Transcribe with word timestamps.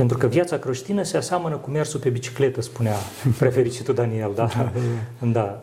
Pentru 0.00 0.18
că 0.18 0.26
viața 0.26 0.58
creștină 0.58 1.02
se 1.02 1.16
aseamănă 1.16 1.56
cu 1.56 1.70
mersul 1.70 2.00
pe 2.00 2.08
bicicletă, 2.08 2.60
spunea 2.60 2.94
prefericitul 3.38 3.94
Daniel. 3.94 4.32
Da? 4.34 4.72
da. 5.18 5.62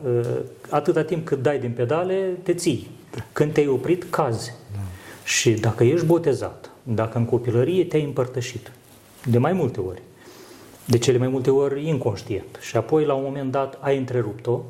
Atâta 0.69 1.03
timp 1.03 1.25
cât 1.25 1.41
dai 1.41 1.59
din 1.59 1.71
pedale, 1.71 2.37
te 2.43 2.53
ții. 2.53 2.89
Când 3.31 3.53
te-ai 3.53 3.67
oprit, 3.67 4.05
cazi. 4.09 4.53
Da. 4.73 4.79
Și 5.23 5.51
dacă 5.51 5.83
ești 5.83 6.05
botezat, 6.05 6.69
dacă 6.83 7.17
în 7.17 7.25
copilărie 7.25 7.85
te-ai 7.85 8.03
împărtășit, 8.03 8.71
de 9.25 9.37
mai 9.37 9.53
multe 9.53 9.79
ori, 9.79 10.01
de 10.85 10.97
cele 10.97 11.17
mai 11.17 11.27
multe 11.27 11.49
ori 11.49 11.87
inconștient, 11.87 12.57
și 12.59 12.77
apoi 12.77 13.05
la 13.05 13.13
un 13.13 13.23
moment 13.23 13.51
dat 13.51 13.77
ai 13.79 13.97
întrerupt-o, 13.97 14.61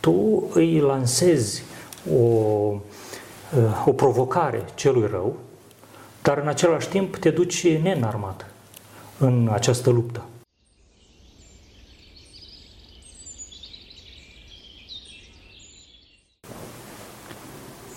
tu 0.00 0.48
îi 0.52 0.78
lansezi 0.78 1.62
o, 2.14 2.24
o 3.84 3.92
provocare 3.96 4.64
celui 4.74 5.08
rău, 5.10 5.36
dar 6.22 6.38
în 6.38 6.48
același 6.48 6.88
timp 6.88 7.16
te 7.16 7.30
duci 7.30 7.66
neînarmat 7.66 8.49
în 9.20 9.48
această 9.52 9.90
luptă. 9.90 10.24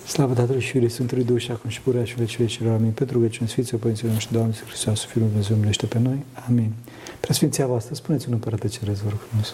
Slavă 0.07 0.34
Tatălui 0.34 0.62
și 0.62 0.70
Fiului 0.70 0.89
Sfântului 0.89 1.23
Duh 1.23 1.41
și 1.41 1.51
acum 1.51 1.70
și 1.70 1.81
purea 1.81 2.03
și 2.03 2.15
vecii 2.15 2.38
vecilor. 2.38 2.73
Amin. 2.75 2.91
Pentru 2.91 3.15
rugăciune 3.15 3.49
Sfinții 3.49 3.77
Părinților 3.77 4.12
noștri, 4.12 4.34
Doamne 4.34 4.53
Hristos, 4.67 4.99
să 4.99 5.07
Fiul 5.07 5.25
Dumnezeu 5.27 5.57
milește 5.57 5.85
pe 5.85 5.99
noi. 5.99 6.23
Amin. 6.48 6.71
Preasfinția 7.20 7.67
voastră, 7.67 7.93
spuneți 7.95 8.27
un 8.27 8.34
împărate 8.34 8.67
ceresc, 8.67 9.01
vă 9.01 9.09
rog 9.09 9.20
frumos. 9.27 9.53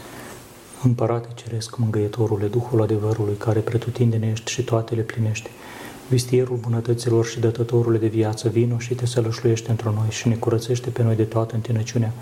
Împărate 0.84 1.28
ceresc, 1.36 1.78
mângâietorule, 1.78 2.48
Duhul 2.48 2.82
adevărului, 2.82 3.36
care 3.36 3.60
pretutindene 3.60 4.30
ești 4.30 4.52
și 4.52 4.64
toate 4.64 4.96
le 4.96 5.02
plinești, 5.02 5.50
vistierul 6.10 6.58
bunătăților 6.58 7.26
și 7.26 7.40
dătătorule 7.40 7.98
de 7.98 8.08
viață, 8.08 8.50
vino 8.50 8.80
și 8.80 8.94
te 8.94 9.06
sălășluiește 9.06 9.72
într 9.72 9.84
noi 9.84 10.08
și 10.10 10.28
ne 10.28 10.36
curățește 10.36 10.90
pe 10.90 11.04
noi 11.04 11.16
de 11.16 11.24
toată 11.24 11.56
întinăciunea 11.56 12.14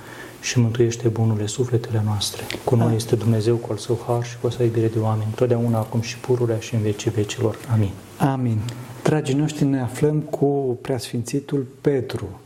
și 0.42 0.60
mântuiește 0.60 1.08
bunurile 1.08 1.46
sufletele 1.46 2.02
noastre. 2.06 2.44
Cu 2.64 2.76
noi 2.76 2.96
este 2.96 3.16
Dumnezeu 3.16 3.56
cu 3.56 3.68
al 3.72 3.78
său 3.78 4.00
har 4.08 4.24
și 4.26 4.38
cu 4.42 4.48
o 4.48 4.50
să 4.50 4.64
iubire 4.64 4.88
de 4.88 5.00
oameni, 5.00 5.32
totdeauna, 5.36 5.78
acum 5.78 6.02
și 6.02 6.18
pururea 6.18 6.60
și 6.60 6.76
în 6.76 6.82
vecii 6.82 7.12
vecilor. 7.12 7.58
Amin. 7.74 7.92
Amin. 8.18 8.58
Dragii 9.04 9.36
noștri, 9.36 9.66
ne 9.66 9.82
aflăm 9.82 10.20
cu 10.20 10.78
preasfințitul 10.82 11.66
Petru 11.82 12.40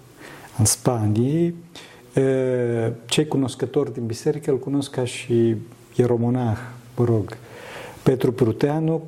în 0.57 0.65
Spanie. 0.65 1.53
Cei 3.05 3.27
cunoscători 3.27 3.93
din 3.93 4.05
biserică 4.05 4.51
îl 4.51 4.59
cunosc 4.59 4.91
ca 4.91 5.05
și 5.05 5.55
ieromonah, 5.95 6.57
mă 6.97 7.05
rog, 7.05 7.37
Petru 8.03 8.31
Pruteanu, 8.31 9.01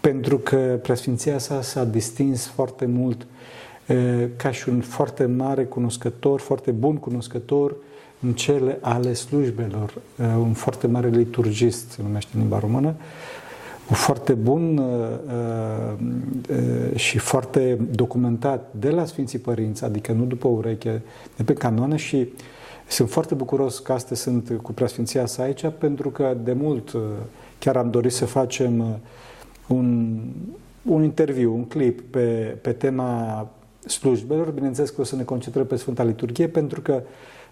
pentru 0.00 0.38
că 0.38 0.78
preasfinția 0.82 1.38
sa 1.38 1.62
s-a 1.62 1.84
distins 1.84 2.46
foarte 2.46 2.86
mult 2.86 3.26
ca 4.36 4.50
și 4.50 4.68
un 4.68 4.80
foarte 4.80 5.24
mare 5.24 5.64
cunoscător, 5.64 6.40
foarte 6.40 6.70
bun 6.70 6.96
cunoscător 6.96 7.76
în 8.20 8.32
cele 8.32 8.78
ale 8.80 9.12
slujbelor, 9.12 9.94
un 10.38 10.52
foarte 10.52 10.86
mare 10.86 11.08
liturgist, 11.08 11.90
se 11.90 12.02
numește 12.02 12.30
în 12.34 12.40
limba 12.40 12.58
română, 12.58 12.94
un 13.88 13.96
foarte 13.96 14.32
bun 14.32 14.82
și 16.94 17.18
foarte 17.18 17.78
documentat 17.90 18.70
de 18.78 18.90
la 18.90 19.04
Sfinții 19.04 19.38
Părinți, 19.38 19.84
adică 19.84 20.12
nu 20.12 20.24
după 20.24 20.48
ureche, 20.48 21.02
de 21.36 21.42
pe 21.42 21.52
canoane 21.52 21.96
și 21.96 22.28
sunt 22.88 23.10
foarte 23.10 23.34
bucuros 23.34 23.78
că 23.78 23.92
astăzi 23.92 24.20
sunt 24.20 24.58
cu 24.62 24.72
preasfinția 24.72 25.26
sa 25.26 25.42
aici, 25.42 25.64
pentru 25.78 26.10
că 26.10 26.36
de 26.44 26.52
mult 26.52 26.96
chiar 27.58 27.76
am 27.76 27.90
dorit 27.90 28.12
să 28.12 28.24
facem 28.24 28.98
un, 29.68 30.18
un 30.82 31.02
interviu, 31.02 31.54
un 31.54 31.64
clip 31.64 32.00
pe, 32.00 32.56
pe 32.60 32.72
tema 32.72 33.48
slujbelor. 33.86 34.50
Bineînțeles 34.50 34.90
că 34.90 35.00
o 35.00 35.04
să 35.04 35.16
ne 35.16 35.22
concentrăm 35.22 35.66
pe 35.66 35.76
Sfânta 35.76 36.02
Liturghie, 36.02 36.48
pentru 36.48 36.80
că, 36.80 37.02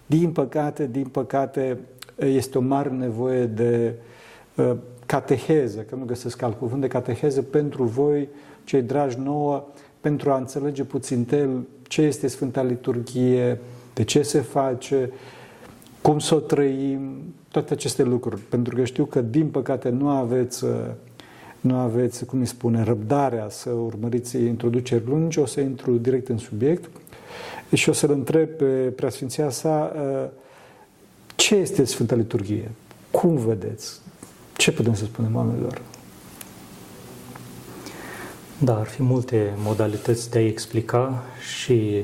din 0.05 0.31
păcate, 0.31 0.87
din 0.91 1.07
păcate, 1.07 1.77
este 2.15 2.57
o 2.57 2.61
mare 2.61 2.89
nevoie 2.89 3.45
de 3.45 3.93
uh, 4.55 4.75
cateheză, 5.05 5.79
că 5.79 5.95
nu 5.95 6.05
găsesc 6.05 6.41
alt 6.41 6.57
cuvânt, 6.57 6.81
de 6.81 6.87
cateheză 6.87 7.41
pentru 7.41 7.83
voi, 7.83 8.27
cei 8.63 8.81
dragi 8.81 9.19
nouă, 9.19 9.65
pentru 10.01 10.31
a 10.31 10.37
înțelege 10.37 10.83
puțin 10.83 11.25
tel 11.25 11.65
ce 11.87 12.01
este 12.01 12.27
Sfânta 12.27 12.63
Liturghie, 12.63 13.59
de 13.93 14.03
ce 14.03 14.21
se 14.21 14.39
face, 14.39 15.11
cum 16.01 16.19
să 16.19 16.35
o 16.35 16.39
trăim, 16.39 16.99
toate 17.51 17.73
aceste 17.73 18.03
lucruri. 18.03 18.41
Pentru 18.41 18.75
că 18.75 18.83
știu 18.83 19.05
că, 19.05 19.21
din 19.21 19.47
păcate, 19.47 19.89
nu 19.89 20.09
aveți 20.09 20.63
uh, 20.63 20.71
nu 21.61 21.75
aveți, 21.75 22.25
cum 22.25 22.39
îi 22.39 22.45
spune, 22.45 22.83
răbdarea 22.83 23.49
să 23.49 23.69
urmăriți 23.69 24.37
introduceri 24.37 25.03
lungi, 25.07 25.39
o 25.39 25.45
să 25.45 25.59
intru 25.59 25.91
direct 25.91 26.27
în 26.27 26.37
subiect 26.37 26.89
și 27.73 27.89
o 27.89 27.93
să-l 27.93 28.11
întreb 28.11 28.49
pe 28.49 28.65
preasfinția 28.95 29.49
sa 29.49 29.93
uh, 29.95 30.29
ce 31.35 31.55
este 31.55 31.83
Sfânta 31.83 32.15
Liturghie? 32.15 32.71
Cum 33.11 33.35
vedeți? 33.35 33.99
Ce 34.57 34.71
putem 34.71 34.93
să 34.93 35.05
spunem 35.05 35.35
oamenilor? 35.35 35.81
Da, 38.57 38.77
ar 38.79 38.85
fi 38.85 39.03
multe 39.03 39.53
modalități 39.57 40.29
de 40.29 40.37
a 40.37 40.45
explica 40.45 41.23
și 41.57 42.03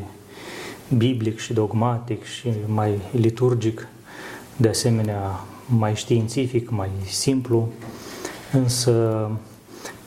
biblic 0.98 1.40
și 1.40 1.54
dogmatic 1.54 2.24
și 2.24 2.50
mai 2.66 3.00
liturgic, 3.12 3.88
de 4.58 4.68
asemenea 4.68 5.46
mai 5.78 5.96
științific, 5.96 6.70
mai 6.70 6.90
simplu, 7.10 7.70
însă 8.54 9.30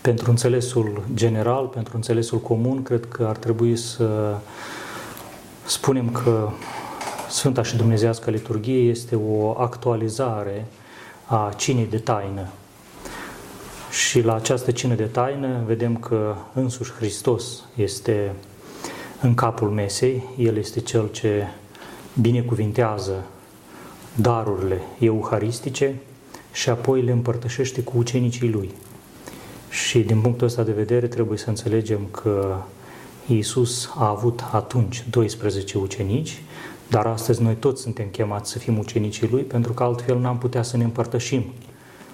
pentru 0.00 0.30
înțelesul 0.30 1.02
general, 1.14 1.66
pentru 1.66 1.96
înțelesul 1.96 2.38
comun, 2.38 2.82
cred 2.82 3.04
că 3.08 3.26
ar 3.28 3.36
trebui 3.36 3.76
să 3.76 4.36
spunem 5.66 6.10
că 6.10 6.48
Sfânta 7.28 7.62
și 7.62 7.76
Dumnezească 7.76 8.30
Liturghie 8.30 8.90
este 8.90 9.16
o 9.28 9.60
actualizare 9.60 10.66
a 11.26 11.52
cinei 11.56 11.86
de 11.86 11.98
taină. 11.98 12.46
Și 13.90 14.20
la 14.20 14.34
această 14.34 14.70
cină 14.70 14.94
de 14.94 15.04
taină 15.04 15.62
vedem 15.66 15.96
că 15.96 16.34
însuși 16.52 16.92
Hristos 16.92 17.64
este 17.74 18.32
în 19.20 19.34
capul 19.34 19.68
mesei, 19.68 20.24
El 20.36 20.56
este 20.56 20.80
Cel 20.80 21.08
ce 21.10 21.46
binecuvintează 22.20 23.24
darurile 24.14 24.80
euharistice 24.98 25.94
și 26.56 26.68
apoi 26.68 27.02
le 27.02 27.12
împărtășește 27.12 27.82
cu 27.82 27.98
ucenicii 27.98 28.50
Lui. 28.50 28.70
Și 29.70 29.98
din 29.98 30.20
punctul 30.20 30.46
ăsta 30.46 30.62
de 30.62 30.72
vedere 30.72 31.06
trebuie 31.06 31.38
să 31.38 31.48
înțelegem 31.48 32.00
că 32.10 32.56
Iisus 33.26 33.90
a 33.94 34.08
avut 34.08 34.44
atunci 34.52 35.04
12 35.10 35.78
ucenici, 35.78 36.42
dar 36.88 37.06
astăzi 37.06 37.42
noi 37.42 37.54
toți 37.54 37.82
suntem 37.82 38.06
chemați 38.06 38.50
să 38.50 38.58
fim 38.58 38.78
ucenicii 38.78 39.28
Lui, 39.28 39.42
pentru 39.42 39.72
că 39.72 39.82
altfel 39.82 40.18
n-am 40.18 40.38
putea 40.38 40.62
să 40.62 40.76
ne 40.76 40.84
împărtășim 40.84 41.44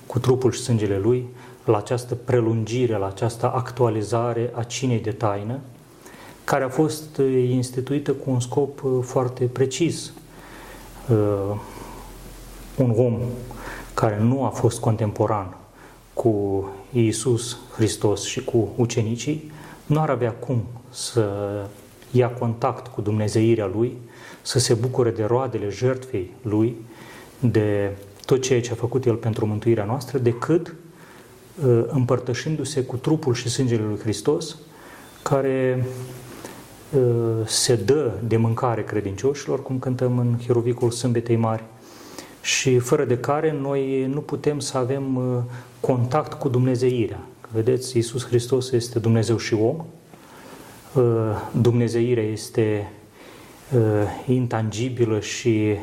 cu 0.07 0.19
trupul 0.19 0.53
și 0.53 0.61
sângele 0.61 0.99
Lui 0.99 1.27
la 1.65 1.77
această 1.77 2.15
prelungire, 2.15 2.97
la 2.97 3.07
această 3.07 3.53
actualizare 3.55 4.51
a 4.55 4.63
cinei 4.63 5.01
de 5.01 5.13
taină, 5.13 5.61
care 6.45 6.65
a 6.65 6.69
fost 6.69 7.17
uh, 7.17 7.49
instituită 7.51 8.13
cu 8.13 8.31
un 8.31 8.41
scop 8.41 8.83
uh, 8.83 8.91
foarte 9.03 9.45
precis. 9.45 10.13
Uh, 11.11 11.57
un 12.77 12.95
om 12.97 13.19
care 13.95 14.19
nu 14.21 14.45
a 14.45 14.49
fost 14.49 14.81
contemporan 14.81 15.57
cu 16.15 16.65
Iisus 16.93 17.59
Hristos 17.75 18.25
și 18.25 18.45
cu 18.45 18.69
ucenicii, 18.77 19.51
nu 19.87 20.01
ar 20.01 20.11
avea 20.11 20.33
cum 20.33 20.63
să 20.91 21.31
ia 22.11 22.31
contact 22.31 22.87
cu 22.87 23.01
Dumnezeirea 23.01 23.71
Lui, 23.75 23.97
să 24.43 24.59
se 24.59 24.75
bucure 24.75 25.11
de 25.11 25.25
roadele 25.25 25.69
jertfei 25.69 26.31
Lui, 26.43 26.77
de 27.39 27.91
tot 28.27 28.43
ceea 28.43 28.61
ce 28.61 28.73
a 28.73 28.75
făcut 28.75 29.05
El 29.05 29.15
pentru 29.15 29.47
mântuirea 29.47 29.85
noastră, 29.85 30.19
decât 30.19 30.75
uh, 31.67 31.85
împărtășindu-se 31.87 32.85
cu 32.85 32.97
trupul 32.97 33.35
și 33.35 33.49
sângele 33.49 33.83
Lui 33.83 33.99
Hristos, 33.99 34.57
care 35.23 35.87
uh, 36.97 37.47
se 37.47 37.75
dă 37.75 38.13
de 38.27 38.37
mâncare 38.37 38.85
credincioșilor, 38.85 39.63
cum 39.63 39.79
cântăm 39.79 40.19
în 40.19 40.39
Hierovicul 40.45 40.91
Sâmbetei 40.91 41.37
Mari, 41.37 41.65
și 42.43 42.79
fără 42.79 43.05
de 43.05 43.19
care 43.19 43.57
noi 43.61 44.07
nu 44.07 44.21
putem 44.21 44.59
să 44.59 44.79
avem 44.79 45.17
uh, 45.17 45.43
contact 45.81 46.33
cu 46.33 46.49
Dumnezeirea. 46.49 47.21
Vedeți, 47.53 47.97
Iisus 47.97 48.27
Hristos 48.27 48.71
este 48.71 48.99
Dumnezeu 48.99 49.37
și 49.37 49.55
om, 49.55 49.85
uh, 50.95 51.03
Dumnezeirea 51.61 52.23
este 52.23 52.91
uh, 53.75 53.81
intangibilă 54.27 55.21
și 55.21 55.77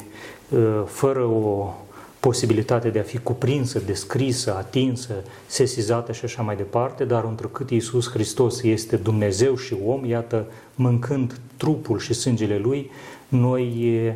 fără 0.86 1.24
o 1.24 1.74
posibilitate 2.20 2.90
de 2.90 3.00
a 3.00 3.04
fi 3.04 3.18
cuprinsă, 3.18 3.80
descrisă, 3.80 4.56
atinsă, 4.56 5.14
sesizată 5.46 6.12
și 6.12 6.26
așa 6.26 6.42
mai 6.42 6.56
departe, 6.56 7.06
dar 7.06 7.24
întrucât 7.24 7.70
Iisus 7.70 8.10
Hristos 8.10 8.62
este 8.62 8.96
Dumnezeu 8.96 9.56
și 9.56 9.76
om, 9.86 10.06
iată, 10.06 10.46
mâncând 10.76 11.40
trupul 11.58 12.00
și 12.00 12.14
sângele 12.14 12.58
Lui, 12.58 12.92
noi 13.28 14.08
Ă, 14.08 14.14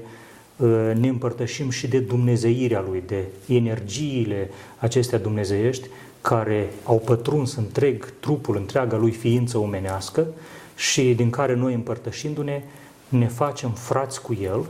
ne 0.94 1.08
împărtășim 1.08 1.70
și 1.70 1.88
de 1.88 2.00
dumnezeirea 2.00 2.84
Lui, 2.90 3.04
de 3.08 3.24
energiile 3.48 4.50
acestea 4.78 5.20
dumnezeiești 5.20 5.88
care 6.22 6.74
au 6.84 7.00
pătruns 7.00 7.56
întreg 7.56 8.14
trupul, 8.20 8.56
întreaga 8.56 8.98
Lui 8.98 9.12
ființă 9.12 9.58
omenească 9.58 10.28
și 10.76 11.14
din 11.14 11.30
care 11.30 11.56
noi 11.56 11.74
împărtășindu-ne 11.74 12.64
ne 13.08 13.28
facem 13.28 13.72
frați 13.72 14.22
cu 14.22 14.38
El 14.42 14.66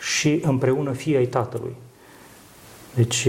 și 0.00 0.40
împreună 0.44 0.92
fii 0.92 1.16
ai 1.16 1.26
Tatălui. 1.26 1.74
Deci, 2.94 3.28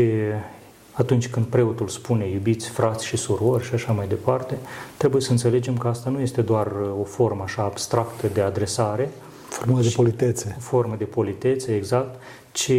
atunci 0.92 1.28
când 1.28 1.46
preotul 1.46 1.88
spune 1.88 2.28
iubiți 2.28 2.70
frați 2.70 3.06
și 3.06 3.18
surori 3.18 3.64
și 3.64 3.74
așa 3.74 3.92
mai 3.92 4.08
departe, 4.08 4.58
trebuie 4.98 5.22
să 5.22 5.32
înțelegem 5.32 5.78
că 5.78 5.88
asta 5.88 6.10
nu 6.10 6.20
este 6.20 6.42
doar 6.42 6.72
o 7.00 7.04
formă 7.04 7.44
așa 7.44 7.64
abstractă 7.64 8.28
de 8.28 8.42
adresare, 8.42 9.10
formă 9.50 9.82
de 9.82 9.92
politețe. 9.96 10.58
Formă 10.60 10.96
de 10.98 11.04
politețe, 11.04 11.76
exact, 11.76 12.22
ci 12.52 12.72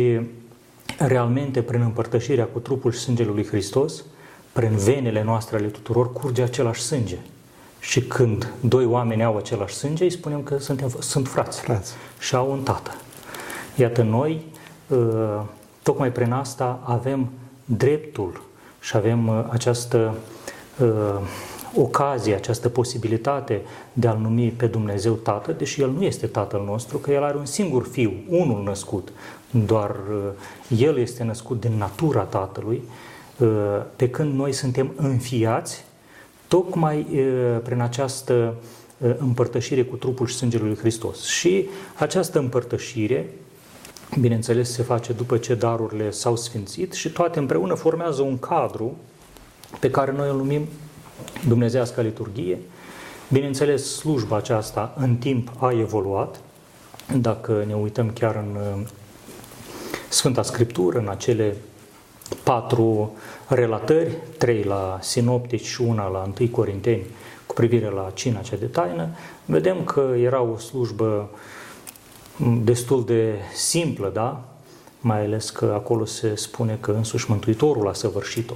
realmente 0.98 1.62
prin 1.62 1.80
împărtășirea 1.80 2.44
cu 2.44 2.58
trupul 2.58 2.92
și 2.92 2.98
sângele 2.98 3.30
lui 3.30 3.46
Hristos, 3.46 4.04
prin 4.52 4.76
venele 4.76 5.22
noastre 5.22 5.56
ale 5.56 5.66
tuturor 5.66 6.12
curge 6.12 6.42
același 6.42 6.80
sânge. 6.80 7.18
Și 7.80 8.02
când 8.02 8.52
doi 8.60 8.84
oameni 8.84 9.24
au 9.24 9.36
același 9.36 9.74
sânge, 9.74 10.04
îi 10.04 10.10
spunem 10.10 10.42
că 10.42 10.58
suntem, 10.58 10.92
sunt 10.98 11.28
frați, 11.28 11.60
frați 11.60 11.92
și 12.18 12.34
au 12.34 12.50
un 12.50 12.62
tată. 12.62 12.94
Iată, 13.74 14.02
noi, 14.02 14.44
ă, 14.90 15.46
tocmai 15.82 16.12
prin 16.12 16.32
asta, 16.32 16.80
avem 16.84 17.28
dreptul 17.64 18.42
și 18.80 18.96
avem 18.96 19.28
ă, 19.28 19.48
această 19.50 20.14
ă, 20.80 21.20
ocazie, 21.76 22.34
această 22.34 22.68
posibilitate 22.68 23.60
de 23.92 24.06
a-L 24.06 24.18
numi 24.18 24.50
pe 24.50 24.66
Dumnezeu 24.66 25.12
Tată, 25.12 25.52
deși 25.52 25.80
El 25.80 25.90
nu 25.90 26.02
este 26.02 26.26
Tatăl 26.26 26.64
nostru, 26.64 26.98
că 26.98 27.10
El 27.10 27.22
are 27.22 27.36
un 27.36 27.44
singur 27.44 27.86
Fiu, 27.86 28.12
unul 28.28 28.62
născut, 28.62 29.12
doar 29.50 29.96
El 30.78 30.98
este 30.98 31.24
născut 31.24 31.60
din 31.60 31.72
natura 31.78 32.22
Tatălui, 32.22 32.82
pe 33.96 34.10
când 34.10 34.34
noi 34.34 34.52
suntem 34.52 34.92
înfiați 34.96 35.84
tocmai 36.48 37.06
prin 37.62 37.80
această 37.80 38.54
împărtășire 39.18 39.82
cu 39.82 39.96
trupul 39.96 40.26
și 40.26 40.34
sângele 40.34 40.64
lui 40.64 40.76
Hristos. 40.76 41.24
Și 41.24 41.68
această 41.98 42.38
împărtășire, 42.38 43.30
bineînțeles, 44.20 44.72
se 44.72 44.82
face 44.82 45.12
după 45.12 45.36
ce 45.36 45.54
darurile 45.54 46.10
s-au 46.10 46.36
sfințit 46.36 46.92
și 46.92 47.10
toate 47.10 47.38
împreună 47.38 47.74
formează 47.74 48.22
un 48.22 48.38
cadru 48.38 48.96
pe 49.80 49.90
care 49.90 50.12
noi 50.12 50.28
îl 50.28 50.36
numim 50.36 50.66
Dumnezească 51.46 52.00
liturghie. 52.00 52.58
Bineînțeles, 53.32 53.96
slujba 53.96 54.36
aceasta 54.36 54.94
în 54.96 55.16
timp 55.16 55.50
a 55.58 55.72
evoluat. 55.72 56.40
Dacă 57.20 57.64
ne 57.66 57.74
uităm 57.74 58.10
chiar 58.10 58.34
în 58.34 58.86
Sfânta 60.08 60.42
Scriptură, 60.42 60.98
în 60.98 61.08
acele 61.08 61.56
patru 62.42 63.12
relatări, 63.48 64.16
trei 64.38 64.62
la 64.62 64.98
sinoptici 65.02 65.64
și 65.64 65.80
una 65.80 66.08
la 66.08 66.30
1 66.40 66.48
Corinteni 66.48 67.02
cu 67.46 67.54
privire 67.54 67.88
la 67.88 68.10
cina 68.14 68.40
cea 68.40 68.56
de 68.56 68.66
taină, 68.66 69.08
vedem 69.44 69.84
că 69.84 70.14
era 70.18 70.42
o 70.42 70.58
slujbă 70.58 71.30
destul 72.62 73.04
de 73.04 73.34
simplă, 73.54 74.10
da? 74.14 74.44
mai 75.00 75.24
ales 75.24 75.50
că 75.50 75.72
acolo 75.74 76.04
se 76.04 76.34
spune 76.34 76.78
că 76.80 76.90
însuși 76.90 77.30
Mântuitorul 77.30 77.88
a 77.88 77.92
săvârșit-o. 77.92 78.54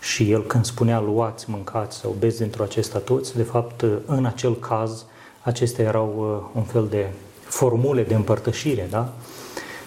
Și 0.00 0.30
el 0.30 0.42
când 0.42 0.64
spunea 0.64 1.00
luați, 1.00 1.50
mâncați 1.50 1.96
sau 1.96 2.16
beți 2.18 2.38
dintr-o 2.38 2.62
acesta 2.62 2.98
toți, 2.98 3.36
de 3.36 3.42
fapt 3.42 3.84
în 4.06 4.24
acel 4.24 4.56
caz 4.56 5.04
acestea 5.42 5.84
erau 5.84 6.14
uh, 6.16 6.60
un 6.60 6.62
fel 6.62 6.86
de 6.90 7.06
formule 7.44 8.02
de 8.02 8.14
împărtășire, 8.14 8.86
da? 8.90 9.12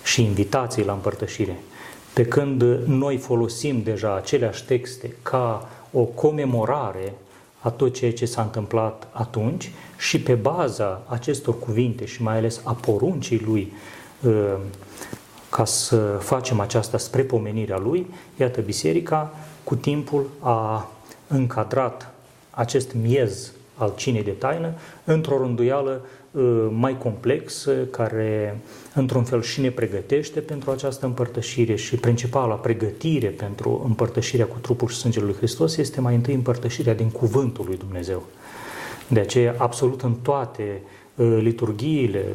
Și 0.04 0.24
invitații 0.24 0.86
la 0.86 0.94
împărtășire. 0.94 1.60
Pe 2.14 2.26
când 2.26 2.64
noi 2.86 3.18
folosim 3.18 3.82
deja 3.84 4.16
aceleași 4.16 4.66
texte 4.66 5.16
ca 5.22 5.70
o 5.92 6.02
comemorare 6.02 7.14
a 7.60 7.70
tot 7.70 7.94
ceea 7.94 8.14
ce 8.14 8.26
s-a 8.26 8.42
întâmplat 8.42 9.08
atunci 9.12 9.72
și 9.98 10.22
pe 10.22 10.34
baza 10.34 11.02
acestor 11.08 11.60
cuvinte 11.60 12.06
și 12.06 12.22
mai 12.22 12.38
ales 12.38 12.62
a 12.64 12.74
poruncii 12.74 13.42
lui 13.46 13.74
uh, 14.22 14.54
ca 15.50 15.66
să 15.66 15.98
facem 16.20 16.60
aceasta 16.60 16.98
spre 16.98 17.22
pomenirea 17.22 17.78
lui, 17.78 18.08
iată, 18.40 18.62
biserica 18.62 19.34
cu 19.64 19.76
timpul 19.76 20.30
a 20.40 20.92
încadrat 21.28 22.14
acest 22.50 22.94
miez 23.02 23.52
al 23.76 23.94
cinei 23.96 24.24
de 24.24 24.32
taină 24.32 24.74
într-o 25.04 25.38
rânduială 25.38 26.06
uh, 26.32 26.68
mai 26.72 26.98
complex, 26.98 27.68
care 27.92 28.60
într-un 28.94 29.24
fel 29.24 29.42
și 29.42 29.62
ne 29.62 29.70
pregătește 29.70 30.40
pentru 30.40 30.72
această 30.72 31.06
împărtășire 31.06 31.76
și 31.76 31.96
principala 31.96 32.56
pregătire 32.56 33.28
pentru 33.28 33.82
împărtășirea 33.86 34.46
cu 34.46 34.58
trupul 34.62 34.88
și 34.88 34.96
sângele 34.98 35.26
lui 35.26 35.36
Hristos 35.36 35.78
este 35.78 36.02
mai 36.02 36.16
întâi 36.16 36.34
împărtășirea 36.34 36.94
din 36.94 37.10
cuvântul 37.10 37.66
lui 37.66 37.78
Dumnezeu. 37.78 38.24
De 39.08 39.20
aceea, 39.20 39.56
absolut 39.58 40.02
în 40.02 40.14
toate 40.14 40.82
uh, 41.16 41.38
liturghiile, 41.42 42.26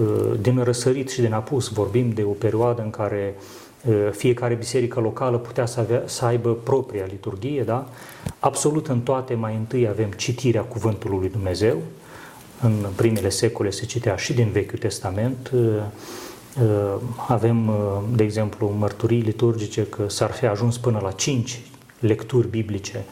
uh, 0.00 0.32
din 0.40 0.62
răsărit 0.62 1.10
și 1.10 1.20
din 1.20 1.32
apus, 1.32 1.68
vorbim 1.68 2.10
de 2.10 2.22
o 2.22 2.32
perioadă 2.32 2.82
în 2.82 2.90
care 2.90 3.34
fiecare 4.10 4.54
biserică 4.54 5.00
locală 5.00 5.36
putea 5.36 5.66
să, 5.66 5.80
avea, 5.80 6.02
să 6.04 6.24
aibă 6.24 6.54
propria 6.54 7.04
liturghie, 7.08 7.62
da? 7.62 7.88
Absolut 8.38 8.86
în 8.86 9.00
toate 9.00 9.34
mai 9.34 9.54
întâi 9.54 9.88
avem 9.88 10.10
citirea 10.10 10.62
cuvântului 10.62 11.18
lui 11.18 11.28
Dumnezeu. 11.28 11.76
În 12.62 12.86
primele 12.96 13.28
secole 13.28 13.70
se 13.70 13.86
citea 13.86 14.16
și 14.16 14.32
din 14.32 14.48
Vechiul 14.52 14.78
Testament. 14.78 15.50
Avem, 17.28 17.70
de 18.14 18.22
exemplu, 18.22 18.74
mărturii 18.78 19.20
liturgice 19.20 19.86
că 19.86 20.08
s-ar 20.08 20.30
fi 20.30 20.46
ajuns 20.46 20.78
până 20.78 21.00
la 21.02 21.10
cinci 21.10 21.60
lecturi 21.98 22.48
biblice 22.48 23.04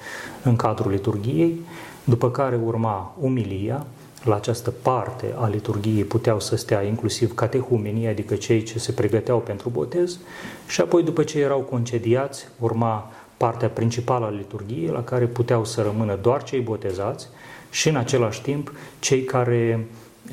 în 0.42 0.56
cadrul 0.56 0.90
liturgiei, 0.90 1.60
după 2.04 2.30
care 2.30 2.60
urma 2.64 3.14
umilia, 3.20 3.86
la 4.26 4.34
această 4.34 4.70
parte 4.82 5.34
a 5.38 5.46
liturgiei 5.46 6.05
puteau 6.05 6.40
să 6.40 6.56
stea 6.56 6.82
inclusiv 6.82 7.34
catehumenii, 7.34 8.06
adică 8.06 8.34
cei 8.34 8.62
ce 8.62 8.78
se 8.78 8.93
pregăteau 8.93 9.38
pentru 9.38 9.69
botez, 9.69 10.19
și 10.67 10.81
apoi 10.81 11.02
după 11.02 11.23
ce 11.23 11.40
erau 11.40 11.61
concediați, 11.61 12.49
urma 12.58 13.11
partea 13.37 13.69
principală 13.69 14.25
a 14.25 14.31
liturgiei, 14.31 14.88
la 14.88 15.05
care 15.05 15.25
puteau 15.25 15.64
să 15.64 15.82
rămână 15.82 16.19
doar 16.23 16.43
cei 16.43 16.61
botezați 16.61 17.28
și 17.70 17.88
în 17.88 17.96
același 17.96 18.43
timp 18.43 18.73
cei 18.99 19.23
care 19.23 19.87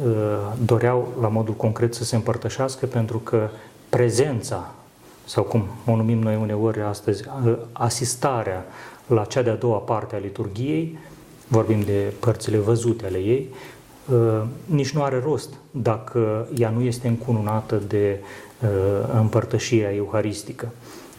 uh, 0.05 0.11
doreau 0.65 1.13
la 1.21 1.27
modul 1.27 1.53
concret 1.53 1.93
să 1.93 2.03
se 2.03 2.15
împărtășească, 2.15 2.85
pentru 2.85 3.17
că 3.17 3.49
prezența, 3.89 4.73
sau 5.25 5.43
cum 5.43 5.67
o 5.85 5.95
numim 5.95 6.19
noi 6.19 6.35
uneori 6.35 6.81
astăzi, 6.81 7.23
uh, 7.45 7.57
asistarea 7.71 8.65
la 9.07 9.23
cea 9.23 9.41
de-a 9.41 9.55
doua 9.55 9.77
parte 9.77 10.15
a 10.15 10.19
liturgiei, 10.19 10.97
vorbim 11.47 11.81
de 11.81 12.13
părțile 12.19 12.57
văzute 12.57 13.05
ale 13.05 13.17
ei, 13.17 13.49
Uh, 13.49 13.72
nici 14.65 14.91
nu 14.91 15.03
are 15.03 15.21
rost 15.25 15.53
dacă 15.71 16.47
ea 16.55 16.69
nu 16.69 16.81
este 16.81 17.07
încununată 17.07 17.81
de 17.87 18.19
uh, 18.61 18.69
împărtășirea 19.19 19.93
euharistică. 19.93 20.69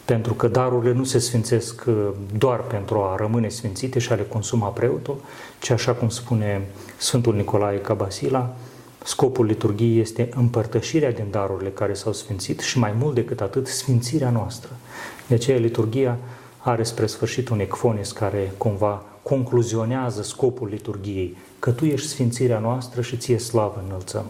Pentru 0.05 0.33
că 0.33 0.47
darurile 0.47 0.93
nu 0.93 1.03
se 1.03 1.19
sfințesc 1.19 1.83
uh, 1.87 1.93
doar 2.37 2.59
pentru 2.59 2.97
a 2.97 3.15
rămâne 3.15 3.49
sfințite 3.49 3.99
și 3.99 4.11
a 4.11 4.15
le 4.15 4.25
consuma 4.29 4.67
preotul, 4.67 5.15
ci 5.59 5.69
așa 5.69 5.91
cum 5.91 6.09
spune 6.09 6.67
Sfântul 6.97 7.35
Nicolae 7.35 7.79
Cabasila, 7.79 8.55
scopul 9.03 9.45
liturgiei 9.45 9.99
este 9.99 10.29
împărtășirea 10.35 11.11
din 11.11 11.25
darurile 11.31 11.69
care 11.69 11.93
s-au 11.93 12.13
sfințit 12.13 12.59
și 12.59 12.79
mai 12.79 12.93
mult 12.99 13.15
decât 13.15 13.41
atât 13.41 13.67
sfințirea 13.67 14.29
noastră. 14.29 14.69
De 15.27 15.33
aceea 15.33 15.57
liturgia 15.57 16.17
are 16.57 16.83
spre 16.83 17.05
sfârșit 17.05 17.49
un 17.49 17.59
ecfones 17.59 18.11
care 18.11 18.51
cumva 18.57 19.03
concluzionează 19.27 20.21
scopul 20.21 20.67
liturgiei, 20.67 21.37
că 21.59 21.71
Tu 21.71 21.85
ești 21.85 22.07
sfințirea 22.07 22.59
noastră 22.59 23.01
și 23.01 23.17
ție 23.17 23.37
slavă 23.37 23.83
înălțăm. 23.87 24.25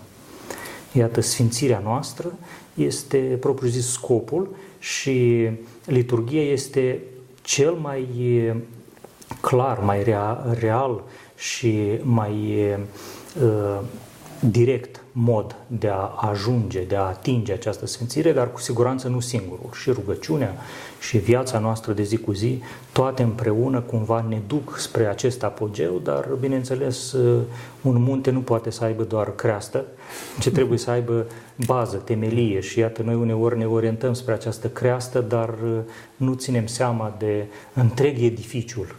Iată, 0.92 1.22
sfințirea 1.22 1.82
noastră 1.84 2.34
este, 2.74 3.18
propriu 3.18 3.70
zis, 3.70 3.92
scopul 3.92 4.56
și 4.80 5.50
liturgia 5.86 6.42
este 6.42 7.02
cel 7.42 7.72
mai 7.72 8.08
clar, 9.42 9.80
mai 9.80 10.04
real 10.60 11.04
și 11.36 12.00
mai 12.02 12.64
uh, 13.42 13.80
direct 14.40 14.95
mod 15.18 15.56
de 15.68 15.88
a 15.88 16.30
ajunge, 16.30 16.84
de 16.84 16.96
a 16.96 17.02
atinge 17.02 17.54
această 17.54 17.86
sfințire, 17.86 18.32
dar 18.32 18.52
cu 18.52 18.60
siguranță 18.60 19.08
nu 19.08 19.20
singurul. 19.20 19.70
Și 19.74 19.92
rugăciunea 19.92 20.56
și 21.00 21.18
viața 21.18 21.60
noastră 21.60 21.94
de 21.94 22.04
zi 22.04 22.18
cu 22.18 22.32
zi, 22.32 22.62
toate 22.92 23.24
împreună 23.24 23.82
cumva 23.82 24.26
ne 24.30 24.42
duc 24.48 24.78
spre 24.78 25.06
acest 25.06 25.44
apogeu, 25.44 26.00
dar 26.04 26.28
bineînțeles 26.40 27.12
un 27.82 28.02
munte 28.02 28.32
nu 28.32 28.40
poate 28.40 28.70
să 28.70 28.84
aibă 28.84 29.04
doar 29.04 29.36
creastă, 29.36 29.86
ci 30.40 30.50
trebuie 30.50 30.78
să 30.78 30.92
aibă 30.92 31.26
bază, 31.66 31.98
temelie 31.98 32.60
și 32.60 32.80
iată 32.80 33.02
noi 33.02 33.16
uneori 33.16 33.58
ne 33.58 33.66
orientăm 33.66 34.14
spre 34.14 34.34
această 34.34 34.68
creastă, 34.68 35.20
dar 35.20 35.54
nu 36.16 36.34
ținem 36.34 36.68
seama 36.68 37.16
de 37.18 37.46
întreg 37.74 38.22
edificiul 38.22 38.96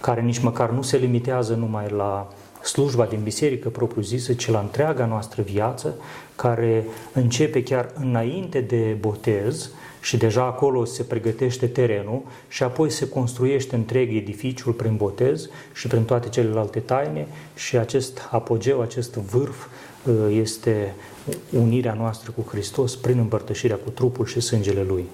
care 0.00 0.20
nici 0.20 0.38
măcar 0.38 0.70
nu 0.70 0.82
se 0.82 0.96
limitează 0.96 1.54
numai 1.54 1.88
la 1.88 2.28
slujba 2.64 3.04
din 3.04 3.20
biserică 3.22 3.68
propriu-zisă, 3.68 4.32
ci 4.32 4.50
la 4.50 4.58
întreaga 4.58 5.06
noastră 5.06 5.42
viață, 5.42 5.94
care 6.36 6.84
începe 7.12 7.62
chiar 7.62 7.92
înainte 7.94 8.60
de 8.60 8.96
botez 9.00 9.70
și 10.00 10.16
deja 10.16 10.44
acolo 10.44 10.84
se 10.84 11.02
pregătește 11.02 11.66
terenul 11.66 12.22
și 12.48 12.62
apoi 12.62 12.90
se 12.90 13.08
construiește 13.08 13.74
întreg 13.74 14.16
edificiul 14.16 14.72
prin 14.72 14.96
botez 14.96 15.48
și 15.74 15.86
prin 15.86 16.04
toate 16.04 16.28
celelalte 16.28 16.78
taine 16.78 17.26
și 17.54 17.76
acest 17.76 18.28
apogeu, 18.30 18.80
acest 18.80 19.14
vârf 19.14 19.66
uh, 20.04 20.14
este 20.30 20.94
unirea 21.50 21.94
noastră 21.94 22.32
cu 22.36 22.50
Hristos 22.50 22.96
prin 22.96 23.18
împărtășirea 23.18 23.76
cu 23.76 23.90
trupul 23.90 24.26
și 24.26 24.40
sângele 24.40 24.82
Lui. 24.82 25.04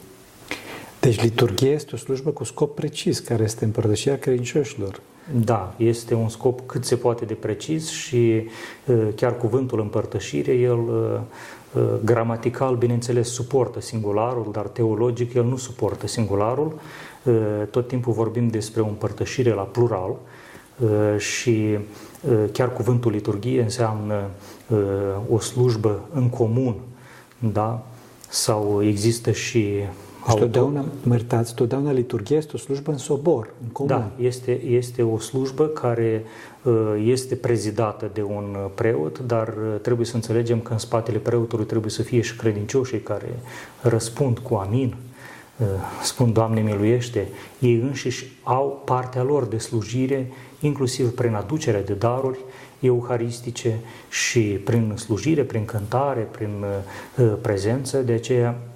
Deci 1.00 1.22
liturghia 1.22 1.70
este 1.70 1.94
o 1.94 1.98
slujbă 1.98 2.30
cu 2.30 2.44
scop 2.44 2.74
precis, 2.74 3.18
care 3.18 3.42
este 3.42 3.64
împărtășirea 3.64 4.18
credincioșilor. 4.18 5.00
Da, 5.34 5.74
este 5.76 6.14
un 6.14 6.28
scop 6.28 6.60
cât 6.66 6.84
se 6.84 6.96
poate 6.96 7.24
de 7.24 7.34
precis 7.34 7.88
și 7.88 8.48
uh, 8.86 9.08
chiar 9.14 9.36
cuvântul 9.36 9.80
împărtășire, 9.80 10.52
el 10.52 10.78
uh, 10.78 11.20
uh, 11.72 11.82
gramatical, 12.04 12.76
bineînțeles, 12.76 13.28
suportă 13.28 13.80
singularul, 13.80 14.48
dar 14.52 14.66
teologic 14.66 15.34
el 15.34 15.44
nu 15.44 15.56
suportă 15.56 16.06
singularul. 16.06 16.74
Tot 17.70 17.88
timpul 17.88 18.12
vorbim 18.12 18.48
despre 18.48 18.80
o 18.80 18.86
împărtășire 18.86 19.50
la 19.50 19.62
plural 19.62 20.16
și 21.18 21.78
chiar 22.52 22.72
cuvântul 22.72 23.10
liturghie 23.12 23.62
înseamnă 23.62 24.24
o 25.30 25.38
slujbă 25.38 26.00
în 26.12 26.28
comun, 26.28 26.74
da? 27.38 27.86
sau 28.28 28.82
există 28.82 29.30
și 29.30 29.74
și 30.28 30.36
totdeauna, 30.36 30.84
mă 31.02 31.14
iertați, 31.14 31.54
totdeauna 31.54 31.92
liturghia 31.92 32.36
este 32.36 32.52
o 32.54 32.58
slujbă 32.58 32.90
în 32.90 32.98
sobor, 32.98 33.50
în 33.62 33.68
comun. 33.68 33.90
Da, 33.90 34.10
este, 34.24 34.62
este 34.64 35.02
o 35.02 35.18
slujbă 35.18 35.66
care 35.66 36.24
uh, 36.62 36.74
este 37.04 37.34
prezidată 37.34 38.10
de 38.12 38.22
un 38.22 38.56
preot, 38.74 39.18
dar 39.18 39.48
uh, 39.48 39.80
trebuie 39.82 40.06
să 40.06 40.14
înțelegem 40.14 40.60
că 40.60 40.72
în 40.72 40.78
spatele 40.78 41.18
preotului 41.18 41.64
trebuie 41.64 41.90
să 41.90 42.02
fie 42.02 42.20
și 42.20 42.36
credincioșii 42.36 43.00
care 43.00 43.38
răspund 43.80 44.38
cu 44.38 44.54
amin, 44.54 44.94
uh, 45.56 45.66
spun 46.02 46.32
Doamne 46.32 46.60
miluiește, 46.60 47.28
ei 47.58 47.74
înșiși 47.74 48.26
au 48.42 48.82
partea 48.84 49.22
lor 49.22 49.44
de 49.44 49.58
slujire, 49.58 50.32
inclusiv 50.60 51.14
prin 51.14 51.34
aducerea 51.34 51.82
de 51.82 51.92
daruri 51.92 52.38
euharistice 52.80 53.78
și 54.08 54.40
prin 54.40 54.94
slujire, 54.96 55.42
prin 55.42 55.64
cântare, 55.64 56.20
prin 56.20 56.64
prezență, 57.40 57.98
de 57.98 58.12
aceea 58.12 58.58
Uh, 58.58 58.75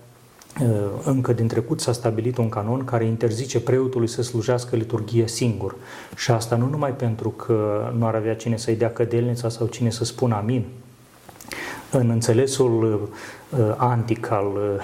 încă 1.04 1.32
din 1.32 1.46
trecut 1.46 1.80
s-a 1.80 1.92
stabilit 1.92 2.36
un 2.36 2.48
canon 2.48 2.84
care 2.84 3.04
interzice 3.04 3.60
preotului 3.60 4.08
să 4.08 4.22
slujească 4.22 4.76
liturghie 4.76 5.26
singur. 5.26 5.74
Și 6.16 6.30
asta 6.30 6.56
nu 6.56 6.68
numai 6.68 6.90
pentru 6.90 7.28
că 7.28 7.90
nu 7.96 8.06
ar 8.06 8.14
avea 8.14 8.34
cine 8.34 8.56
să-i 8.56 8.76
dea 8.76 8.90
cădelnița 8.90 9.48
sau 9.48 9.66
cine 9.66 9.90
să 9.90 10.04
spună 10.04 10.34
amin. 10.34 10.64
În 11.90 12.10
înțelesul 12.10 13.00
uh, 13.50 13.58
antic 13.76 14.30
al 14.30 14.46
uh, 14.46 14.82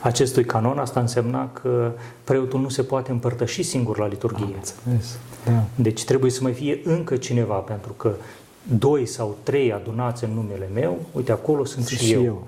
acestui 0.00 0.44
canon, 0.44 0.78
asta 0.78 1.00
însemna 1.00 1.50
că 1.52 1.92
preotul 2.24 2.60
nu 2.60 2.68
se 2.68 2.82
poate 2.82 3.10
împărtăși 3.10 3.62
singur 3.62 3.98
la 3.98 4.06
liturghie. 4.06 4.54
Da. 5.44 5.64
Deci 5.74 6.04
trebuie 6.04 6.30
să 6.30 6.38
mai 6.42 6.52
fie 6.52 6.80
încă 6.84 7.16
cineva, 7.16 7.54
pentru 7.54 7.92
că 7.92 8.12
doi 8.78 9.06
sau 9.06 9.36
trei 9.42 9.72
adunați 9.72 10.24
în 10.24 10.30
numele 10.30 10.68
meu, 10.74 10.98
uite, 11.12 11.32
acolo 11.32 11.64
sunt, 11.64 11.84
sunt 11.84 11.98
și, 11.98 12.06
și 12.06 12.12
eu. 12.12 12.22
eu. 12.22 12.46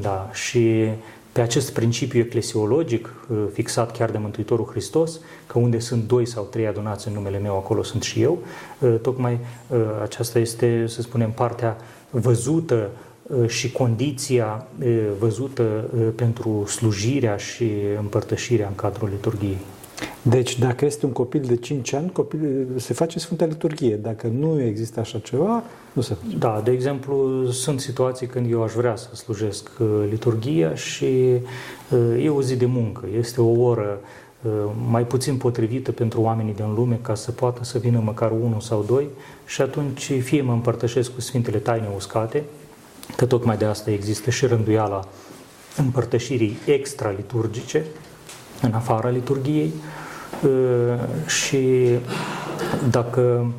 Da, 0.00 0.30
și 0.32 0.88
pe 1.32 1.40
acest 1.40 1.72
principiu 1.72 2.20
eclesiologic 2.20 3.14
uh, 3.30 3.38
fixat 3.52 3.92
chiar 3.92 4.10
de 4.10 4.18
Mântuitorul 4.18 4.66
Hristos, 4.70 5.20
că 5.46 5.58
unde 5.58 5.78
sunt 5.78 6.06
doi 6.06 6.26
sau 6.26 6.44
trei 6.44 6.66
adunați 6.66 7.08
în 7.08 7.14
numele 7.14 7.38
meu, 7.38 7.56
acolo 7.56 7.82
sunt 7.82 8.02
și 8.02 8.22
eu, 8.22 8.38
uh, 8.78 8.94
tocmai 9.02 9.38
uh, 9.68 9.78
aceasta 10.02 10.38
este, 10.38 10.84
să 10.86 11.02
spunem, 11.02 11.30
partea 11.30 11.76
văzută 12.10 12.90
și 13.46 13.72
condiția 13.72 14.66
văzută 15.18 15.62
pentru 16.14 16.64
slujirea 16.66 17.36
și 17.36 17.72
împărtășirea 17.98 18.66
în 18.66 18.74
cadrul 18.74 19.08
liturgiei. 19.08 19.58
Deci, 20.22 20.58
dacă 20.58 20.84
este 20.84 21.06
un 21.06 21.12
copil 21.12 21.40
de 21.40 21.56
5 21.56 21.92
ani, 21.92 22.10
copil, 22.10 22.66
se 22.76 22.94
face 22.94 23.18
Sfânta 23.18 23.44
Liturghie. 23.44 23.96
Dacă 23.96 24.26
nu 24.38 24.62
există 24.62 25.00
așa 25.00 25.18
ceva, 25.18 25.62
nu 25.92 26.02
se 26.02 26.14
face. 26.14 26.36
Da, 26.36 26.60
de 26.64 26.70
exemplu, 26.70 27.46
sunt 27.50 27.80
situații 27.80 28.26
când 28.26 28.50
eu 28.50 28.62
aș 28.62 28.72
vrea 28.72 28.96
să 28.96 29.14
slujesc 29.14 29.70
uh, 29.78 29.86
liturghia 30.10 30.74
și 30.74 31.04
uh, 31.90 32.24
e 32.24 32.28
o 32.28 32.42
zi 32.42 32.56
de 32.56 32.66
muncă, 32.66 33.06
este 33.18 33.40
o 33.40 33.62
oră 33.62 34.00
uh, 34.42 34.50
mai 34.90 35.06
puțin 35.06 35.36
potrivită 35.36 35.92
pentru 35.92 36.20
oamenii 36.20 36.54
din 36.54 36.74
lume 36.74 36.98
ca 37.02 37.14
să 37.14 37.30
poată 37.30 37.64
să 37.64 37.78
vină 37.78 38.00
măcar 38.04 38.30
unul 38.30 38.60
sau 38.60 38.84
doi 38.86 39.08
și 39.46 39.62
atunci 39.62 40.12
fie 40.20 40.42
mă 40.42 40.52
împărtășesc 40.52 41.14
cu 41.14 41.20
Sfintele 41.20 41.58
Taine 41.58 41.88
Uscate, 41.96 42.44
că 43.16 43.26
tocmai 43.26 43.56
de 43.56 43.64
asta 43.64 43.90
există 43.90 44.30
și 44.30 44.46
rânduiala 44.46 45.08
împărtășirii 45.76 46.58
extra-liturgice, 46.66 47.84
în 48.62 48.72
afara 48.72 49.08
liturgiei 49.08 49.72
și 51.26 51.88
dacă 52.90 53.52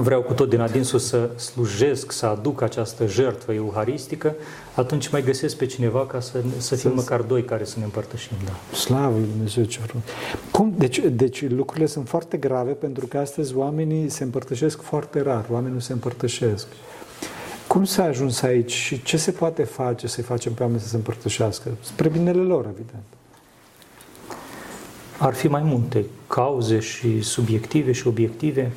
vreau 0.00 0.22
cu 0.22 0.32
tot 0.32 0.48
din 0.48 0.60
adinsul 0.60 0.98
să 0.98 1.30
slujesc, 1.36 2.12
să 2.12 2.26
aduc 2.26 2.62
această 2.62 3.06
jertfă 3.06 3.52
euharistică, 3.52 4.34
atunci 4.74 5.08
mai 5.08 5.22
găsesc 5.22 5.56
pe 5.56 5.66
cineva 5.66 6.06
ca 6.06 6.20
să, 6.20 6.38
să 6.56 6.74
fim 6.74 6.92
măcar 6.94 7.20
doi 7.20 7.44
care 7.44 7.64
să 7.64 7.74
ne 7.78 7.84
împărtășim. 7.84 8.36
Da. 8.44 8.76
Slavă 8.76 9.16
Lui 9.18 9.28
Dumnezeu 9.34 9.64
ce 9.64 9.80
Cum? 10.50 10.74
Deci, 10.76 11.00
deci 11.10 11.48
lucrurile 11.48 11.86
sunt 11.86 12.08
foarte 12.08 12.36
grave 12.36 12.72
pentru 12.72 13.06
că 13.06 13.18
astăzi 13.18 13.56
oamenii 13.56 14.08
se 14.08 14.24
împărtășesc 14.24 14.82
foarte 14.82 15.20
rar, 15.20 15.44
oamenii 15.50 15.74
nu 15.74 15.80
se 15.80 15.92
împărtășesc. 15.92 16.66
Cum 17.66 17.84
s-a 17.84 18.04
ajuns 18.04 18.42
aici 18.42 18.72
și 18.72 19.02
ce 19.02 19.16
se 19.16 19.30
poate 19.30 19.62
face 19.62 20.06
să-i 20.06 20.24
facem 20.24 20.52
pe 20.52 20.62
oameni 20.62 20.80
să 20.80 20.88
se 20.88 20.96
împărtășească? 20.96 21.70
Spre 21.80 22.08
binele 22.08 22.40
lor, 22.40 22.66
evident. 22.66 23.04
Ar 25.18 25.34
fi 25.34 25.48
mai 25.48 25.62
multe 25.62 26.04
cauze 26.26 26.80
și 26.80 27.22
subiective 27.22 27.92
și 27.92 28.06
obiective. 28.06 28.72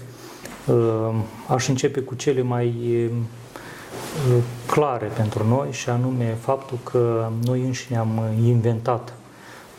Uh, 0.65 1.15
aș 1.48 1.67
începe 1.67 2.00
cu 2.00 2.15
cele 2.15 2.41
mai 2.41 2.75
uh, 3.06 4.44
clare 4.65 5.06
pentru 5.06 5.48
noi 5.48 5.67
și 5.72 5.89
anume 5.89 6.38
faptul 6.39 6.77
că 6.84 7.29
noi 7.46 7.62
înșine 7.62 7.98
am 7.98 8.22
inventat 8.44 9.13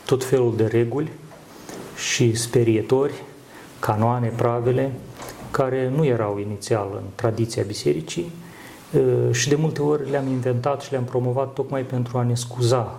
tot 0.05 0.23
felul 0.23 0.55
de 0.55 0.65
reguli 0.65 1.11
și 1.95 2.35
sperietori, 2.35 3.13
canoane, 3.79 4.27
pravele, 4.27 4.91
care 5.51 5.91
nu 5.95 6.05
erau 6.05 6.37
inițial 6.37 6.87
în 6.93 7.03
tradiția 7.15 7.63
bisericii 7.67 8.31
uh, 8.93 9.31
și 9.31 9.49
de 9.49 9.55
multe 9.55 9.81
ori 9.81 10.09
le-am 10.09 10.27
inventat 10.27 10.81
și 10.81 10.91
le-am 10.91 11.03
promovat 11.03 11.53
tocmai 11.53 11.81
pentru 11.81 12.17
a 12.17 12.23
ne 12.23 12.35
scuza 12.35 12.97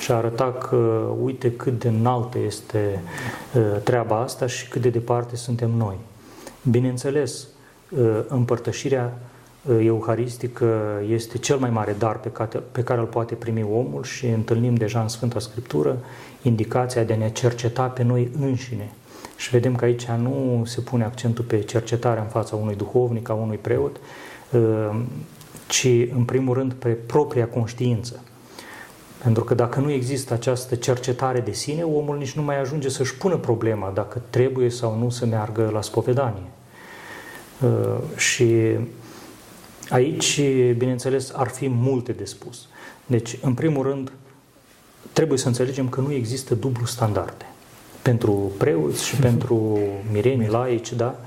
și 0.00 0.12
a 0.12 0.14
arăta 0.14 0.52
că 0.52 0.76
uite 1.22 1.52
cât 1.52 1.78
de 1.78 1.88
înaltă 1.88 2.38
este 2.38 3.02
treaba 3.82 4.16
asta 4.20 4.46
și 4.46 4.68
cât 4.68 4.82
de 4.82 4.88
departe 4.88 5.36
suntem 5.36 5.70
noi. 5.70 5.96
Bineînțeles, 6.70 7.46
împărtășirea 8.28 9.18
euharistică 9.78 11.00
este 11.08 11.38
cel 11.38 11.56
mai 11.56 11.70
mare 11.70 11.94
dar 11.98 12.18
pe 12.20 12.28
care, 12.28 12.62
pe 12.72 12.82
care 12.82 13.00
îl 13.00 13.06
poate 13.06 13.34
primi 13.34 13.62
omul 13.62 14.02
și 14.02 14.26
întâlnim 14.26 14.74
deja 14.74 15.00
în 15.00 15.08
Sfânta 15.08 15.38
Scriptură 15.38 15.98
indicația 16.42 17.02
de 17.02 17.12
a 17.12 17.16
ne 17.16 17.30
cerceta 17.30 17.82
pe 17.86 18.02
noi 18.02 18.30
înșine. 18.40 18.92
Și 19.36 19.50
vedem 19.50 19.74
că 19.74 19.84
aici 19.84 20.04
nu 20.04 20.62
se 20.66 20.80
pune 20.80 21.04
accentul 21.04 21.44
pe 21.44 21.60
cercetarea 21.60 22.22
în 22.22 22.28
fața 22.28 22.56
unui 22.56 22.74
duhovnic, 22.74 23.28
a 23.28 23.34
unui 23.34 23.56
preot, 23.56 23.96
ci 25.68 25.86
în 26.14 26.24
primul 26.24 26.54
rând 26.54 26.72
pe 26.72 26.88
propria 26.88 27.48
conștiință. 27.48 28.22
Pentru 29.22 29.44
că 29.44 29.54
dacă 29.54 29.80
nu 29.80 29.90
există 29.90 30.32
această 30.32 30.74
cercetare 30.74 31.40
de 31.40 31.52
sine, 31.52 31.82
omul 31.82 32.16
nici 32.16 32.32
nu 32.32 32.42
mai 32.42 32.60
ajunge 32.60 32.88
să-și 32.88 33.16
pună 33.16 33.36
problema 33.36 33.90
dacă 33.94 34.22
trebuie 34.30 34.70
sau 34.70 34.98
nu 34.98 35.10
să 35.10 35.26
meargă 35.26 35.70
la 35.72 35.82
spovedanie. 35.82 36.50
Uh, 37.60 37.98
și 38.16 38.78
aici, 39.88 40.40
bineînțeles, 40.76 41.32
ar 41.34 41.48
fi 41.48 41.68
multe 41.68 42.12
de 42.12 42.24
spus. 42.24 42.66
Deci, 43.06 43.38
în 43.42 43.54
primul 43.54 43.82
rând, 43.82 44.12
trebuie 45.12 45.38
să 45.38 45.46
înțelegem 45.46 45.88
că 45.88 46.00
nu 46.00 46.12
există 46.12 46.54
dublu 46.54 46.84
standarde. 46.84 47.44
Pentru 48.02 48.52
preoți 48.58 49.04
și 49.04 49.16
pentru 49.28 49.78
mireni 50.12 50.46
laici, 50.46 50.92
da? 50.92 51.20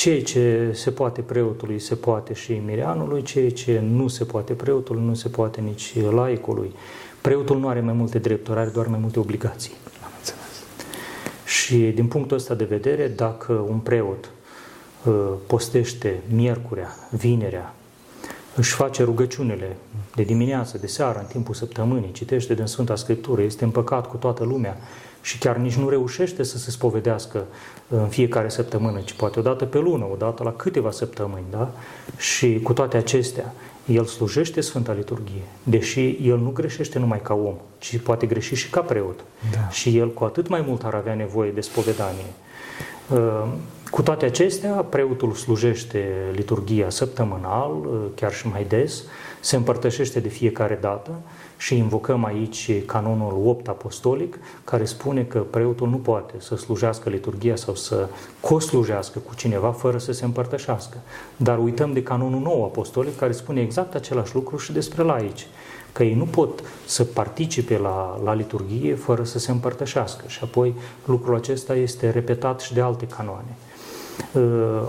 Uh, 0.00 0.06
Ceea 0.06 0.22
ce 0.22 0.70
se 0.74 0.90
poate 0.90 1.20
preotului, 1.20 1.78
se 1.78 1.94
poate 1.94 2.34
și 2.34 2.52
mireanului, 2.52 3.22
ceea 3.22 3.50
ce 3.50 3.80
nu 3.80 4.08
se 4.08 4.24
poate 4.24 4.52
preotului, 4.52 5.02
nu 5.04 5.14
se 5.14 5.28
poate 5.28 5.60
nici 5.60 5.94
laicului. 6.10 6.72
Preotul 7.20 7.58
nu 7.58 7.68
are 7.68 7.80
mai 7.80 7.92
multe 7.92 8.18
drepturi, 8.18 8.58
are 8.58 8.70
doar 8.70 8.86
mai 8.86 8.98
multe 8.98 9.18
obligații. 9.18 9.72
Și 11.44 11.76
din 11.76 12.06
punctul 12.06 12.36
ăsta 12.36 12.54
de 12.54 12.64
vedere, 12.64 13.08
dacă 13.08 13.52
un 13.52 13.78
preot 13.78 14.30
uh, 15.04 15.32
postește 15.46 16.20
miercurea, 16.34 16.96
vinerea 17.10 17.74
își 18.56 18.74
face 18.74 19.02
rugăciunile 19.02 19.76
de 20.14 20.22
dimineață, 20.22 20.78
de 20.78 20.86
seară, 20.86 21.18
în 21.18 21.26
timpul 21.26 21.54
săptămânii, 21.54 22.12
citește 22.12 22.54
din 22.54 22.66
Sfânta 22.66 22.96
Scriptură, 22.96 23.42
este 23.42 23.64
împăcat 23.64 24.08
cu 24.08 24.16
toată 24.16 24.44
lumea 24.44 24.76
și 25.20 25.38
chiar 25.38 25.56
nici 25.56 25.74
nu 25.74 25.88
reușește 25.88 26.42
să 26.42 26.58
se 26.58 26.70
spovedească 26.70 27.44
în 27.88 28.08
fiecare 28.08 28.48
săptămână, 28.48 29.00
ci 29.00 29.12
poate 29.12 29.38
o 29.38 29.42
dată 29.42 29.64
pe 29.64 29.78
lună, 29.78 30.04
o 30.12 30.16
dată 30.18 30.42
la 30.42 30.52
câteva 30.52 30.90
săptămâni, 30.90 31.44
da? 31.50 31.70
Și 32.16 32.60
cu 32.62 32.72
toate 32.72 32.96
acestea, 32.96 33.54
el 33.84 34.04
slujește 34.04 34.60
Sfânta 34.60 34.92
Liturghie, 34.92 35.42
deși 35.62 36.28
el 36.28 36.38
nu 36.38 36.50
greșește 36.50 36.98
numai 36.98 37.20
ca 37.22 37.34
om, 37.34 37.54
ci 37.78 37.98
poate 37.98 38.26
greși 38.26 38.54
și 38.54 38.70
ca 38.70 38.80
preot. 38.80 39.20
Da. 39.52 39.68
Și 39.68 39.98
el 39.98 40.12
cu 40.12 40.24
atât 40.24 40.48
mai 40.48 40.64
mult 40.66 40.84
ar 40.84 40.94
avea 40.94 41.14
nevoie 41.14 41.50
de 41.50 41.60
spovedanie. 41.60 42.32
Uh, 43.08 43.44
cu 43.90 44.02
toate 44.02 44.24
acestea, 44.24 44.70
preotul 44.70 45.32
slujește 45.32 46.14
liturgia 46.32 46.90
săptămânal, 46.90 47.70
uh, 47.70 47.98
chiar 48.14 48.32
și 48.32 48.46
mai 48.46 48.64
des, 48.68 49.02
se 49.40 49.56
împărtășește 49.56 50.20
de 50.20 50.28
fiecare 50.28 50.78
dată 50.80 51.10
și 51.60 51.76
invocăm 51.76 52.24
aici 52.24 52.84
canonul 52.86 53.42
8 53.44 53.68
apostolic, 53.68 54.38
care 54.64 54.84
spune 54.84 55.22
că 55.22 55.38
preotul 55.38 55.88
nu 55.88 55.96
poate 55.96 56.34
să 56.38 56.56
slujească 56.56 57.08
liturgia 57.08 57.56
sau 57.56 57.74
să 57.74 58.08
coslujească 58.40 59.18
cu 59.18 59.34
cineva 59.34 59.70
fără 59.70 59.98
să 59.98 60.12
se 60.12 60.24
împărtășească. 60.24 60.96
Dar 61.36 61.58
uităm 61.58 61.92
de 61.92 62.02
canonul 62.02 62.40
9 62.40 62.64
apostolic, 62.64 63.16
care 63.16 63.32
spune 63.32 63.60
exact 63.60 63.94
același 63.94 64.34
lucru 64.34 64.56
și 64.56 64.72
despre 64.72 65.02
laici 65.02 65.46
că 65.92 66.02
ei 66.02 66.14
nu 66.14 66.24
pot 66.24 66.62
să 66.86 67.04
participe 67.04 67.78
la, 67.78 68.20
la 68.24 68.34
liturghie 68.34 68.94
fără 68.94 69.24
să 69.24 69.38
se 69.38 69.50
împărtășească. 69.50 70.24
Și 70.26 70.38
apoi 70.42 70.74
lucrul 71.04 71.34
acesta 71.34 71.74
este 71.74 72.10
repetat 72.10 72.60
și 72.60 72.74
de 72.74 72.80
alte 72.80 73.06
canoane. 73.06 73.56
Uh, 74.32 74.88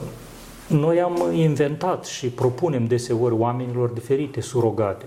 noi 0.67 1.01
am 1.01 1.31
inventat 1.33 2.05
și 2.05 2.27
propunem 2.27 2.85
deseori 2.85 3.33
oamenilor 3.33 3.89
diferite 3.89 4.41
surogate 4.41 5.05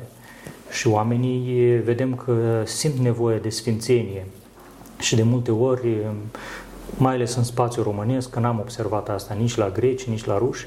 și 0.74 0.88
oamenii 0.88 1.76
vedem 1.80 2.14
că 2.14 2.62
simt 2.64 2.98
nevoie 2.98 3.38
de 3.38 3.48
sfințenie 3.48 4.26
și 4.98 5.16
de 5.16 5.22
multe 5.22 5.50
ori, 5.50 5.96
mai 6.96 7.14
ales 7.14 7.34
în 7.34 7.42
spațiul 7.42 7.84
românesc, 7.84 8.30
că 8.30 8.38
n-am 8.38 8.58
observat 8.58 9.08
asta 9.08 9.34
nici 9.34 9.56
la 9.56 9.70
greci, 9.70 10.04
nici 10.04 10.24
la 10.24 10.38
ruși, 10.38 10.66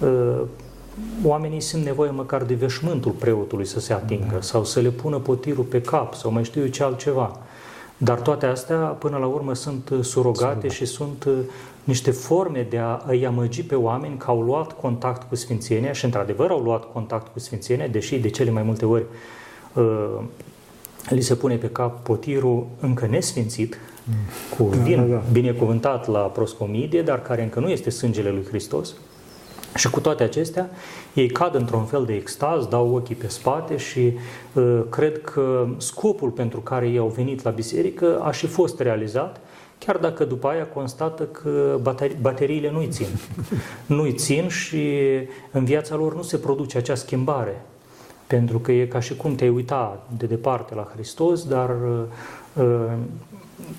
uh, 0.00 0.40
oamenii 1.24 1.60
simt 1.60 1.84
nevoie 1.84 2.10
măcar 2.10 2.42
de 2.42 2.54
veșmântul 2.54 3.10
preotului 3.10 3.64
să 3.64 3.80
se 3.80 3.92
atingă 3.92 4.32
da. 4.32 4.40
sau 4.40 4.64
să 4.64 4.80
le 4.80 4.88
pună 4.88 5.18
potirul 5.18 5.64
pe 5.64 5.80
cap 5.80 6.14
sau 6.14 6.30
mai 6.30 6.44
știu 6.44 6.60
eu 6.60 6.66
ce 6.66 6.82
altceva. 6.82 7.38
Dar 7.96 8.20
toate 8.20 8.46
astea, 8.46 8.76
până 8.76 9.16
la 9.16 9.26
urmă, 9.26 9.54
sunt 9.54 9.92
surogate 10.00 10.68
și 10.68 10.84
sunt 10.84 11.24
uh, 11.24 11.34
niște 11.84 12.10
forme 12.10 12.66
de 12.70 12.78
a 12.78 13.02
îi 13.06 13.26
amăgi 13.26 13.64
pe 13.64 13.74
oameni 13.74 14.16
că 14.16 14.26
au 14.28 14.42
luat 14.42 14.80
contact 14.80 15.28
cu 15.28 15.34
Sfințenia 15.34 15.92
și, 15.92 16.04
într-adevăr, 16.04 16.50
au 16.50 16.60
luat 16.60 16.92
contact 16.92 17.32
cu 17.32 17.38
Sfințenia, 17.38 17.88
deși 17.88 18.18
de 18.18 18.28
cele 18.28 18.50
mai 18.50 18.62
multe 18.62 18.84
ori 18.84 19.02
uh, 19.02 19.08
li 21.08 21.20
se 21.20 21.34
pune 21.34 21.56
pe 21.56 21.68
cap 21.68 22.02
potirul 22.02 22.66
încă 22.80 23.06
nesfințit, 23.06 23.78
mm. 24.04 24.14
cu 24.56 24.64
vin 24.64 24.96
da, 24.96 25.02
da, 25.02 25.14
da. 25.14 25.22
binecuvântat 25.32 26.06
la 26.06 26.18
proscomidie, 26.18 27.02
dar 27.02 27.22
care 27.22 27.42
încă 27.42 27.60
nu 27.60 27.68
este 27.68 27.90
sângele 27.90 28.30
lui 28.30 28.44
Hristos. 28.48 28.94
Și 29.74 29.90
cu 29.90 30.00
toate 30.00 30.22
acestea, 30.22 30.70
ei 31.14 31.28
cad 31.28 31.54
într-un 31.54 31.84
fel 31.84 32.04
de 32.04 32.14
extaz, 32.14 32.66
dau 32.66 32.94
ochii 32.94 33.14
pe 33.14 33.28
spate 33.28 33.76
și 33.76 34.12
uh, 34.52 34.80
cred 34.90 35.20
că 35.20 35.66
scopul 35.76 36.30
pentru 36.30 36.60
care 36.60 36.88
ei 36.88 36.98
au 36.98 37.12
venit 37.16 37.42
la 37.42 37.50
biserică 37.50 38.20
a 38.20 38.30
și 38.30 38.46
fost 38.46 38.80
realizat, 38.80 39.40
chiar 39.78 39.96
dacă 39.96 40.24
după 40.24 40.48
aia 40.48 40.66
constată 40.66 41.22
că 41.22 41.78
bateri- 41.82 42.20
bateriile 42.20 42.70
nu-i 42.70 42.88
țin. 42.88 43.06
Nu-i 43.96 44.12
țin 44.12 44.48
și 44.48 44.98
în 45.50 45.64
viața 45.64 45.96
lor 45.96 46.14
nu 46.14 46.22
se 46.22 46.36
produce 46.36 46.78
acea 46.78 46.94
schimbare. 46.94 47.62
Pentru 48.26 48.58
că 48.58 48.72
e 48.72 48.86
ca 48.86 49.00
și 49.00 49.16
cum 49.16 49.34
te-ai 49.34 49.50
uita 49.50 50.02
de 50.16 50.26
departe 50.26 50.74
la 50.74 50.88
Hristos, 50.94 51.44
dar 51.44 51.70
uh, 51.70 52.62
uh 52.64 52.92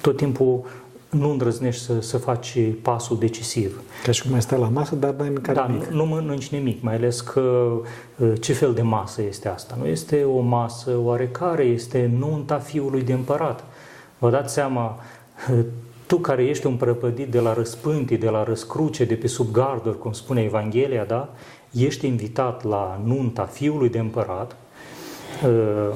tot 0.01 0.17
timpul 0.17 0.65
nu 1.09 1.29
îndrăznești 1.29 1.83
să, 1.83 2.01
să 2.01 2.17
faci 2.17 2.57
pasul 2.81 3.19
decisiv. 3.19 3.81
Ca 4.03 4.11
și 4.11 4.21
cum 4.21 4.31
mai 4.31 4.41
stai 4.41 4.59
la 4.59 4.67
masă, 4.67 4.95
dar 4.95 5.13
n-ai 5.13 5.29
mâncat 5.29 5.55
da, 5.55 5.65
nimic. 5.67 5.87
nu 5.87 6.05
mănânci 6.05 6.49
nimic, 6.49 6.81
mai 6.81 6.95
ales 6.95 7.21
că 7.21 7.41
uh, 8.17 8.33
ce 8.39 8.53
fel 8.53 8.73
de 8.73 8.81
masă 8.81 9.21
este 9.21 9.47
asta? 9.47 9.75
Nu 9.79 9.87
este 9.87 10.23
o 10.23 10.39
masă 10.39 10.91
oarecare, 10.97 11.63
este 11.63 12.11
nunta 12.17 12.57
fiului 12.57 13.01
de 13.01 13.13
împărat. 13.13 13.63
Vă 14.17 14.29
dați 14.29 14.53
seama, 14.53 14.99
uh, 15.51 15.59
tu 16.07 16.17
care 16.17 16.43
ești 16.43 16.65
un 16.65 16.75
prăpădit 16.75 17.27
de 17.27 17.39
la 17.39 17.53
răspântii, 17.53 18.17
de 18.17 18.29
la 18.29 18.43
răscruce, 18.43 19.05
de 19.05 19.15
pe 19.15 19.27
sub 19.27 19.51
garduri, 19.51 19.99
cum 19.99 20.11
spune 20.11 20.41
Evanghelia, 20.41 21.03
da? 21.03 21.33
Ești 21.71 22.07
invitat 22.07 22.63
la 22.63 23.01
nunta 23.03 23.43
fiului 23.43 23.89
de 23.89 23.99
împărat, 23.99 24.55
uh, 25.45 25.95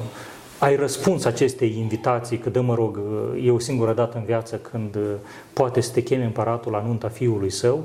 ai 0.58 0.76
răspuns 0.76 1.24
acestei 1.24 1.76
invitații, 1.78 2.38
că 2.38 2.50
dă 2.50 2.60
mă 2.60 2.74
rog, 2.74 3.00
e 3.42 3.50
o 3.50 3.58
singură 3.58 3.92
dată 3.92 4.16
în 4.16 4.24
viață 4.24 4.56
când 4.56 4.94
uh, 4.94 5.02
poate 5.52 5.80
să 5.80 5.92
te 5.92 6.02
cheme 6.02 6.24
împăratul 6.24 6.72
la 6.72 6.82
nunta 6.86 7.08
fiului 7.08 7.50
său, 7.50 7.84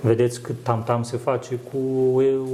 vedeți 0.00 0.40
cât 0.40 0.54
tam-tam 0.62 1.02
se 1.02 1.16
face 1.16 1.58
cu 1.70 1.78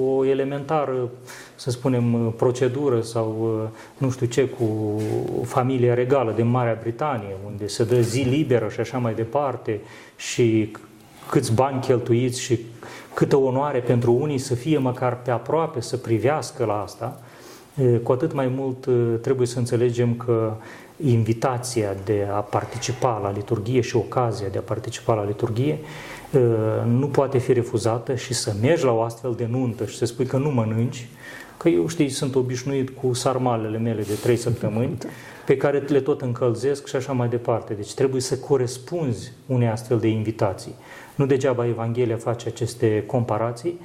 o 0.04 0.24
elementară, 0.24 1.08
să 1.54 1.70
spunem, 1.70 2.30
procedură 2.36 3.00
sau 3.00 3.60
uh, 3.62 3.68
nu 3.98 4.10
știu 4.10 4.26
ce, 4.26 4.48
cu 4.48 5.00
familia 5.44 5.94
regală 5.94 6.32
din 6.32 6.46
Marea 6.46 6.78
Britanie, 6.80 7.36
unde 7.46 7.66
se 7.66 7.84
dă 7.84 8.00
zi 8.00 8.20
liberă 8.20 8.68
și 8.68 8.80
așa 8.80 8.98
mai 8.98 9.14
departe 9.14 9.80
și 10.16 10.72
câți 11.30 11.54
bani 11.54 11.80
cheltuiți 11.80 12.40
și 12.40 12.58
câtă 13.14 13.36
onoare 13.36 13.78
pentru 13.78 14.12
unii 14.12 14.38
să 14.38 14.54
fie 14.54 14.78
măcar 14.78 15.22
pe 15.22 15.30
aproape, 15.30 15.80
să 15.80 15.96
privească 15.96 16.64
la 16.64 16.82
asta– 16.82 17.18
cu 18.02 18.12
atât 18.12 18.32
mai 18.32 18.52
mult 18.56 18.88
trebuie 19.22 19.46
să 19.46 19.58
înțelegem 19.58 20.14
că 20.14 20.54
invitația 21.04 21.94
de 22.04 22.28
a 22.32 22.38
participa 22.38 23.20
la 23.22 23.30
liturghie 23.30 23.80
și 23.80 23.96
ocazia 23.96 24.48
de 24.48 24.58
a 24.58 24.60
participa 24.60 25.14
la 25.14 25.24
liturghie 25.24 25.78
nu 26.86 27.06
poate 27.06 27.38
fi 27.38 27.52
refuzată 27.52 28.14
și 28.14 28.34
să 28.34 28.54
mergi 28.60 28.84
la 28.84 28.92
o 28.92 29.02
astfel 29.02 29.34
de 29.36 29.46
nuntă 29.50 29.86
și 29.86 29.96
să 29.96 30.04
spui 30.04 30.24
că 30.24 30.36
nu 30.36 30.50
mănânci, 30.50 31.08
că 31.56 31.68
eu, 31.68 31.88
știi, 31.88 32.08
sunt 32.08 32.34
obișnuit 32.34 32.90
cu 32.90 33.12
sarmalele 33.12 33.78
mele 33.78 34.02
de 34.02 34.14
trei 34.22 34.36
săptămâni, 34.36 34.98
pe 35.46 35.56
care 35.56 35.78
le 35.78 36.00
tot 36.00 36.20
încălzesc 36.20 36.86
și 36.86 36.96
așa 36.96 37.12
mai 37.12 37.28
departe. 37.28 37.74
Deci 37.74 37.94
trebuie 37.94 38.20
să 38.20 38.38
corespunzi 38.38 39.32
unei 39.46 39.68
astfel 39.68 39.98
de 39.98 40.08
invitații. 40.08 40.74
Nu 41.14 41.26
degeaba 41.26 41.66
Evanghelia 41.66 42.16
face 42.16 42.48
aceste 42.48 43.04
comparații, 43.06 43.80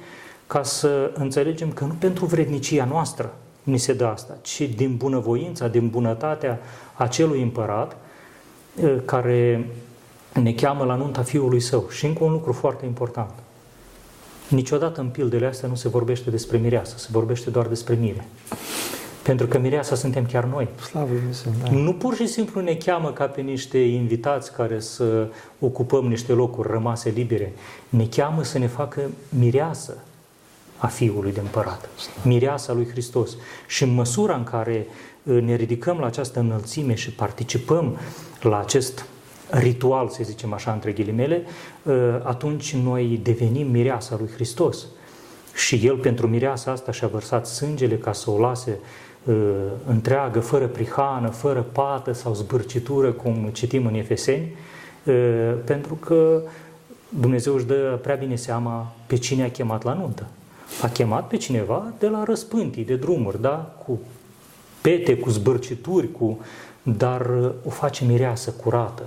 ca 0.46 0.62
să 0.62 1.10
înțelegem 1.14 1.72
că 1.72 1.84
nu 1.84 1.94
pentru 1.98 2.24
vrednicia 2.24 2.84
noastră, 2.84 3.34
ni 3.62 3.78
se 3.78 3.92
dă 3.92 4.04
asta, 4.04 4.36
ci 4.42 4.62
din 4.76 4.96
bunăvoința, 4.96 5.68
din 5.68 5.88
bunătatea 5.88 6.60
acelui 6.94 7.42
împărat 7.42 7.96
eh, 8.82 8.96
care 9.04 9.68
ne 10.42 10.52
cheamă 10.52 10.84
la 10.84 10.94
nunta 10.94 11.22
fiului 11.22 11.60
său. 11.60 11.86
Și 11.90 12.06
încă 12.06 12.24
un 12.24 12.32
lucru 12.32 12.52
foarte 12.52 12.86
important. 12.86 13.30
Niciodată 14.48 15.00
în 15.00 15.08
pildele 15.08 15.46
astea 15.46 15.68
nu 15.68 15.74
se 15.74 15.88
vorbește 15.88 16.30
despre 16.30 16.58
mireasă, 16.58 16.98
se 16.98 17.08
vorbește 17.10 17.50
doar 17.50 17.66
despre 17.66 17.94
mire. 17.94 18.26
Pentru 19.28 19.46
că 19.46 19.58
mireasa 19.58 19.94
suntem 19.94 20.26
chiar 20.26 20.44
noi. 20.44 20.68
Slavă 20.80 21.12
da. 21.62 21.70
Nu 21.70 21.92
pur 21.92 22.14
și 22.14 22.26
simplu 22.26 22.60
ne 22.60 22.74
cheamă 22.74 23.12
ca 23.12 23.24
pe 23.24 23.40
niște 23.40 23.78
invitați 23.78 24.52
care 24.52 24.80
să 24.80 25.26
ocupăm 25.58 26.06
niște 26.06 26.32
locuri 26.32 26.68
rămase 26.70 27.10
libere. 27.10 27.52
Ne 27.88 28.06
cheamă 28.06 28.42
să 28.42 28.58
ne 28.58 28.66
facă 28.66 29.00
mireasă, 29.28 29.96
a 30.76 30.86
Fiului 30.86 31.32
de 31.32 31.40
Împărat, 31.40 31.88
mireasa 32.24 32.72
lui 32.72 32.88
Hristos. 32.90 33.36
Și 33.66 33.82
în 33.82 33.94
măsura 33.94 34.34
în 34.34 34.44
care 34.44 34.86
uh, 35.22 35.42
ne 35.42 35.54
ridicăm 35.54 35.98
la 35.98 36.06
această 36.06 36.40
înălțime 36.40 36.94
și 36.94 37.10
participăm 37.10 37.98
la 38.40 38.58
acest 38.58 39.04
ritual, 39.50 40.08
să 40.08 40.20
zicem 40.22 40.52
așa, 40.52 40.72
între 40.72 40.92
ghilimele, 40.92 41.42
uh, 41.82 41.94
atunci 42.22 42.74
noi 42.74 43.20
devenim 43.22 43.70
mireasa 43.70 44.16
lui 44.18 44.28
Hristos. 44.34 44.86
Și 45.54 45.80
El 45.86 45.96
pentru 45.96 46.26
mireasa 46.26 46.70
asta 46.70 46.92
și-a 46.92 47.08
vărsat 47.08 47.46
sângele 47.46 47.96
ca 47.96 48.12
să 48.12 48.30
o 48.30 48.38
lase 48.38 48.70
uh, 48.70 49.06
întreagă, 49.86 50.40
fără 50.40 50.66
prihană, 50.66 51.28
fără 51.28 51.66
pată 51.72 52.12
sau 52.12 52.34
zbârcitură, 52.34 53.12
cum 53.12 53.48
citim 53.52 53.86
în 53.86 53.94
Efeseni, 53.94 54.54
pentru 55.64 55.94
că 55.94 56.42
Dumnezeu 57.08 57.54
își 57.54 57.64
dă 57.64 57.98
prea 58.02 58.14
bine 58.14 58.36
seama 58.36 58.92
pe 59.06 59.16
cine 59.16 59.42
a 59.42 59.50
chemat 59.50 59.82
la 59.82 59.94
nuntă 59.94 60.26
a 60.82 60.88
chemat 60.88 61.28
pe 61.28 61.36
cineva 61.36 61.92
de 61.98 62.08
la 62.08 62.24
răspântii, 62.24 62.84
de 62.84 62.96
drumuri, 62.96 63.40
da? 63.40 63.74
cu 63.86 63.98
pete, 64.80 65.16
cu 65.16 65.30
zbârcituri, 65.30 66.12
cu... 66.12 66.38
dar 66.82 67.26
uh, 67.26 67.50
o 67.64 67.70
face 67.70 68.04
mireasă 68.04 68.50
curată, 68.50 69.02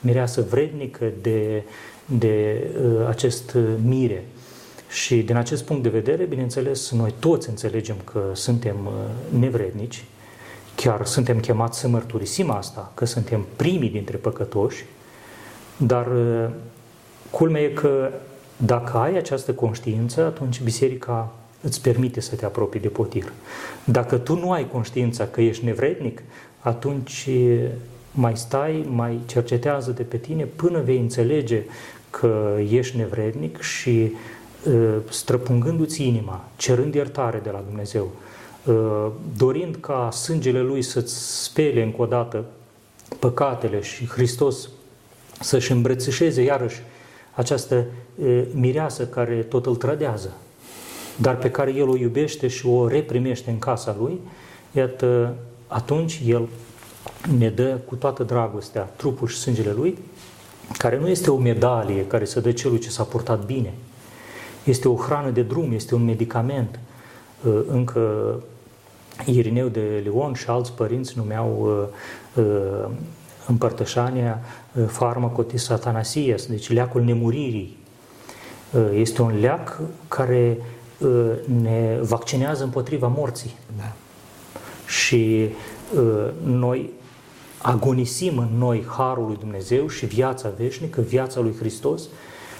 mireasă 0.00 0.46
vrednică 0.50 1.12
de, 1.22 1.62
de 2.04 2.66
uh, 2.84 3.06
acest 3.08 3.54
uh, 3.54 3.62
mire. 3.84 4.24
Și 4.92 5.16
din 5.16 5.36
acest 5.36 5.64
punct 5.64 5.82
de 5.82 5.88
vedere, 5.88 6.24
bineînțeles, 6.24 6.90
noi 6.90 7.14
toți 7.18 7.48
înțelegem 7.48 7.96
că 8.04 8.20
suntem 8.32 8.76
uh, 8.86 8.92
nevrednici, 9.38 10.04
chiar 10.74 11.06
suntem 11.06 11.40
chemați 11.40 11.78
să 11.78 11.88
mărturisim 11.88 12.50
asta, 12.50 12.92
că 12.94 13.04
suntem 13.04 13.46
primii 13.56 13.90
dintre 13.90 14.16
păcătoși, 14.16 14.84
dar 15.76 16.08
culmea 17.30 17.62
e 17.62 17.68
că 17.68 18.10
dacă 18.56 18.96
ai 18.96 19.16
această 19.16 19.52
conștiință, 19.52 20.24
atunci 20.24 20.62
biserica 20.62 21.32
îți 21.60 21.80
permite 21.82 22.20
să 22.20 22.34
te 22.36 22.44
apropii 22.44 22.80
de 22.80 22.88
potir. 22.88 23.32
Dacă 23.84 24.16
tu 24.16 24.38
nu 24.38 24.52
ai 24.52 24.68
conștiința 24.68 25.26
că 25.26 25.40
ești 25.40 25.64
nevrednic, 25.64 26.22
atunci 26.58 27.28
mai 28.10 28.36
stai, 28.36 28.86
mai 28.88 29.20
cercetează 29.26 29.90
de 29.90 30.02
pe 30.02 30.16
tine 30.16 30.44
până 30.44 30.80
vei 30.80 30.98
înțelege 30.98 31.62
că 32.10 32.56
ești 32.70 32.96
nevrednic 32.96 33.60
și 33.60 34.12
străpungându-ți 35.08 36.06
inima, 36.06 36.44
cerând 36.56 36.94
iertare 36.94 37.40
de 37.42 37.50
la 37.50 37.62
Dumnezeu, 37.66 38.10
dorind 39.36 39.76
ca 39.80 40.10
sângele 40.10 40.60
Lui 40.60 40.82
să-ți 40.82 41.42
spele 41.42 41.82
încă 41.82 42.02
o 42.02 42.06
dată 42.06 42.44
păcatele 43.18 43.82
și 43.82 44.06
Hristos 44.06 44.68
să-și 45.40 45.72
îmbrățișeze 45.72 46.42
iarăși 46.42 46.80
această 47.34 47.84
mireasă 48.52 49.06
care 49.06 49.34
tot 49.34 49.66
îl 49.66 49.76
trădează, 49.76 50.32
dar 51.16 51.36
pe 51.36 51.50
care 51.50 51.74
el 51.74 51.88
o 51.88 51.96
iubește 51.96 52.48
și 52.48 52.66
o 52.66 52.88
reprimește 52.88 53.50
în 53.50 53.58
casa 53.58 53.96
lui, 53.98 54.20
iată, 54.72 55.34
atunci 55.66 56.22
el 56.26 56.48
ne 57.38 57.48
dă 57.48 57.78
cu 57.86 57.94
toată 57.94 58.22
dragostea 58.22 58.82
trupul 58.82 59.28
și 59.28 59.36
sângele 59.36 59.72
lui, 59.72 59.98
care 60.78 60.98
nu 60.98 61.08
este 61.08 61.30
o 61.30 61.36
medalie 61.36 62.06
care 62.06 62.24
să 62.24 62.40
dă 62.40 62.52
celui 62.52 62.78
ce 62.78 62.90
s-a 62.90 63.02
purtat 63.02 63.44
bine, 63.44 63.72
este 64.64 64.88
o 64.88 64.94
hrană 64.96 65.30
de 65.30 65.42
drum, 65.42 65.72
este 65.72 65.94
un 65.94 66.04
medicament. 66.04 66.78
Încă 67.66 68.34
Irineu 69.26 69.68
de 69.68 70.00
Leon 70.04 70.34
și 70.34 70.48
alți 70.48 70.72
părinți 70.72 71.14
numeau 71.16 71.72
împărtășania 73.46 74.40
farmacotis 74.86 75.64
satanasias, 75.64 76.46
deci 76.46 76.70
leacul 76.70 77.02
nemuririi. 77.02 77.76
Este 78.94 79.22
un 79.22 79.40
leac 79.40 79.80
care 80.08 80.58
ne 81.62 81.98
vaccinează 82.00 82.64
împotriva 82.64 83.06
morții. 83.06 83.56
Da. 83.76 83.92
Și 84.86 85.48
noi 86.44 86.90
agonisim 87.62 88.38
în 88.38 88.48
noi 88.58 88.84
Harul 88.88 89.26
lui 89.26 89.36
Dumnezeu 89.36 89.88
și 89.88 90.06
viața 90.06 90.52
veșnică, 90.58 91.00
viața 91.00 91.40
lui 91.40 91.54
Hristos 91.58 92.02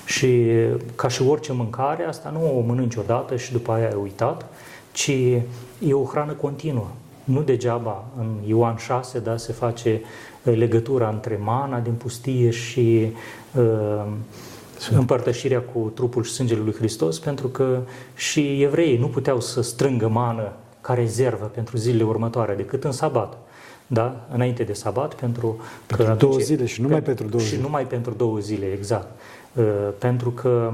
și 0.04 0.46
ca 0.94 1.08
și 1.08 1.22
orice 1.22 1.52
mâncare, 1.52 2.04
asta 2.04 2.30
nu 2.30 2.58
o 2.58 2.60
mănânci 2.60 2.96
odată 2.96 3.36
și 3.36 3.52
după 3.52 3.72
aia 3.72 3.86
ai 3.86 3.98
uitat, 4.02 4.46
ci 4.92 5.10
e 5.78 5.92
o 5.92 6.04
hrană 6.04 6.32
continuă. 6.32 6.86
Nu 7.24 7.42
degeaba 7.42 8.04
în 8.18 8.34
Ioan 8.46 8.76
6 8.76 9.18
da, 9.18 9.36
se 9.36 9.52
face 9.52 10.00
legătura 10.42 11.08
între 11.08 11.40
mana 11.42 11.78
din 11.78 11.92
pustie 11.92 12.50
și 12.50 13.12
uh, 13.54 14.04
împărtășirea 14.90 15.60
cu 15.60 15.92
trupul 15.94 16.22
și 16.22 16.32
sângele 16.32 16.60
lui 16.60 16.74
Hristos, 16.74 17.18
pentru 17.18 17.48
că 17.48 17.80
și 18.14 18.62
evreii 18.62 18.98
nu 18.98 19.06
puteau 19.06 19.40
să 19.40 19.62
strângă 19.62 20.08
mană 20.08 20.52
ca 20.80 20.94
rezervă 20.94 21.44
pentru 21.44 21.76
zilele 21.76 22.02
următoare, 22.02 22.54
decât 22.54 22.84
în 22.84 22.92
sabat. 22.92 23.38
Da? 23.86 24.26
Înainte 24.32 24.62
de 24.62 24.72
sabat, 24.72 25.14
pentru, 25.14 25.60
pentru 25.86 26.06
că 26.06 26.14
două 26.14 26.38
zile 26.38 26.66
și 26.66 26.80
numai 26.80 26.98
pe, 26.98 27.04
pentru 27.04 27.26
două 27.26 27.42
și 27.42 27.48
zile. 27.48 27.60
Și 27.60 27.66
numai 27.66 27.86
pentru 27.86 28.12
două 28.12 28.38
zile, 28.38 28.66
exact. 28.66 29.08
Uh, 29.52 29.64
pentru 29.98 30.30
că 30.30 30.72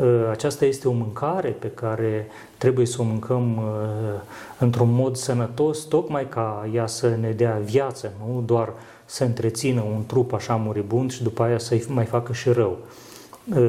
uh, 0.00 0.28
aceasta 0.30 0.64
este 0.64 0.88
o 0.88 0.92
mâncare 0.92 1.48
pe 1.48 1.70
care 1.74 2.26
trebuie 2.58 2.86
să 2.86 2.96
o 3.00 3.04
mâncăm 3.04 3.56
uh, 3.56 3.62
într-un 4.58 4.92
mod 4.92 5.16
sănătos, 5.16 5.78
tocmai 5.78 6.28
ca 6.28 6.68
ea 6.74 6.86
să 6.86 7.16
ne 7.20 7.30
dea 7.30 7.60
viață, 7.64 8.12
nu 8.26 8.42
doar 8.46 8.72
să 9.04 9.24
întrețină 9.24 9.80
un 9.80 10.06
trup 10.06 10.32
așa 10.32 10.54
muribund 10.54 11.12
și 11.12 11.22
după 11.22 11.42
aia 11.42 11.58
să-i 11.58 11.84
mai 11.88 12.04
facă 12.04 12.32
și 12.32 12.48
rău. 12.48 12.78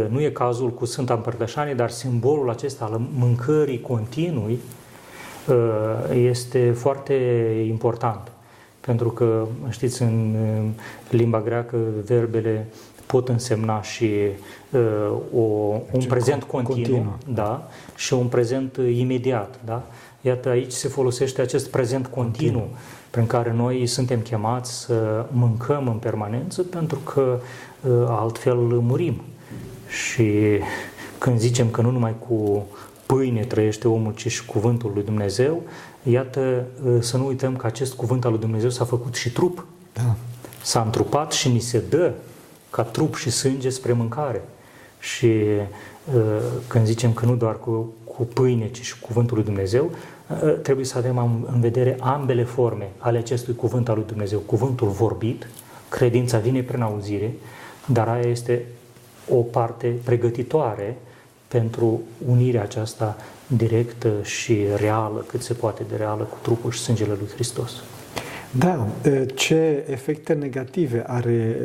Nu 0.10 0.22
e 0.22 0.30
cazul 0.30 0.70
cu 0.70 0.86
Sfânta 0.86 1.14
Împărtășanie, 1.14 1.74
dar 1.74 1.90
simbolul 1.90 2.50
acesta 2.50 2.86
al 2.86 3.02
mâncării 3.18 3.82
continui 3.82 4.60
este 6.14 6.72
foarte 6.72 7.14
important. 7.68 8.32
Pentru 8.80 9.10
că, 9.10 9.46
știți, 9.70 10.02
în 10.02 10.36
limba 11.10 11.42
greacă 11.42 11.78
verbele 12.06 12.68
pot 13.06 13.30
însemna 13.30 13.82
și 13.82 14.10
uh, 14.70 15.12
o, 15.36 15.42
un 15.92 16.04
prezent 16.08 16.44
continuu, 16.44 16.84
continuu, 16.84 17.18
da, 17.28 17.70
și 17.96 18.14
un 18.14 18.28
prezent 18.28 18.78
imediat, 18.96 19.60
da? 19.66 19.84
Iată, 20.22 20.50
aici 20.50 20.72
se 20.72 20.88
folosește 20.88 21.42
acest 21.42 21.70
prezent 21.70 22.08
continuu, 22.08 22.60
continuu, 22.60 22.78
prin 23.10 23.28
care 23.28 23.54
noi 23.54 23.88
suntem 23.88 24.20
chemați 24.20 24.80
să 24.80 25.26
mâncăm 25.32 25.88
în 25.88 25.98
permanență, 25.98 26.64
pentru 26.64 26.98
că 26.98 27.40
uh, 27.82 27.92
altfel 28.08 28.56
murim. 28.56 29.22
Și 29.88 30.32
când 31.18 31.40
zicem 31.40 31.70
că 31.70 31.82
nu 31.82 31.92
numai 31.92 32.16
cu 32.28 32.66
pâine 33.06 33.44
trăiește 33.44 33.88
omul, 33.88 34.14
ci 34.14 34.28
și 34.28 34.46
cuvântul 34.46 34.92
lui 34.94 35.04
Dumnezeu, 35.04 35.64
iată 36.04 36.66
ă, 36.98 37.02
să 37.02 37.18
nu 37.18 37.26
uităm 37.26 37.56
că 37.56 37.66
acest 37.66 37.94
cuvânt 37.94 38.26
al 38.26 38.32
lui 38.32 38.40
Dumnezeu 38.40 38.70
s-a 38.70 38.86
făcut 38.86 39.16
și 39.16 39.32
trup. 39.32 39.66
Da. 39.94 40.16
S-a 40.62 40.82
întrupat 40.82 41.32
și 41.32 41.50
ni 41.50 41.60
se 41.60 41.84
dă 41.90 42.12
ca 42.74 42.84
trup 42.84 43.16
și 43.16 43.30
sânge 43.30 43.70
spre 43.70 43.94
mâncare. 43.94 44.42
Și 45.00 45.32
ă, 46.16 46.22
când 46.68 46.86
zicem 46.86 47.14
că 47.14 47.26
nu 47.26 47.36
doar 47.36 47.60
cu, 47.60 47.94
cu 48.04 48.24
pâine, 48.24 48.70
ci 48.70 48.82
și 48.82 49.00
cu 49.00 49.08
cuvântul 49.08 49.36
lui 49.36 49.46
Dumnezeu, 49.46 49.92
ă, 50.44 50.48
trebuie 50.48 50.86
să 50.86 50.98
avem 50.98 51.46
în 51.54 51.60
vedere 51.60 51.98
ambele 52.00 52.44
forme 52.44 52.90
ale 52.98 53.18
acestui 53.18 53.56
cuvânt 53.56 53.90
al 53.90 53.96
lui 53.96 54.06
Dumnezeu. 54.08 54.40
Cuvântul 54.40 54.88
vorbit, 54.88 55.48
credința 55.90 56.38
vine 56.38 56.62
prin 56.62 56.82
auzire, 56.82 57.34
dar 57.86 58.08
aia 58.08 58.30
este 58.30 58.66
o 59.30 59.36
parte 59.36 59.94
pregătitoare 60.04 60.98
pentru 61.48 62.02
unirea 62.28 62.62
aceasta 62.62 63.18
directă 63.48 64.12
și 64.24 64.58
reală, 64.76 65.26
cât 65.28 65.42
se 65.42 65.54
poate 65.54 65.84
de 65.90 65.96
reală, 65.96 66.24
cu 66.24 66.38
trupul 66.42 66.72
și 66.72 66.80
sângele 66.80 67.14
lui 67.20 67.30
Hristos. 67.34 67.72
Da, 68.52 68.88
ce 69.36 69.86
efecte 69.88 70.34
negative 70.34 71.04
are 71.08 71.58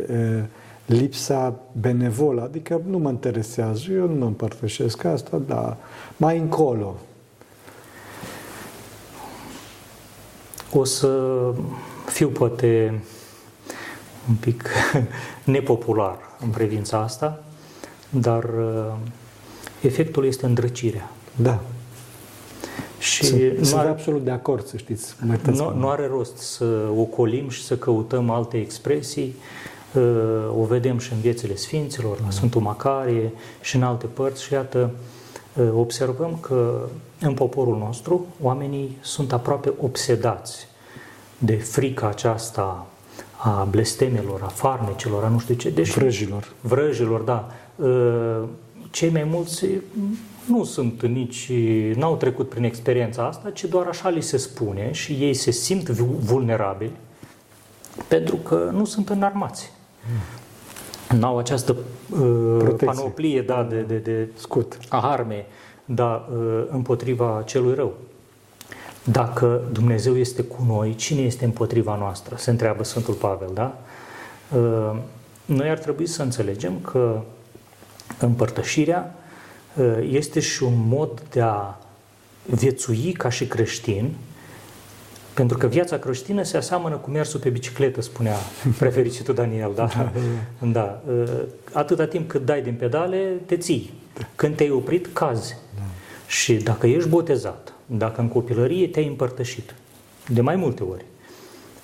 lipsa 0.89 1.61
benevolă, 1.81 2.43
adică 2.43 2.81
nu 2.87 2.99
mă 2.99 3.09
interesează, 3.09 3.93
eu 3.93 4.07
nu 4.09 4.15
mă 4.15 4.25
împărtășesc 4.25 5.05
asta, 5.05 5.41
dar 5.47 5.77
mai 6.17 6.39
încolo. 6.39 6.97
O 10.73 10.85
să 10.85 11.35
fiu 12.07 12.29
poate 12.29 13.01
un 14.29 14.35
pic 14.35 14.69
nepopular 15.45 16.17
în 16.41 16.49
privința 16.49 16.99
asta, 16.99 17.43
dar 18.11 18.51
efectul 19.81 20.25
este 20.25 20.47
îndrăcirea. 20.47 21.11
Da. 21.37 21.61
Și 22.99 23.25
sunt, 23.25 23.41
sunt 23.67 23.81
are, 23.81 23.89
absolut 23.89 24.25
de 24.25 24.31
acord, 24.31 24.67
să 24.67 24.77
știți. 24.77 25.15
Nu, 25.53 25.75
nu 25.75 25.89
are 25.89 26.07
rost 26.07 26.37
să 26.37 26.89
ocolim 26.97 27.49
și 27.49 27.65
să 27.65 27.77
căutăm 27.77 28.31
alte 28.31 28.57
expresii. 28.57 29.35
Uh, 29.95 30.61
o 30.61 30.65
vedem 30.65 30.99
și 30.99 31.13
în 31.13 31.21
viețile 31.21 31.57
Sfinților, 31.57 32.19
la 32.19 32.25
mm. 32.25 32.31
Sfântul 32.31 32.61
Macarie 32.61 33.33
și 33.61 33.77
în 33.77 33.83
alte 33.83 34.07
părți 34.07 34.43
și 34.43 34.53
iată, 34.53 34.91
uh, 35.57 35.69
observăm 35.75 36.39
că 36.41 36.89
în 37.21 37.35
poporul 37.35 37.79
nostru 37.79 38.27
oamenii 38.43 38.99
sunt 39.01 39.33
aproape 39.33 39.73
obsedați 39.81 40.69
de 41.39 41.55
frica 41.55 42.09
aceasta 42.09 42.87
a 43.37 43.67
blestemelor, 43.71 44.43
a 44.43 44.47
farmecelor, 44.47 45.25
a 45.25 45.29
nu 45.29 45.39
știu 45.39 45.55
ce. 45.55 45.71
Deși, 45.71 45.93
vrăjilor. 45.93 46.53
Vrăjilor, 46.61 47.21
da. 47.21 47.53
Uh, 47.77 48.43
cei 48.91 49.11
mai 49.11 49.25
mulți 49.25 49.67
nu 50.45 50.65
sunt 50.65 51.07
nici, 51.07 51.53
n-au 51.95 52.17
trecut 52.17 52.49
prin 52.49 52.65
experiența 52.65 53.27
asta, 53.27 53.51
ci 53.51 53.65
doar 53.65 53.87
așa 53.87 54.09
li 54.09 54.21
se 54.21 54.37
spune 54.37 54.93
și 54.93 55.13
ei 55.13 55.35
se 55.35 55.51
simt 55.51 55.89
vulnerabili 55.89 56.93
pentru 58.09 58.37
că 58.37 58.71
nu 58.73 58.85
sunt 58.85 59.09
înarmați. 59.09 59.73
Mm. 60.07 61.19
N-au 61.19 61.39
această 61.39 61.77
uh, 62.11 62.75
panoplie 62.85 63.43
da, 63.43 63.63
de, 63.63 63.81
de, 63.81 63.97
de 63.97 64.29
Scut. 64.37 64.79
a 64.89 65.11
arme 65.11 65.47
da, 65.85 66.29
uh, 66.33 66.65
împotriva 66.71 67.43
celui 67.47 67.75
rău. 67.75 67.95
Dacă 69.05 69.61
Dumnezeu 69.73 70.17
este 70.17 70.43
cu 70.43 70.65
noi, 70.67 70.95
cine 70.95 71.21
este 71.21 71.45
împotriva 71.45 71.97
noastră? 71.97 72.37
Se 72.37 72.51
întreabă 72.51 72.85
Sfântul 72.85 73.15
Pavel, 73.15 73.51
da? 73.55 73.79
Uh, 74.57 74.97
noi 75.45 75.69
ar 75.69 75.79
trebui 75.79 76.07
să 76.07 76.23
înțelegem 76.23 76.79
că 76.81 77.21
împărtășirea 78.21 79.15
ă, 79.79 80.03
este 80.03 80.41
și 80.41 80.63
un 80.63 80.89
mod 80.89 81.23
de 81.31 81.41
a 81.41 81.75
viețui 82.45 83.13
ca 83.13 83.29
și 83.29 83.47
creștin, 83.47 84.15
pentru 85.39 85.59
că 85.59 85.67
viața 85.67 85.99
creștină 85.99 86.43
se 86.43 86.57
aseamănă 86.57 86.97
cu 86.97 87.11
mersul 87.11 87.41
pe 87.41 87.49
bicicletă, 87.49 88.01
spunea 88.01 88.35
prefericitul 88.79 89.35
Daniel. 89.35 89.73
Da? 89.75 89.87
da? 89.87 90.13
da. 90.73 91.03
Ă, 91.11 91.27
atâta 91.73 92.07
timp 92.07 92.29
cât 92.29 92.45
dai 92.45 92.63
din 92.63 92.75
pedale, 92.75 93.41
te 93.47 93.57
ții. 93.57 93.93
Când 94.35 94.57
te-ai 94.57 94.71
oprit, 94.71 95.09
cazi. 95.13 95.57
Da. 95.77 95.83
Și 96.27 96.55
dacă 96.55 96.87
ești 96.87 97.09
botezat, 97.09 97.73
dacă 97.87 98.21
în 98.21 98.29
copilărie 98.29 98.89
te-ai 98.89 99.07
împărtășit, 99.07 99.75
de 100.29 100.41
mai 100.41 100.57
multe 100.57 100.83
ori, 100.83 101.05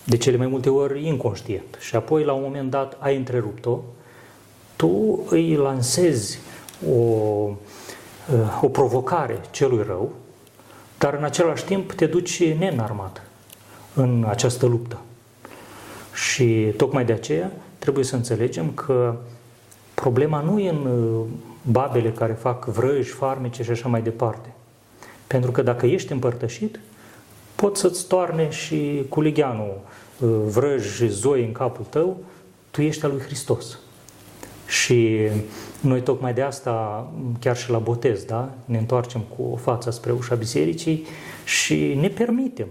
de 0.05 0.17
cele 0.17 0.37
mai 0.37 0.47
multe 0.47 0.71
ori 0.71 1.07
inconștient, 1.07 1.79
și 1.81 1.97
apoi 1.97 2.25
la 2.25 2.33
un 2.33 2.43
moment 2.43 2.71
dat 2.71 2.97
ai 2.99 3.17
întrerupt-o, 3.17 3.81
tu 4.77 5.25
îi 5.29 5.55
lansezi 5.55 6.39
o, 6.91 7.03
o 8.61 8.69
provocare 8.69 9.41
celui 9.51 9.85
rău 9.87 10.13
dar 10.99 11.15
în 11.15 11.25
același 11.25 11.65
timp 11.65 11.93
te 11.93 12.07
duci 12.07 12.53
neînarmat 12.55 13.23
în 13.95 14.25
această 14.29 14.67
luptă. 14.67 14.99
Și 16.15 16.73
tocmai 16.77 17.05
de 17.05 17.13
aceea 17.13 17.53
trebuie 17.79 18.05
să 18.05 18.17
înțelegem 18.17 18.71
că 18.71 19.17
problema 19.95 20.41
nu 20.41 20.59
e 20.59 20.69
în 20.69 20.87
uh, 20.87 21.27
babele 21.71 22.11
care 22.11 22.33
fac 22.33 22.65
vrăji, 22.65 23.11
farmece 23.11 23.63
și 23.63 23.71
așa 23.71 23.89
mai 23.89 24.03
departe. 24.03 24.55
Pentru 25.27 25.51
că 25.51 25.63
dacă 25.63 25.87
ești 25.87 26.13
împărtășit, 26.13 26.81
poți 27.55 27.81
să-ți 27.81 28.07
toarne 28.07 28.51
și 28.51 29.05
culigheanul 29.09 29.81
uh, 30.19 30.29
vrăji, 30.47 31.09
zoi 31.09 31.45
în 31.45 31.53
capul 31.53 31.85
tău, 31.89 32.17
tu 32.71 32.83
ești 32.83 33.05
al 33.05 33.11
lui 33.11 33.21
Hristos. 33.21 33.79
Și 34.67 35.19
noi 35.81 36.01
tocmai 36.01 36.35
de 36.35 36.43
asta, 36.43 37.07
chiar 37.41 37.57
și 37.57 37.71
la 37.71 37.79
botez, 37.79 38.23
da? 38.23 38.51
ne 38.65 38.79
întoarcem 38.79 39.21
cu 39.37 39.59
fața 39.63 39.91
spre 39.91 40.13
ușa 40.13 40.35
bisericii 40.35 41.07
și 41.45 41.95
ne 42.01 42.09
permitem. 42.09 42.69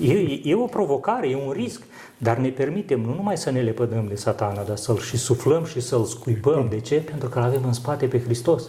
E, 0.00 0.40
e 0.44 0.54
o 0.54 0.64
provocare, 0.64 1.28
e 1.28 1.36
un 1.46 1.52
risc, 1.52 1.82
dar 2.18 2.36
ne 2.36 2.48
permitem 2.48 3.00
nu 3.00 3.14
numai 3.14 3.36
să 3.36 3.50
ne 3.50 3.60
lepădăm 3.60 4.06
de 4.08 4.14
satana, 4.14 4.62
dar 4.62 4.76
să-l 4.76 4.98
și 4.98 5.16
suflăm 5.16 5.64
și 5.64 5.80
să-l 5.80 6.04
scuipăm. 6.04 6.66
De 6.70 6.80
ce? 6.80 6.94
Pentru 6.94 7.28
că 7.28 7.38
îl 7.38 7.44
avem 7.44 7.62
în 7.64 7.72
spate 7.72 8.06
pe 8.06 8.20
Hristos. 8.20 8.68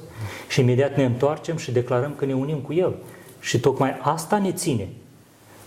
Și 0.50 0.60
imediat 0.60 0.98
ne 0.98 1.06
întoarcem 1.06 1.58
și 1.58 1.72
declarăm 1.72 2.14
că 2.16 2.26
ne 2.26 2.34
unim 2.34 2.58
cu 2.58 2.74
El. 2.74 2.96
Și 3.40 3.60
tocmai 3.60 4.00
asta 4.02 4.38
ne 4.38 4.52
ține. 4.52 4.88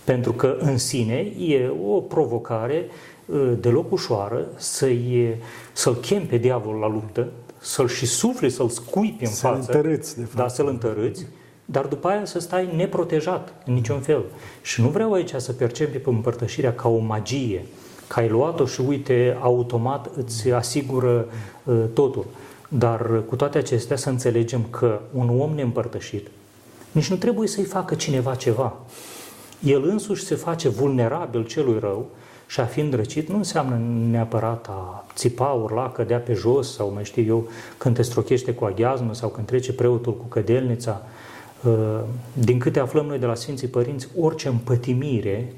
Pentru 0.03 0.33
că 0.33 0.57
în 0.59 0.77
sine 0.77 1.15
e 1.39 1.71
o 1.87 1.99
provocare 1.99 2.85
ă, 3.33 3.37
deloc 3.37 3.91
ușoară 3.91 4.47
să-i, 4.55 5.35
să-l 5.73 5.95
chem 5.95 6.25
pe 6.25 6.37
diavolul 6.37 6.79
la 6.79 6.87
luptă, 6.87 7.27
să-l 7.57 7.87
și 7.87 8.05
sufli, 8.05 8.49
să-l 8.49 8.69
scuipi 8.69 9.23
în 9.23 9.31
să 9.31 9.47
față. 9.47 9.61
Să-l 9.61 9.75
întărâți, 9.75 10.17
de 10.17 10.23
fapt. 10.23 10.35
Da, 10.35 10.47
să-l 10.47 10.67
întărâți, 10.67 11.25
dar 11.65 11.85
după 11.85 12.07
aia 12.07 12.25
să 12.25 12.39
stai 12.39 12.69
neprotejat 12.75 13.53
în 13.65 13.73
niciun 13.73 13.99
fel. 13.99 14.23
Și 14.61 14.81
nu 14.81 14.87
vreau 14.87 15.13
aici 15.13 15.33
să 15.37 15.51
percepi 15.51 15.99
împărtășirea 16.03 16.73
ca 16.73 16.89
o 16.89 16.97
magie, 16.97 17.65
că 18.07 18.19
ai 18.19 18.29
luat-o 18.29 18.65
și 18.65 18.81
uite, 18.81 19.37
automat 19.41 20.09
îți 20.15 20.51
asigură 20.51 21.27
uh, 21.63 21.75
totul. 21.93 22.25
Dar 22.67 23.21
cu 23.29 23.35
toate 23.35 23.57
acestea 23.57 23.97
să 23.97 24.09
înțelegem 24.09 24.65
că 24.69 24.99
un 25.13 25.39
om 25.39 25.51
neîmpărtășit 25.53 26.27
nici 26.95 27.09
nu 27.09 27.15
trebuie 27.15 27.47
să-i 27.47 27.63
facă 27.63 27.95
cineva 27.95 28.35
ceva. 28.35 28.73
El 29.59 29.83
însuși 29.83 30.23
se 30.23 30.35
face 30.35 30.69
vulnerabil 30.69 31.45
celui 31.45 31.79
rău 31.79 32.09
și 32.47 32.59
a 32.59 32.65
fi 32.65 32.79
îndrăcit 32.79 33.29
nu 33.29 33.35
înseamnă 33.35 33.81
neapărat 34.09 34.67
a 34.69 35.05
țipa, 35.15 35.45
urla, 35.47 35.91
cădea 35.91 36.17
pe 36.17 36.33
jos 36.33 36.73
sau 36.73 36.91
mai 36.93 37.05
știu 37.05 37.23
eu, 37.23 37.47
când 37.77 37.95
te 37.95 38.01
strochește 38.01 38.53
cu 38.53 38.65
aghiazmă 38.65 39.13
sau 39.13 39.29
când 39.29 39.47
trece 39.47 39.73
preotul 39.73 40.17
cu 40.17 40.25
cădelnița. 40.25 41.01
Uh, 41.03 41.09
din 42.33 42.59
câte 42.59 42.79
aflăm 42.79 43.05
noi 43.05 43.19
de 43.19 43.25
la 43.25 43.35
Sfinții 43.35 43.67
Părinți, 43.67 44.07
orice 44.19 44.47
împătimire, 44.47 45.53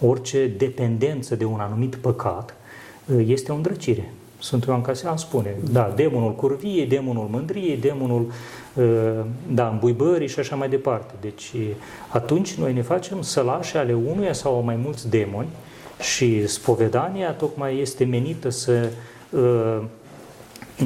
orice 0.00 0.46
dependență 0.46 1.36
de 1.36 1.44
un 1.44 1.60
anumit 1.60 1.94
păcat 1.94 2.54
uh, 3.06 3.24
este 3.26 3.52
o 3.52 3.54
îndrăcire. 3.54 4.12
Sfântul 4.38 4.68
Ioan 4.68 4.82
Casean 4.82 5.16
spune, 5.16 5.54
da, 5.70 5.92
demonul 5.96 6.34
curviei, 6.34 6.86
demonul 6.86 7.28
mândriei, 7.30 7.76
demonul 7.76 8.32
uh, 8.74 8.84
da, 9.48 9.68
îmbuibării 9.68 10.28
și 10.28 10.38
așa 10.38 10.56
mai 10.56 10.68
departe. 10.68 11.14
Deci 11.20 11.52
atunci 12.08 12.54
noi 12.54 12.72
ne 12.72 12.82
facem 12.82 13.22
sălașe 13.22 13.78
ale 13.78 13.92
unuia 13.92 14.32
sau 14.32 14.62
mai 14.62 14.76
mulți 14.76 15.10
demoni 15.10 15.48
și 16.00 16.46
spovedania 16.46 17.32
tocmai 17.32 17.78
este 17.78 18.04
menită 18.04 18.48
să 18.48 18.88
uh, 19.30 19.82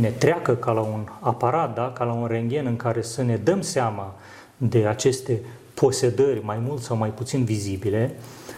ne 0.00 0.08
treacă 0.08 0.54
ca 0.54 0.72
la 0.72 0.80
un 0.80 1.06
aparat, 1.20 1.74
da? 1.74 1.92
ca 1.94 2.04
la 2.04 2.12
un 2.12 2.26
renghen 2.26 2.66
în 2.66 2.76
care 2.76 3.02
să 3.02 3.22
ne 3.22 3.36
dăm 3.36 3.60
seama 3.60 4.14
de 4.58 4.86
aceste 4.86 5.40
posedări 5.74 6.44
mai 6.44 6.58
mult 6.66 6.82
sau 6.82 6.96
mai 6.96 7.08
puțin 7.08 7.44
vizibile, 7.44 8.14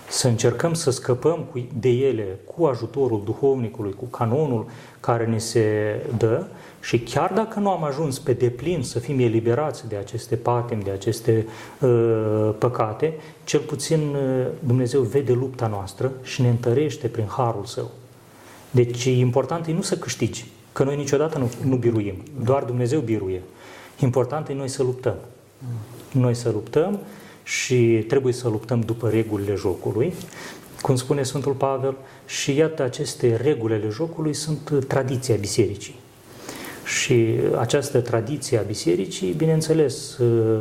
să 0.08 0.28
încercăm 0.28 0.74
să 0.74 0.90
scăpăm 0.90 1.46
de 1.80 1.88
ele 1.88 2.38
cu 2.54 2.64
ajutorul 2.64 3.22
duhovnicului, 3.24 3.92
cu 3.92 4.04
canonul 4.04 4.66
care 5.00 5.26
ne 5.26 5.38
se 5.38 5.96
dă 6.18 6.46
și 6.80 6.98
chiar 6.98 7.32
dacă 7.32 7.60
nu 7.60 7.70
am 7.70 7.84
ajuns 7.84 8.18
pe 8.18 8.32
deplin 8.32 8.82
să 8.82 8.98
fim 8.98 9.18
eliberați 9.18 9.88
de 9.88 9.96
aceste 9.96 10.36
patim, 10.36 10.80
de 10.80 10.90
aceste 10.90 11.46
uh, 11.80 12.50
păcate, 12.58 13.14
cel 13.44 13.60
puțin 13.60 13.98
uh, 13.98 14.46
Dumnezeu 14.58 15.00
vede 15.00 15.32
lupta 15.32 15.66
noastră 15.66 16.12
și 16.22 16.42
ne 16.42 16.48
întărește 16.48 17.06
prin 17.06 17.26
harul 17.26 17.64
său. 17.64 17.90
Deci 18.70 19.04
important 19.04 19.66
e 19.66 19.72
nu 19.72 19.82
să 19.82 19.96
câștigi, 19.96 20.46
că 20.72 20.84
noi 20.84 20.96
niciodată 20.96 21.38
nu, 21.38 21.50
nu 21.64 21.76
biruim, 21.76 22.22
doar 22.44 22.62
Dumnezeu 22.62 23.00
biruie. 23.00 23.42
Important 23.98 24.48
e 24.48 24.52
noi 24.52 24.68
să 24.68 24.82
luptăm. 24.82 25.14
Noi 26.12 26.35
să 26.35 26.51
luptăm 26.51 26.99
și 27.42 28.05
trebuie 28.09 28.33
să 28.33 28.49
luptăm 28.49 28.81
după 28.81 29.09
regulile 29.09 29.55
jocului, 29.55 30.14
cum 30.83 30.96
spune 30.96 31.23
Sfântul 31.23 31.53
Pavel, 31.53 31.96
și 32.27 32.55
iată 32.57 32.83
aceste 32.83 33.37
regulile 33.42 33.88
jocului 33.90 34.35
sunt 34.35 34.85
tradiția 34.87 35.35
bisericii. 35.35 35.94
Și 36.85 37.37
această 37.59 38.01
tradiție 38.01 38.59
a 38.59 38.62
bisericii, 38.62 39.33
bineînțeles, 39.33 40.16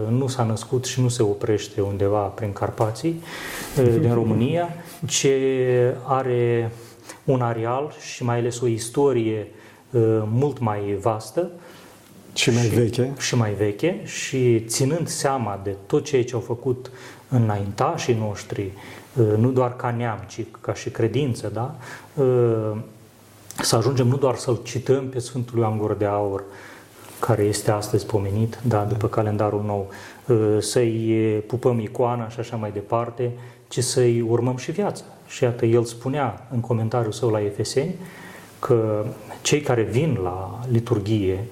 nu 0.10 0.28
s-a 0.28 0.44
născut 0.44 0.86
și 0.86 1.02
nu 1.02 1.08
se 1.08 1.24
oprește 1.24 1.82
undeva 1.82 2.22
prin 2.22 2.54
Carpații 2.54 3.24
din 4.00 4.14
România, 4.14 4.70
ce 5.08 5.38
are 6.04 6.72
un 7.24 7.42
areal 7.42 7.94
și 8.14 8.24
mai 8.24 8.38
ales 8.38 8.60
o 8.62 8.68
istorie 8.68 9.48
mult 10.32 10.60
mai 10.60 10.98
vastă, 11.02 11.52
și 12.34 12.52
mai 12.52 12.68
veche. 12.68 13.14
Și 13.18 13.36
mai 13.36 13.54
veche 13.54 14.02
și 14.06 14.60
ținând 14.60 15.08
seama 15.08 15.60
de 15.64 15.76
tot 15.88 16.06
ceea 16.06 16.24
ce 16.24 16.34
au 16.34 16.40
făcut 16.40 16.92
înaintașii 17.30 18.14
noștri, 18.14 18.72
nu 19.38 19.52
doar 19.52 19.76
ca 19.76 19.92
neam, 19.92 20.20
ci 20.28 20.40
ca 20.62 20.74
și 20.74 20.90
credință, 20.90 21.52
da? 21.54 21.76
să 23.62 23.76
ajungem 23.76 24.08
nu 24.08 24.18
doar 24.18 24.36
să-l 24.36 24.60
cităm 24.64 25.08
pe 25.08 25.20
Sfântul 25.20 25.58
Ioan 25.58 25.78
Gură 25.78 25.96
de 25.98 26.06
Aur, 26.06 26.44
care 27.20 27.44
este 27.44 27.72
astăzi 27.72 28.06
pomenit, 28.06 28.60
da, 28.64 28.84
după 28.84 29.08
calendarul 29.08 29.64
nou, 29.66 29.90
să-i 30.62 31.44
pupăm 31.48 31.80
icoana 31.80 32.30
și 32.30 32.40
așa 32.40 32.56
mai 32.56 32.72
departe, 32.72 33.32
ci 33.68 33.80
să-i 33.80 34.22
urmăm 34.22 34.58
și 34.58 34.72
viața. 34.72 35.04
Și 35.28 35.44
iată, 35.44 35.66
el 35.66 35.84
spunea 35.84 36.48
în 36.52 36.60
comentariul 36.60 37.12
său 37.12 37.30
la 37.30 37.42
Efeseni 37.42 37.96
că 38.60 39.06
cei 39.42 39.62
care 39.62 39.82
vin 39.82 40.20
la 40.24 40.60
liturghie 40.72 41.46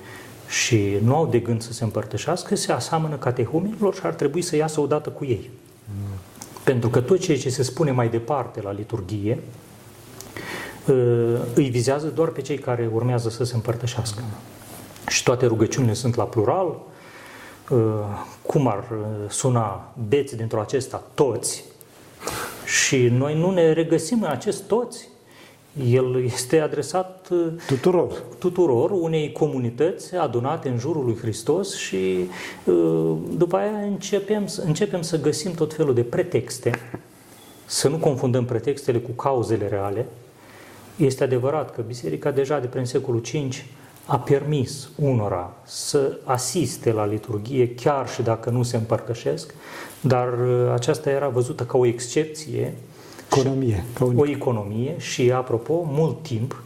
și 0.47 0.97
nu 1.03 1.15
au 1.15 1.27
de 1.27 1.39
gând 1.39 1.61
să 1.61 1.73
se 1.73 1.83
împărtășească, 1.83 2.55
se 2.55 2.71
aseamănă 2.71 3.15
catehumilor 3.15 3.95
și 3.95 4.01
ar 4.03 4.13
trebui 4.13 4.41
să 4.41 4.55
iasă 4.55 4.79
odată 4.81 5.09
cu 5.09 5.25
ei. 5.25 5.49
Mm. 5.83 6.17
Pentru 6.63 6.89
că 6.89 6.99
tot 7.01 7.19
ceea 7.19 7.37
ce 7.37 7.49
se 7.49 7.63
spune 7.63 7.91
mai 7.91 8.09
departe 8.09 8.61
la 8.61 8.71
liturghie 8.71 9.39
ă, 10.87 10.93
îi 11.53 11.69
vizează 11.69 12.07
doar 12.07 12.29
pe 12.29 12.41
cei 12.41 12.57
care 12.57 12.89
urmează 12.93 13.29
să 13.29 13.43
se 13.43 13.55
împărtășească. 13.55 14.21
Mm. 14.23 14.37
Și 15.07 15.23
toate 15.23 15.45
rugăciunile 15.45 15.93
sunt 15.93 16.15
la 16.15 16.23
plural, 16.23 16.79
ă, 17.71 18.05
cum 18.41 18.67
ar 18.67 18.83
suna 19.29 19.93
beți 20.07 20.35
dintr-o 20.35 20.59
acesta 20.59 21.03
toți, 21.13 21.63
și 22.65 23.07
noi 23.07 23.39
nu 23.39 23.51
ne 23.51 23.71
regăsim 23.71 24.23
în 24.23 24.29
acest 24.29 24.63
toți, 24.63 25.07
el 25.85 26.23
este 26.23 26.59
adresat 26.59 27.27
uh, 27.31 27.47
tuturor. 27.67 28.23
tuturor, 28.39 28.91
unei 28.91 29.31
comunități 29.31 30.15
adunate 30.15 30.69
în 30.69 30.77
jurul 30.77 31.05
lui 31.05 31.17
Hristos 31.17 31.75
și 31.75 32.29
uh, 32.63 33.15
după 33.37 33.57
aia 33.57 33.77
începem, 33.77 34.47
începem 34.65 35.01
să 35.01 35.21
găsim 35.21 35.53
tot 35.53 35.73
felul 35.73 35.93
de 35.93 36.03
pretexte, 36.03 36.71
să 37.65 37.87
nu 37.87 37.97
confundăm 37.97 38.45
pretextele 38.45 38.97
cu 38.97 39.11
cauzele 39.11 39.67
reale. 39.67 40.05
Este 40.95 41.23
adevărat 41.23 41.75
că 41.75 41.81
Biserica 41.81 42.31
deja 42.31 42.59
de 42.59 42.67
prin 42.67 42.85
secolul 42.85 43.21
V 43.21 43.53
a 44.05 44.19
permis 44.19 44.89
unora 44.95 45.53
să 45.63 46.17
asiste 46.23 46.91
la 46.91 47.05
liturghie 47.05 47.73
chiar 47.73 48.09
și 48.09 48.21
dacă 48.21 48.49
nu 48.49 48.63
se 48.63 48.77
împărtășesc, 48.77 49.53
dar 50.01 50.27
uh, 50.27 50.71
aceasta 50.73 51.09
era 51.09 51.27
văzută 51.27 51.63
ca 51.63 51.77
o 51.77 51.85
excepție 51.85 52.73
Economie. 53.39 53.85
Ca 53.93 54.05
o 54.15 54.27
economie 54.27 54.95
și, 54.97 55.31
apropo, 55.31 55.83
mult 55.87 56.21
timp, 56.21 56.61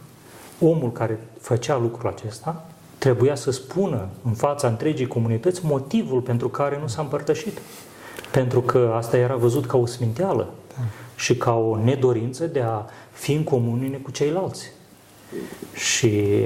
omul 0.60 0.92
care 0.92 1.18
făcea 1.40 1.78
lucrul 1.78 2.10
acesta 2.10 2.66
trebuia 2.98 3.34
să 3.34 3.50
spună 3.50 4.08
în 4.24 4.32
fața 4.32 4.68
întregii 4.68 5.06
comunități 5.06 5.60
motivul 5.64 6.20
pentru 6.20 6.48
care 6.48 6.78
nu 6.80 6.86
s-a 6.86 7.02
împărtășit. 7.02 7.58
Pentru 8.30 8.60
că 8.60 8.92
asta 8.96 9.16
era 9.16 9.34
văzut 9.34 9.66
ca 9.66 9.76
o 9.76 9.86
sminteală 9.86 10.48
da. 10.68 10.82
și 11.16 11.36
ca 11.36 11.54
o 11.54 11.78
nedorință 11.84 12.46
de 12.46 12.60
a 12.60 12.84
fi 13.12 13.32
în 13.32 13.44
comuniune 13.44 13.96
cu 13.96 14.10
ceilalți. 14.10 14.70
Și 15.74 16.44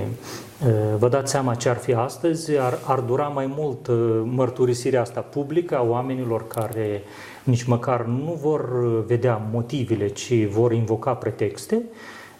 vă 0.98 1.08
dați 1.08 1.30
seama 1.30 1.54
ce 1.54 1.68
ar 1.68 1.76
fi 1.76 1.92
astăzi, 1.94 2.58
ar, 2.58 2.78
ar 2.86 3.00
dura 3.00 3.26
mai 3.26 3.52
mult 3.56 3.88
mărturisirea 4.24 5.00
asta 5.00 5.20
publică 5.20 5.76
a 5.76 5.82
oamenilor 5.82 6.46
care 6.46 7.02
nici 7.46 7.64
măcar 7.64 8.04
nu 8.04 8.38
vor 8.42 8.64
vedea 9.04 9.48
motivele, 9.52 10.08
ci 10.08 10.44
vor 10.44 10.72
invoca 10.72 11.14
pretexte, 11.14 11.82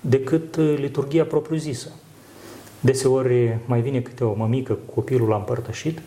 decât 0.01 0.57
liturgia 0.57 1.25
propriu-zisă. 1.25 1.93
Deseori 2.81 3.59
mai 3.67 3.81
vine 3.81 4.01
câte 4.01 4.25
o 4.25 4.35
mămică 4.35 4.73
cu 4.73 4.95
copilul 4.95 5.29
la 5.29 5.37
împărtășit 5.37 6.01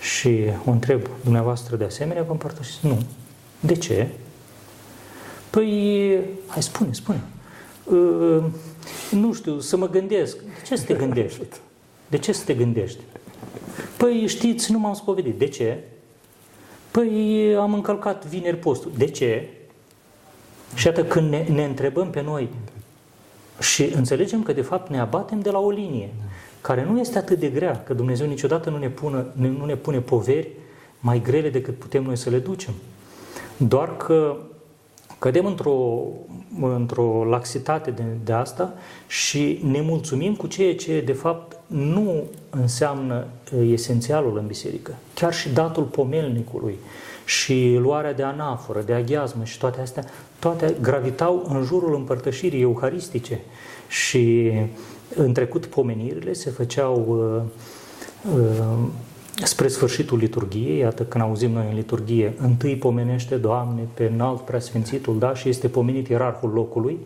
și 0.00 0.38
o 0.66 0.70
întreb, 0.70 1.00
dumneavoastră 1.22 1.76
de 1.76 1.84
asemenea 1.84 2.22
vă 2.22 2.32
împărtășiți? 2.32 2.86
Nu. 2.86 2.98
De 3.60 3.74
ce? 3.74 4.08
Păi, 5.50 6.18
hai 6.46 6.62
spune, 6.62 6.92
spune. 6.92 7.22
Uh, 7.84 8.44
nu 9.10 9.32
știu, 9.32 9.60
să 9.60 9.76
mă 9.76 9.88
gândesc. 9.88 10.38
De 10.38 10.62
ce 10.66 10.76
să 10.76 10.84
te 10.84 10.94
gândești? 10.94 11.46
De 12.10 12.18
ce 12.18 12.32
să 12.32 12.44
te 12.44 12.54
gândești? 12.54 13.00
Păi 13.96 14.24
știți, 14.26 14.72
nu 14.72 14.78
m-am 14.78 14.94
spovedit. 14.94 15.38
De 15.38 15.48
ce? 15.48 15.78
Păi 16.96 17.54
am 17.58 17.74
încălcat 17.74 18.26
vineri 18.26 18.56
postul. 18.56 18.92
De 18.96 19.04
ce? 19.04 19.48
Și 20.74 20.88
atât 20.88 21.08
când 21.08 21.30
ne, 21.30 21.46
ne 21.48 21.64
întrebăm 21.64 22.10
pe 22.10 22.22
noi 22.22 22.48
și 23.60 23.82
înțelegem 23.82 24.42
că 24.42 24.52
de 24.52 24.62
fapt 24.62 24.90
ne 24.90 25.00
abatem 25.00 25.40
de 25.40 25.50
la 25.50 25.58
o 25.58 25.70
linie 25.70 26.08
care 26.60 26.84
nu 26.84 27.00
este 27.00 27.18
atât 27.18 27.38
de 27.38 27.48
grea, 27.48 27.82
că 27.82 27.94
Dumnezeu 27.94 28.26
niciodată 28.26 28.70
nu 28.70 28.78
ne, 28.78 28.88
pună, 28.88 29.26
nu 29.34 29.64
ne 29.64 29.76
pune 29.76 30.00
poveri 30.00 30.48
mai 31.00 31.22
grele 31.22 31.50
decât 31.50 31.78
putem 31.78 32.02
noi 32.02 32.16
să 32.16 32.30
le 32.30 32.38
ducem. 32.38 32.72
Doar 33.56 33.96
că 33.96 34.36
cădem 35.18 35.46
într-o, 35.46 36.02
într-o 36.60 37.24
laxitate 37.24 37.90
de, 37.90 38.02
de 38.24 38.32
asta 38.32 38.74
și 39.06 39.60
ne 39.70 39.80
mulțumim 39.80 40.34
cu 40.34 40.46
ceea 40.46 40.74
ce 40.74 41.00
de 41.00 41.12
fapt 41.12 41.56
nu 41.66 42.22
înseamnă 42.50 43.26
esențialul 43.70 44.38
în 44.38 44.46
biserică. 44.46 44.94
Chiar 45.14 45.34
și 45.34 45.48
datul 45.48 45.82
pomelnicului 45.82 46.78
și 47.24 47.76
luarea 47.78 48.12
de 48.12 48.22
anaforă, 48.22 48.82
de 48.86 48.92
aghiazmă 48.92 49.44
și 49.44 49.58
toate 49.58 49.80
astea, 49.80 50.04
toate 50.38 50.74
gravitau 50.80 51.46
în 51.48 51.62
jurul 51.62 51.94
împărtășirii 51.94 52.60
euharistice 52.60 53.40
și 53.88 54.52
în 55.14 55.32
trecut 55.32 55.66
pomenirile 55.66 56.32
se 56.32 56.50
făceau 56.50 57.04
uh, 57.08 58.34
uh, 58.34 58.88
spre 59.44 59.68
sfârșitul 59.68 60.18
liturgiei, 60.18 60.78
iată 60.78 61.02
când 61.02 61.24
auzim 61.24 61.50
noi 61.50 61.66
în 61.70 61.74
liturgie, 61.74 62.34
întâi 62.36 62.76
pomenește 62.76 63.36
Doamne 63.36 63.82
pe 63.94 64.10
înalt 64.12 64.40
preasfințitul, 64.40 65.18
da, 65.18 65.34
și 65.34 65.48
este 65.48 65.68
pomenit 65.68 66.08
ierarhul 66.08 66.50
locului. 66.50 66.98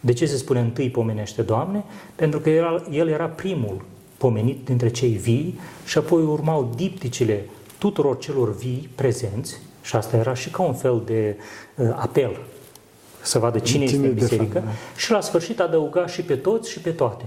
De 0.00 0.12
ce 0.12 0.26
se 0.26 0.36
spune 0.36 0.60
întâi 0.60 0.90
pomenește 0.90 1.42
Doamne? 1.42 1.84
Pentru 2.14 2.40
că 2.40 2.50
el, 2.50 2.86
el 2.90 3.08
era 3.08 3.26
primul 3.26 3.84
pomenit 4.16 4.64
dintre 4.64 4.88
cei 4.88 5.10
vii 5.12 5.58
și 5.84 5.98
apoi 5.98 6.22
urmau 6.22 6.72
dipticile 6.76 7.44
tuturor 7.78 8.18
celor 8.18 8.56
vii 8.56 8.88
prezenți 8.94 9.60
și 9.82 9.96
asta 9.96 10.16
era 10.16 10.34
și 10.34 10.50
ca 10.50 10.62
un 10.62 10.74
fel 10.74 11.02
de 11.04 11.36
uh, 11.76 11.88
apel 11.94 12.40
să 13.22 13.38
vadă 13.38 13.58
cine, 13.58 13.84
cine 13.84 13.84
este 13.84 14.06
în 14.06 14.14
biserică 14.14 14.58
da. 14.58 14.70
și 14.96 15.10
la 15.10 15.20
sfârșit 15.20 15.60
adăuga 15.60 16.06
și 16.06 16.22
pe 16.22 16.36
toți 16.36 16.70
și 16.70 16.80
pe 16.80 16.90
toate. 16.90 17.24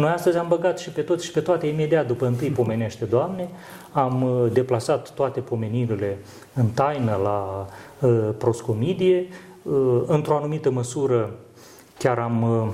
Noi 0.00 0.10
astăzi 0.10 0.36
am 0.36 0.48
băgat 0.48 0.78
și 0.78 0.90
pe 0.90 1.00
toți 1.00 1.24
și 1.24 1.30
pe 1.30 1.40
toate 1.40 1.66
imediat 1.66 2.06
după 2.06 2.26
întâi 2.26 2.48
pomenește 2.48 3.04
Doamne, 3.04 3.48
am 3.92 4.22
uh, 4.22 4.52
deplasat 4.52 5.10
toate 5.10 5.40
pomenirile 5.40 6.18
în 6.54 6.66
taină 6.66 7.20
la 7.22 7.66
uh, 8.00 8.28
proscomidie, 8.38 9.28
uh, 9.62 10.02
într-o 10.06 10.36
anumită 10.36 10.70
măsură 10.70 11.30
chiar 11.98 12.18
am 12.18 12.42
uh, 12.42 12.72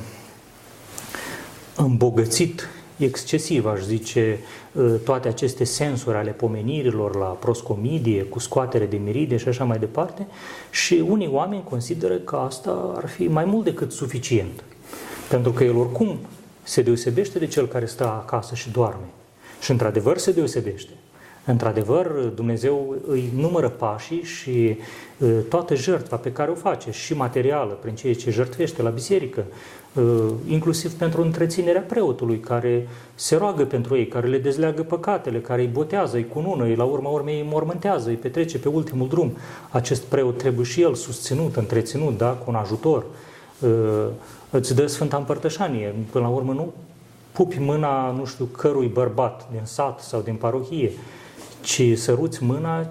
îmbogățit 1.77 2.69
excesiv, 2.97 3.67
aș 3.67 3.81
zice, 3.81 4.39
uh, 4.73 4.95
toate 5.05 5.29
aceste 5.29 5.65
sensuri 5.65 6.17
ale 6.17 6.31
pomenirilor 6.31 7.17
la 7.17 7.27
proscomidie, 7.27 8.23
cu 8.23 8.39
scoatere 8.39 8.87
de 8.87 8.97
miride 8.97 9.37
și 9.37 9.49
așa 9.49 9.65
mai 9.65 9.79
departe 9.79 10.27
și 10.71 11.05
unii 11.09 11.29
oameni 11.33 11.65
consideră 11.69 12.15
că 12.15 12.37
asta 12.37 12.93
ar 12.97 13.09
fi 13.09 13.29
mai 13.29 13.45
mult 13.45 13.65
decât 13.65 13.93
suficient. 13.93 14.65
Pentru 15.29 15.53
că 15.53 15.65
el 15.65 15.77
oricum 15.77 16.19
se 16.67 16.83
deosebește 16.83 17.39
de 17.39 17.47
cel 17.47 17.67
care 17.67 17.87
stă 17.87 18.05
acasă 18.05 18.55
și 18.55 18.71
doarme. 18.71 19.07
Și 19.61 19.71
într-adevăr 19.71 20.19
se 20.19 20.33
deosebește. 20.33 20.91
Într-adevăr, 21.45 22.07
Dumnezeu 22.35 22.97
îi 23.07 23.33
numără 23.37 23.69
pașii 23.69 24.23
și 24.23 24.77
toată 25.49 25.75
jertfa 25.75 26.17
pe 26.17 26.33
care 26.33 26.51
o 26.51 26.55
face, 26.55 26.91
și 26.91 27.15
materială, 27.15 27.79
prin 27.83 27.95
ceea 27.95 28.15
ce 28.15 28.31
jertfește 28.31 28.83
la 28.83 28.91
biserică, 28.91 29.45
inclusiv 30.47 30.93
pentru 30.93 31.23
întreținerea 31.23 31.81
preotului, 31.81 32.41
care 32.41 32.89
se 33.15 33.37
roagă 33.37 33.65
pentru 33.65 33.97
ei, 33.97 34.07
care 34.07 34.27
le 34.27 34.39
dezleagă 34.39 34.83
păcatele, 34.83 35.39
care 35.39 35.61
îi 35.61 35.69
botează, 35.69 36.17
îi 36.17 36.27
cunună, 36.29 36.65
îi 36.65 36.75
la 36.75 36.85
urma 36.85 37.09
urmei 37.09 37.41
îi 37.41 37.49
mormântează, 37.51 38.09
îi 38.09 38.15
petrece 38.15 38.59
pe 38.59 38.69
ultimul 38.69 39.09
drum. 39.09 39.37
Acest 39.71 40.03
preot 40.03 40.39
trebuie 40.39 40.65
și 40.65 40.83
el 40.83 40.95
susținut, 40.95 41.57
întreținut, 41.57 42.17
da, 42.17 42.29
cu 42.31 42.45
un 42.47 42.55
ajutor 42.55 43.05
îți 44.51 44.75
dă 44.75 44.87
Sfânta 44.87 45.17
Împărtășanie. 45.17 45.95
Până 46.11 46.25
la 46.25 46.31
urmă 46.31 46.53
nu 46.53 46.73
pupi 47.33 47.59
mâna, 47.59 48.11
nu 48.11 48.25
știu, 48.25 48.45
cărui 48.45 48.87
bărbat 48.87 49.47
din 49.51 49.61
sat 49.63 50.01
sau 50.01 50.21
din 50.21 50.35
parohie, 50.35 50.93
ci 51.61 51.83
săruți 51.95 52.43
mâna 52.43 52.87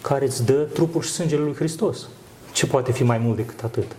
care 0.00 0.24
îți 0.24 0.44
dă 0.44 0.66
trupul 0.72 1.02
și 1.02 1.10
sângele 1.10 1.42
lui 1.42 1.54
Hristos. 1.54 2.08
Ce 2.52 2.66
poate 2.66 2.92
fi 2.92 3.02
mai 3.02 3.18
mult 3.18 3.36
decât 3.36 3.64
atât? 3.64 3.96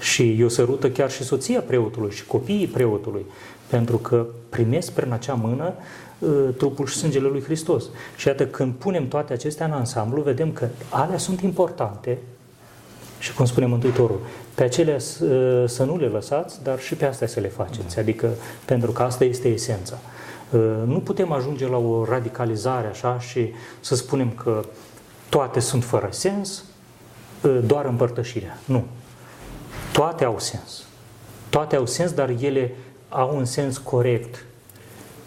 Și 0.00 0.40
eu 0.40 0.48
sărută 0.48 0.90
chiar 0.90 1.10
și 1.10 1.22
soția 1.22 1.60
preotului 1.60 2.10
și 2.10 2.26
copiii 2.26 2.66
preotului, 2.66 3.24
pentru 3.66 3.96
că 3.96 4.26
primesc 4.48 4.92
prin 4.92 5.12
acea 5.12 5.34
mână 5.34 5.72
uh, 6.18 6.30
trupul 6.56 6.86
și 6.86 6.96
sângele 6.96 7.28
lui 7.28 7.42
Hristos. 7.42 7.84
Și 8.16 8.26
iată, 8.26 8.46
când 8.46 8.72
punem 8.72 9.08
toate 9.08 9.32
acestea 9.32 9.66
în 9.66 9.72
ansamblu, 9.72 10.22
vedem 10.22 10.52
că 10.52 10.68
alea 10.88 11.18
sunt 11.18 11.40
importante 11.40 12.18
și 13.18 13.34
cum 13.34 13.44
spune 13.44 13.66
Mântuitorul, 13.66 14.20
pe 14.54 14.62
acelea 14.62 14.96
ă, 14.96 15.66
să 15.66 15.84
nu 15.84 15.96
le 15.96 16.06
lăsați, 16.06 16.62
dar 16.62 16.80
și 16.80 16.94
pe 16.94 17.04
astea 17.04 17.26
să 17.26 17.40
le 17.40 17.48
faceți. 17.48 17.98
Adică, 17.98 18.30
pentru 18.64 18.92
că 18.92 19.02
asta 19.02 19.24
este 19.24 19.48
esența. 19.48 19.98
Ă, 20.52 20.58
nu 20.86 21.00
putem 21.00 21.32
ajunge 21.32 21.66
la 21.66 21.76
o 21.76 22.04
radicalizare 22.04 22.86
așa 22.86 23.18
și 23.18 23.52
să 23.80 23.94
spunem 23.94 24.30
că 24.30 24.64
toate 25.28 25.60
sunt 25.60 25.84
fără 25.84 26.08
sens, 26.10 26.64
ă, 27.44 27.48
doar 27.48 27.84
împărtășirea. 27.84 28.58
Nu. 28.64 28.84
Toate 29.92 30.24
au 30.24 30.38
sens. 30.38 30.84
Toate 31.50 31.76
au 31.76 31.86
sens, 31.86 32.12
dar 32.12 32.28
ele 32.28 32.74
au 33.08 33.36
un 33.36 33.44
sens 33.44 33.78
corect 33.78 34.44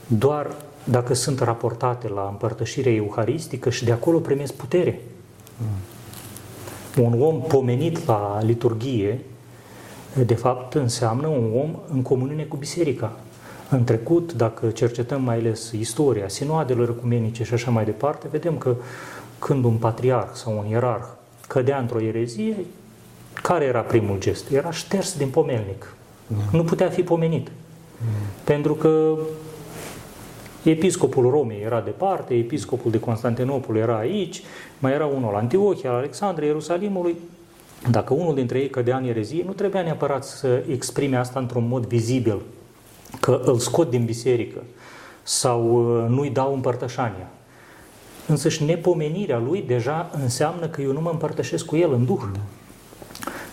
doar 0.07 0.55
dacă 0.83 1.13
sunt 1.13 1.39
raportate 1.39 2.07
la 2.07 2.27
împărtășirea 2.31 2.91
euharistică 2.91 3.69
și 3.69 3.85
de 3.85 3.91
acolo 3.91 4.19
primesc 4.19 4.53
putere. 4.53 5.01
Mm 5.57 5.86
un 7.01 7.21
om 7.21 7.41
pomenit 7.41 8.05
la 8.05 8.39
liturgie, 8.41 9.19
de 10.25 10.33
fapt, 10.33 10.73
înseamnă 10.73 11.27
un 11.27 11.51
om 11.55 11.75
în 11.91 12.01
comuniune 12.01 12.43
cu 12.43 12.55
biserica. 12.55 13.11
În 13.69 13.83
trecut, 13.83 14.33
dacă 14.33 14.69
cercetăm 14.69 15.21
mai 15.21 15.37
ales 15.37 15.71
istoria 15.71 16.27
sinoadelor 16.27 16.89
ecumenice 16.89 17.43
și 17.43 17.53
așa 17.53 17.71
mai 17.71 17.85
departe, 17.85 18.27
vedem 18.31 18.57
că 18.57 18.75
când 19.39 19.63
un 19.63 19.75
patriarh 19.75 20.29
sau 20.33 20.57
un 20.57 20.69
ierarh 20.69 21.05
cădea 21.47 21.79
într-o 21.79 22.01
erezie, 22.01 22.55
care 23.33 23.65
era 23.65 23.79
primul 23.79 24.19
gest? 24.19 24.51
Era 24.51 24.71
șters 24.71 25.17
din 25.17 25.29
pomelnic. 25.29 25.95
Mm. 26.27 26.37
Nu 26.51 26.63
putea 26.63 26.89
fi 26.89 27.01
pomenit. 27.03 27.47
Mm. 27.47 28.07
Pentru 28.43 28.73
că 28.73 29.17
Episcopul 30.63 31.29
Romei 31.29 31.61
era 31.65 31.81
departe, 31.81 32.33
episcopul 32.33 32.91
de 32.91 32.99
Constantinopol 32.99 33.75
era 33.75 33.97
aici, 33.97 34.41
mai 34.79 34.93
era 34.93 35.05
unul 35.05 35.31
la 35.31 35.37
Antiochia, 35.37 35.91
la 35.91 35.97
Alexandria, 35.97 36.47
Ierusalimului. 36.47 37.15
Dacă 37.91 38.13
unul 38.13 38.35
dintre 38.35 38.59
ei 38.59 38.69
cădea 38.69 38.97
în 38.97 39.07
erezie, 39.07 39.43
nu 39.45 39.51
trebuia 39.51 39.81
neapărat 39.81 40.23
să 40.23 40.63
exprime 40.71 41.17
asta 41.17 41.39
într-un 41.39 41.67
mod 41.67 41.85
vizibil, 41.85 42.41
că 43.19 43.41
îl 43.45 43.57
scot 43.57 43.89
din 43.89 44.05
biserică 44.05 44.63
sau 45.23 45.61
uh, 45.63 46.09
nu-i 46.09 46.29
dau 46.29 46.53
împărtășania. 46.53 47.27
Însă 48.27 48.49
și 48.49 48.63
nepomenirea 48.63 49.37
lui 49.37 49.63
deja 49.67 50.09
înseamnă 50.21 50.67
că 50.67 50.81
eu 50.81 50.91
nu 50.91 51.01
mă 51.01 51.09
împărtășesc 51.09 51.65
cu 51.65 51.75
el 51.75 51.93
în 51.93 52.05
Duh. 52.05 52.21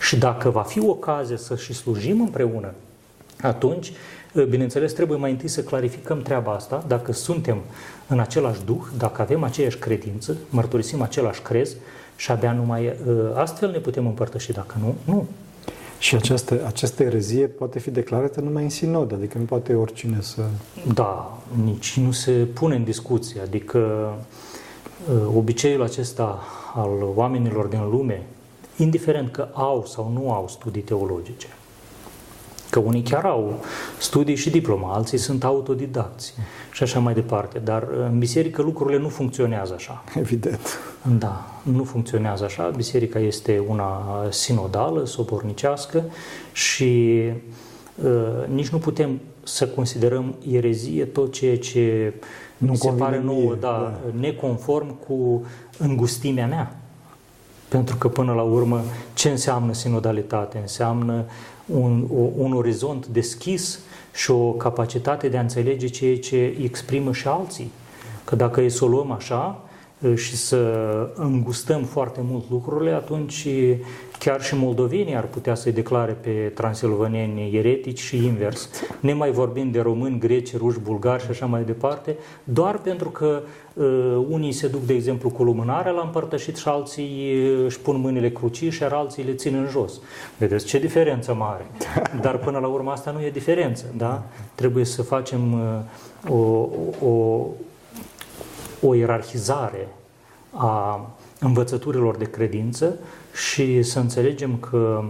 Și 0.01 0.17
dacă 0.17 0.51
va 0.51 0.63
fi 0.63 0.81
ocazie 0.81 1.37
să 1.37 1.57
și 1.57 1.73
slujim 1.73 2.21
împreună, 2.21 2.75
atunci 3.41 3.93
Bineînțeles, 4.49 4.93
trebuie 4.93 5.19
mai 5.19 5.31
întâi 5.31 5.49
să 5.49 5.63
clarificăm 5.63 6.23
treaba 6.23 6.53
asta, 6.53 6.85
dacă 6.87 7.13
suntem 7.13 7.59
în 8.09 8.19
același 8.19 8.65
duh, 8.65 8.83
dacă 8.99 9.23
avem 9.23 9.43
aceeași 9.43 9.79
credință, 9.79 10.37
mărturisim 10.51 11.03
același 11.03 11.43
crez 11.43 11.77
și 12.17 12.31
abia 12.31 12.53
numai 12.53 12.93
ă, 13.09 13.39
astfel 13.39 13.71
ne 13.71 13.79
putem 13.79 14.07
împărtăși, 14.07 14.53
dacă 14.53 14.75
nu, 14.81 14.95
nu. 15.05 15.27
Și 15.99 16.15
această, 16.15 16.61
această 16.67 17.03
erezie 17.03 17.47
poate 17.47 17.79
fi 17.79 17.91
declarată 17.91 18.41
numai 18.41 18.63
în 18.63 18.71
sinod, 18.71 19.13
adică 19.13 19.39
nu 19.39 19.45
poate 19.45 19.75
oricine 19.75 20.19
să... 20.21 20.43
Da, 20.95 21.39
nici 21.65 21.99
nu 21.99 22.11
se 22.11 22.33
pune 22.33 22.75
în 22.75 22.85
discuție, 22.85 23.41
adică 23.41 23.79
ă, 25.15 25.27
obiceiul 25.37 25.83
acesta 25.83 26.43
al 26.75 26.91
oamenilor 27.15 27.67
din 27.67 27.91
lume, 27.91 28.27
indiferent 28.77 29.31
că 29.31 29.49
au 29.53 29.87
sau 29.87 30.11
nu 30.15 30.33
au 30.33 30.49
studii 30.49 30.83
teologice, 30.83 31.47
Că 32.75 32.81
unii 32.81 33.03
chiar 33.03 33.25
au 33.25 33.61
studii 33.99 34.35
și 34.35 34.51
diploma, 34.51 34.95
alții 34.95 35.19
sunt 35.19 35.45
autodidacți 35.45 36.35
și 36.73 36.83
așa 36.83 36.99
mai 36.99 37.15
departe. 37.15 37.59
Dar 37.59 37.89
în 38.11 38.19
biserică 38.19 38.63
lucrurile 38.63 38.99
nu 38.99 39.09
funcționează 39.09 39.73
așa. 39.77 40.05
Evident. 40.15 40.79
Da, 41.19 41.45
nu 41.63 41.85
funcționează 41.85 42.45
așa. 42.45 42.71
Biserica 42.77 43.19
este 43.19 43.63
una 43.69 44.03
sinodală, 44.31 45.05
sobornicească 45.07 46.05
și 46.53 47.23
uh, 48.05 48.47
nici 48.55 48.69
nu 48.69 48.79
putem 48.79 49.21
să 49.43 49.67
considerăm 49.67 50.35
erezie 50.53 51.05
tot 51.05 51.33
ceea 51.33 51.59
ce 51.59 52.15
nu 52.57 52.75
se 52.75 52.91
pare 52.91 53.21
nouă, 53.21 53.55
da, 53.61 53.69
da, 53.69 53.99
neconform 54.21 54.99
cu 55.07 55.47
îngustimea 55.79 56.47
mea. 56.47 56.77
Pentru 57.69 57.97
că 57.97 58.09
până 58.09 58.33
la 58.33 58.43
urmă 58.43 58.81
ce 59.15 59.29
înseamnă 59.29 59.73
sinodalitate? 59.73 60.59
Înseamnă 60.59 61.25
un, 61.67 62.07
un 62.37 62.53
orizont 62.53 63.07
deschis 63.07 63.79
și 64.15 64.31
o 64.31 64.53
capacitate 64.53 65.29
de 65.29 65.37
a 65.37 65.41
înțelege 65.41 65.87
ceea 65.87 66.19
ce 66.19 66.57
exprimă 66.63 67.13
și 67.13 67.29
alții. 67.29 67.71
Că 68.25 68.37
dacă 68.37 68.61
e 68.61 68.69
să 68.69 68.85
o 68.85 68.89
luăm 68.89 69.11
așa 69.11 69.61
și 70.15 70.37
să 70.37 70.59
îngustăm 71.15 71.83
foarte 71.83 72.21
mult 72.23 72.45
lucrurile, 72.51 72.91
atunci 72.91 73.49
chiar 74.19 74.43
și 74.43 74.57
moldovenii 74.57 75.17
ar 75.17 75.25
putea 75.25 75.55
să-i 75.55 75.73
declare 75.73 76.13
pe 76.13 76.31
transilvaneni 76.55 77.57
eretici 77.57 77.99
și 77.99 78.25
invers, 78.25 78.71
ne 79.01 79.13
mai 79.13 79.31
vorbim 79.31 79.71
de 79.71 79.81
români, 79.81 80.19
greci, 80.19 80.57
ruși, 80.57 80.79
bulgari 80.79 81.23
și 81.23 81.31
așa 81.31 81.47
mai 81.47 81.63
departe, 81.63 82.17
doar 82.45 82.79
pentru 82.79 83.09
că 83.09 83.43
uh, 83.75 83.85
unii 84.29 84.53
se 84.53 84.67
duc, 84.67 84.83
de 84.83 84.95
exemplu, 84.95 85.31
cu 85.31 85.43
lumânarea 85.43 85.93
la 85.93 86.03
împărtășit 86.03 86.57
și 86.57 86.69
alții 86.69 87.33
își 87.65 87.81
pun 87.81 88.01
mâinile 88.01 88.31
crucii 88.31 88.71
și 88.71 88.83
alții 88.83 89.25
le 89.25 89.33
țin 89.33 89.55
în 89.55 89.69
jos. 89.71 90.01
Vedeți 90.39 90.67
ce 90.67 90.79
diferență 90.79 91.35
mare. 91.35 91.67
Dar 92.21 92.39
până 92.39 92.59
la 92.59 92.67
urmă 92.67 92.91
asta 92.91 93.11
nu 93.11 93.23
e 93.23 93.31
diferență, 93.31 93.85
da? 93.97 94.23
Trebuie 94.55 94.85
să 94.85 95.03
facem 95.03 95.53
uh, 95.53 96.33
o, 96.33 96.69
o, 97.07 97.47
o 98.87 98.95
ierarhizare 98.95 99.89
a 100.51 101.11
învățăturilor 101.41 102.17
de 102.17 102.25
credință 102.25 102.99
și 103.53 103.83
să 103.83 103.99
înțelegem 103.99 104.57
că 104.57 105.05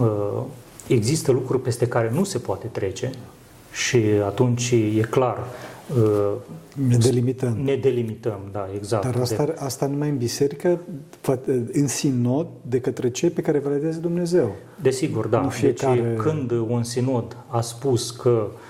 uh, 0.00 0.42
există 0.86 1.32
lucruri 1.32 1.62
peste 1.62 1.88
care 1.88 2.10
nu 2.14 2.24
se 2.24 2.38
poate 2.38 2.66
trece 2.66 3.10
și 3.72 3.96
atunci 4.24 4.70
e 4.70 5.00
clar. 5.10 5.38
Uh, 5.96 6.32
ne 6.88 6.96
delimităm. 6.96 7.58
Ne 7.64 7.76
delimităm, 7.76 8.40
da, 8.52 8.68
exact. 8.74 9.04
Dar 9.04 9.16
asta, 9.20 9.44
de... 9.44 9.54
asta 9.58 9.86
numai 9.86 10.08
în 10.08 10.16
biserică, 10.16 10.80
în 11.72 11.86
sinod, 11.86 12.46
de 12.62 12.80
către 12.80 13.10
cei 13.10 13.30
pe 13.30 13.40
care 13.40 13.58
vă 13.58 13.68
vedeți 13.68 14.00
Dumnezeu. 14.00 14.54
Desigur, 14.82 15.26
da. 15.26 15.40
Deci 15.40 15.52
fiecare... 15.52 16.00
Deci 16.00 16.18
când 16.18 16.50
un 16.50 16.82
sinod 16.82 17.36
a 17.48 17.60
spus 17.60 18.10
că 18.10 18.28
uh, 18.28 18.50
Uh, 18.50 18.69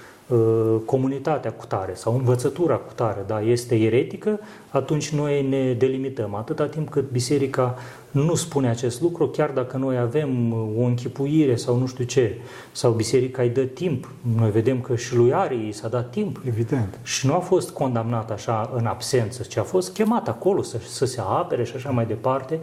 comunitatea 0.84 1.52
cu 1.52 1.66
tare 1.66 1.94
sau 1.94 2.14
învățătura 2.14 2.76
cu 2.76 2.92
tare 2.94 3.24
da, 3.26 3.40
este 3.40 3.78
eretică, 3.78 4.40
atunci 4.70 5.10
noi 5.10 5.46
ne 5.48 5.72
delimităm. 5.72 6.34
Atâta 6.34 6.66
timp 6.66 6.90
cât 6.90 7.10
biserica 7.10 7.74
nu 8.10 8.34
spune 8.34 8.68
acest 8.68 9.00
lucru, 9.00 9.28
chiar 9.28 9.50
dacă 9.50 9.76
noi 9.76 9.98
avem 9.98 10.52
o 10.78 10.82
închipuire 10.82 11.56
sau 11.56 11.76
nu 11.76 11.86
știu 11.86 12.04
ce, 12.04 12.36
sau 12.72 12.92
biserica 12.92 13.42
îi 13.42 13.48
dă 13.48 13.62
timp, 13.62 14.10
noi 14.36 14.50
vedem 14.50 14.80
că 14.80 14.96
și 14.96 15.16
lui 15.16 15.32
Arii 15.32 15.72
s-a 15.72 15.88
dat 15.88 16.10
timp. 16.10 16.40
Evident. 16.46 16.98
Și 17.02 17.26
nu 17.26 17.34
a 17.34 17.38
fost 17.38 17.70
condamnat 17.70 18.30
așa 18.30 18.70
în 18.74 18.86
absență, 18.86 19.42
ci 19.42 19.56
a 19.56 19.62
fost 19.62 19.92
chemat 19.92 20.28
acolo 20.28 20.62
să, 20.62 20.78
să 20.86 21.04
se 21.04 21.20
apere 21.28 21.64
și 21.64 21.76
așa 21.76 21.90
mai 21.90 22.06
departe, 22.06 22.60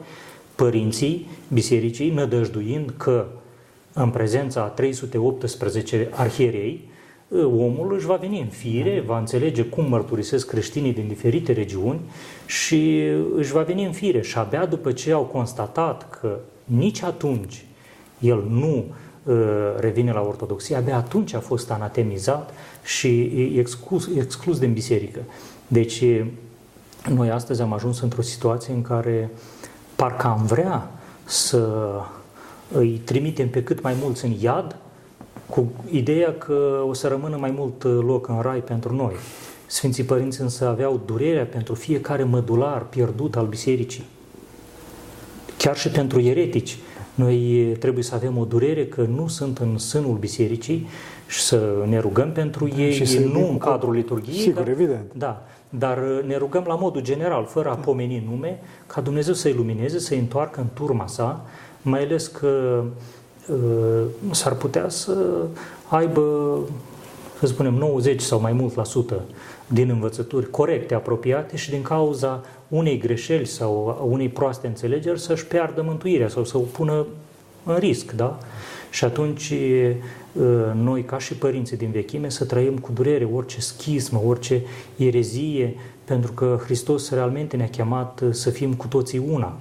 părinții 0.55 1.27
bisericii 1.53 2.11
nădăjduind 2.11 2.93
că 2.97 3.25
în 3.93 4.09
prezența 4.09 4.61
a 4.61 4.67
318 4.67 6.09
arhierei, 6.11 6.89
omul 7.35 7.93
își 7.93 8.05
va 8.05 8.15
veni 8.15 8.39
în 8.39 8.47
fire, 8.47 9.03
va 9.05 9.19
înțelege 9.19 9.63
cum 9.63 9.85
mărturisesc 9.89 10.47
creștinii 10.47 10.93
din 10.93 11.07
diferite 11.07 11.51
regiuni 11.51 11.99
și 12.45 13.01
își 13.35 13.51
va 13.51 13.61
veni 13.61 13.85
în 13.85 13.91
fire. 13.91 14.21
Și 14.21 14.37
abia 14.37 14.65
după 14.65 14.91
ce 14.91 15.11
au 15.11 15.23
constatat 15.23 16.19
că 16.19 16.39
nici 16.63 17.01
atunci 17.01 17.65
el 18.19 18.43
nu 18.49 18.85
uh, 19.23 19.35
revine 19.79 20.11
la 20.11 20.21
ortodoxie, 20.21 20.75
abia 20.75 20.95
atunci 20.95 21.33
a 21.33 21.39
fost 21.39 21.71
anatemizat 21.71 22.53
și 22.83 23.31
exclus, 23.57 24.09
exclus 24.17 24.59
din 24.59 24.73
biserică. 24.73 25.19
Deci 25.67 26.03
noi 27.09 27.29
astăzi 27.29 27.61
am 27.61 27.73
ajuns 27.73 28.01
într-o 28.01 28.21
situație 28.21 28.73
în 28.73 28.81
care 28.81 29.29
parcă 29.95 30.27
am 30.27 30.45
vrea 30.45 30.91
să 31.23 31.89
îi 32.71 33.01
trimitem 33.03 33.49
pe 33.49 33.63
cât 33.63 33.81
mai 33.81 33.95
mulți 34.01 34.25
în 34.25 34.31
iad, 34.39 34.75
cu 35.49 35.71
ideea 35.91 36.33
că 36.33 36.83
o 36.87 36.93
să 36.93 37.07
rămână 37.07 37.37
mai 37.37 37.53
mult 37.57 37.83
uh, 37.83 37.99
loc 38.01 38.27
în 38.27 38.39
rai 38.41 38.59
pentru 38.59 38.95
noi. 38.95 39.13
Sfinții 39.65 40.03
Părinți 40.03 40.41
însă 40.41 40.67
aveau 40.67 41.01
durerea 41.05 41.45
pentru 41.45 41.73
fiecare 41.73 42.23
mădular 42.23 42.85
pierdut 42.85 43.35
al 43.35 43.45
bisericii. 43.45 44.05
Chiar 45.57 45.77
și 45.77 45.89
pentru 45.89 46.21
eretici. 46.21 46.77
Noi 47.15 47.37
trebuie 47.79 48.03
să 48.03 48.15
avem 48.15 48.37
o 48.37 48.45
durere 48.45 48.85
că 48.85 49.01
nu 49.01 49.27
sunt 49.27 49.57
în 49.57 49.77
sânul 49.77 50.17
bisericii 50.17 50.87
și 51.27 51.39
să 51.41 51.85
ne 51.87 51.99
rugăm 51.99 52.31
pentru 52.31 52.69
ei, 52.77 53.05
și 53.05 53.17
nu 53.17 53.49
în 53.49 53.57
cadrul 53.57 53.93
liturgiei. 53.93 54.37
Sigur, 54.37 54.61
dar, 54.61 54.67
evident. 54.67 55.11
Da, 55.13 55.45
dar 55.69 55.97
uh, 55.97 56.23
ne 56.25 56.37
rugăm 56.37 56.63
la 56.67 56.75
modul 56.75 57.01
general, 57.01 57.45
fără 57.45 57.69
a 57.69 57.75
pomeni 57.75 58.23
nume, 58.29 58.59
ca 58.87 59.01
Dumnezeu 59.01 59.33
să 59.33 59.47
ilumineze, 59.47 59.99
să-i 59.99 60.17
întoarcă 60.17 60.59
în 60.59 60.67
turma 60.73 61.07
sa, 61.07 61.45
mai 61.81 62.03
ales 62.03 62.27
că 62.27 62.47
Uh, 62.47 62.85
s-ar 64.31 64.53
putea 64.53 64.89
să 64.89 65.45
aibă, 65.87 66.59
să 67.39 67.45
spunem, 67.45 67.73
90 67.73 68.21
sau 68.21 68.39
mai 68.39 68.53
mult 68.53 68.75
la 68.75 68.83
sută 68.83 69.21
din 69.67 69.89
învățături 69.89 70.49
corecte, 70.49 70.93
apropiate 70.93 71.55
și 71.55 71.69
din 71.69 71.81
cauza 71.81 72.43
unei 72.67 72.97
greșeli 72.97 73.45
sau 73.45 74.07
unei 74.09 74.29
proaste 74.29 74.67
înțelegeri 74.67 75.19
să-și 75.19 75.45
piardă 75.45 75.81
mântuirea 75.81 76.27
sau 76.27 76.43
să 76.43 76.57
o 76.57 76.61
pună 76.61 77.05
în 77.63 77.77
risc, 77.77 78.11
da? 78.11 78.37
Și 78.89 79.05
atunci 79.05 79.49
uh, 79.49 80.45
noi, 80.75 81.03
ca 81.03 81.19
și 81.19 81.33
părinții 81.33 81.77
din 81.77 81.91
vechime, 81.91 82.29
să 82.29 82.45
trăim 82.45 82.77
cu 82.77 82.91
durere 82.93 83.29
orice 83.33 83.59
schismă, 83.59 84.21
orice 84.25 84.61
erezie, 84.95 85.75
pentru 86.03 86.31
că 86.31 86.59
Hristos 86.63 87.09
realmente 87.09 87.55
ne-a 87.55 87.69
chemat 87.69 88.23
să 88.31 88.49
fim 88.49 88.73
cu 88.73 88.87
toții 88.87 89.21
una. 89.31 89.57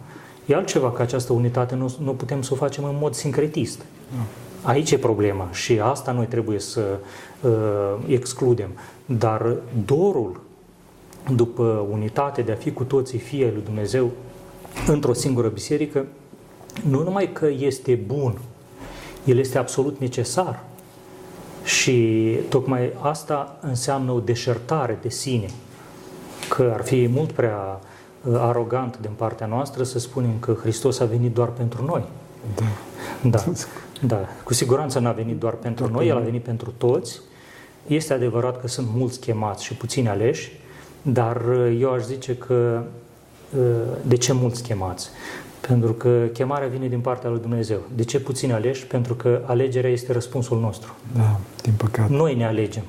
E 0.47 0.55
altceva 0.55 0.93
că 0.93 1.03
această 1.03 1.33
unitate 1.33 1.75
nu, 1.75 1.95
nu 2.03 2.13
putem 2.13 2.43
să 2.43 2.53
o 2.53 2.57
facem 2.57 2.85
în 2.85 2.97
mod 2.99 3.15
sincretist. 3.15 3.79
Da. 4.17 4.23
Aici 4.71 4.91
e 4.91 4.99
problema 4.99 5.49
și 5.53 5.81
asta 5.81 6.13
noi 6.13 6.27
trebuie 6.27 6.59
să 6.59 6.99
uh, 7.41 7.51
excludem. 8.07 8.71
Dar 9.07 9.57
dorul 9.87 10.41
după 11.35 11.87
unitate, 11.91 12.43
de 12.43 12.53
a 12.53 12.55
fi 12.55 12.73
cu 12.73 12.85
toții 12.85 13.19
fii 13.19 13.41
lui 13.41 13.63
Dumnezeu 13.65 14.11
într-o 14.87 15.13
singură 15.13 15.49
biserică, 15.49 16.07
nu 16.89 17.03
numai 17.03 17.33
că 17.33 17.47
este 17.59 17.95
bun, 18.07 18.39
el 19.25 19.39
este 19.39 19.59
absolut 19.59 19.99
necesar. 19.99 20.65
Și 21.65 22.29
tocmai 22.49 22.93
asta 23.01 23.59
înseamnă 23.61 24.13
o 24.13 24.21
deșertare 24.21 24.99
de 25.03 25.09
sine, 25.09 25.47
că 26.49 26.71
ar 26.75 26.83
fi 26.83 27.09
mult 27.13 27.33
prea 27.33 27.81
Uh, 27.81 27.95
arogant 28.35 28.99
din 29.01 29.11
partea 29.17 29.47
noastră 29.47 29.83
să 29.83 29.99
spunem 29.99 30.39
că 30.41 30.57
Hristos 30.61 31.01
a 31.01 31.05
venit 31.05 31.35
doar 31.35 31.49
pentru 31.49 31.85
noi. 31.85 32.05
Da. 32.55 32.65
Da, 33.31 33.45
da. 34.01 34.21
Cu 34.45 34.55
siguranță 34.55 34.99
n-a 34.99 35.13
venit 35.13 35.39
doar 35.39 35.53
pentru 35.53 35.85
doar 35.85 35.97
noi, 35.97 36.09
El 36.09 36.17
a 36.17 36.21
venit 36.21 36.43
pentru 36.43 36.73
toți. 36.77 37.21
Este 37.87 38.13
adevărat 38.13 38.61
că 38.61 38.69
sunt 38.69 38.87
mulți 38.95 39.21
chemați 39.21 39.65
și 39.65 39.75
puțini 39.75 40.09
aleși, 40.09 40.61
dar 41.03 41.37
uh, 41.37 41.79
eu 41.81 41.93
aș 41.93 42.03
zice 42.03 42.37
că 42.37 42.83
uh, 43.57 43.63
de 44.03 44.17
ce 44.17 44.33
mulți 44.33 44.63
chemați? 44.63 45.09
Pentru 45.61 45.93
că 45.93 46.27
chemarea 46.33 46.69
vine 46.69 46.87
din 46.89 47.01
partea 47.01 47.31
lui 47.31 47.41
Dumnezeu. 47.41 47.79
De 47.95 48.05
ce 48.05 48.21
puțini 48.21 48.53
aleși? 48.53 48.87
Pentru 48.87 49.15
că 49.15 49.43
alegerea 49.45 49.91
este 49.91 50.13
răspunsul 50.13 50.61
nostru. 50.61 50.95
Da, 51.17 51.39
din 51.63 51.73
păcate. 51.77 52.13
Noi 52.13 52.35
ne 52.35 52.47
alegem. 52.47 52.83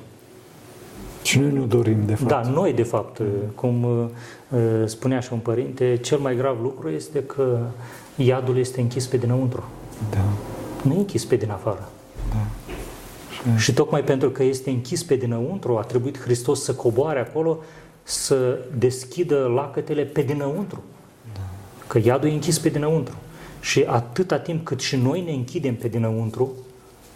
Și 1.22 1.38
noi 1.38 1.50
nu 1.50 1.64
dorim, 1.64 2.06
de 2.06 2.14
fapt. 2.14 2.28
Da, 2.30 2.50
noi, 2.50 2.72
de 2.72 2.82
fapt, 2.82 3.20
cum 3.54 3.82
uh, 3.82 4.58
spunea 4.84 5.20
și 5.20 5.32
un 5.32 5.38
părinte, 5.38 5.96
cel 5.96 6.18
mai 6.18 6.36
grav 6.36 6.62
lucru 6.62 6.88
este 6.88 7.24
că 7.24 7.58
iadul 8.16 8.58
este 8.58 8.80
închis 8.80 9.06
pe 9.06 9.16
dinăuntru. 9.16 9.64
Da. 10.10 10.24
Nu 10.82 10.92
e 10.94 10.96
închis 10.96 11.24
pe 11.24 11.36
din 11.36 11.50
afară. 11.50 11.88
Da. 12.30 12.72
Și... 13.30 13.62
și 13.64 13.72
tocmai 13.72 14.04
pentru 14.04 14.30
că 14.30 14.42
este 14.42 14.70
închis 14.70 15.04
pe 15.04 15.14
dinăuntru, 15.14 15.76
a 15.76 15.82
trebuit 15.82 16.20
Hristos 16.20 16.62
să 16.62 16.74
coboare 16.74 17.20
acolo, 17.20 17.58
să 18.02 18.58
deschidă 18.78 19.52
lacătele 19.54 20.02
pe 20.02 20.22
dinăuntru. 20.22 20.82
Da. 21.34 21.40
Că 21.86 22.00
iadul 22.02 22.28
e 22.28 22.32
închis 22.32 22.58
pe 22.58 22.68
dinăuntru. 22.68 23.14
Și 23.60 23.84
atâta 23.86 24.38
timp 24.38 24.64
cât 24.64 24.80
și 24.80 24.96
noi 24.96 25.20
ne 25.20 25.32
închidem 25.32 25.74
pe 25.74 25.88
dinăuntru, 25.88 26.52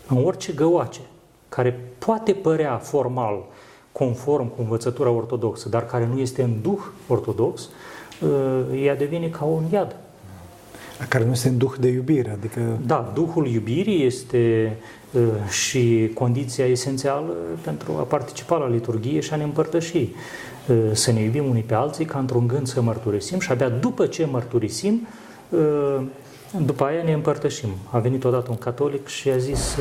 în 0.08 0.24
orice 0.24 0.52
găoace, 0.52 1.00
care 1.48 1.80
poate 1.98 2.32
părea 2.32 2.76
formal 2.76 3.44
conform 3.92 4.48
cu 4.48 4.60
învățătura 4.60 5.10
ortodoxă, 5.10 5.68
dar 5.68 5.86
care 5.86 6.08
nu 6.12 6.18
este 6.18 6.42
în 6.42 6.52
duh 6.62 6.80
ortodox, 7.06 7.68
uh, 8.20 8.82
ea 8.84 8.96
devine 8.96 9.28
ca 9.28 9.44
un 9.44 9.62
iad. 9.72 9.96
Care 11.08 11.24
nu 11.24 11.30
este 11.30 11.48
în 11.48 11.58
duh 11.58 11.72
de 11.80 11.88
iubire, 11.88 12.30
adică... 12.30 12.60
Da, 12.86 13.12
duhul 13.14 13.46
iubirii 13.46 14.06
este 14.06 14.76
uh, 15.12 15.20
și 15.50 16.10
condiția 16.14 16.64
esențială 16.64 17.32
pentru 17.60 17.92
a 17.98 18.02
participa 18.02 18.56
la 18.56 18.68
liturghie 18.68 19.20
și 19.20 19.32
a 19.32 19.36
ne 19.36 19.42
împărtăși. 19.42 19.96
Uh, 19.96 20.76
să 20.92 21.12
ne 21.12 21.22
iubim 21.22 21.48
unii 21.48 21.62
pe 21.62 21.74
alții 21.74 22.04
ca 22.04 22.18
într-un 22.18 22.46
gând 22.46 22.66
să 22.66 22.82
mărturisim 22.82 23.38
și 23.40 23.50
abia 23.50 23.68
după 23.68 24.06
ce 24.06 24.24
mărturisim, 24.24 25.06
după 26.64 26.84
aia 26.84 27.02
ne 27.02 27.12
împărtășim. 27.12 27.68
A 27.90 27.98
venit 27.98 28.24
odată 28.24 28.50
un 28.50 28.56
catolic 28.56 29.06
și 29.06 29.30
a 29.30 29.36
zis 29.36 29.78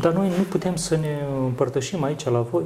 dar 0.00 0.12
noi 0.12 0.28
nu 0.28 0.42
putem 0.48 0.76
să 0.76 0.96
ne 0.96 1.24
împărtășim 1.44 2.02
aici 2.02 2.24
la 2.24 2.40
voi. 2.40 2.64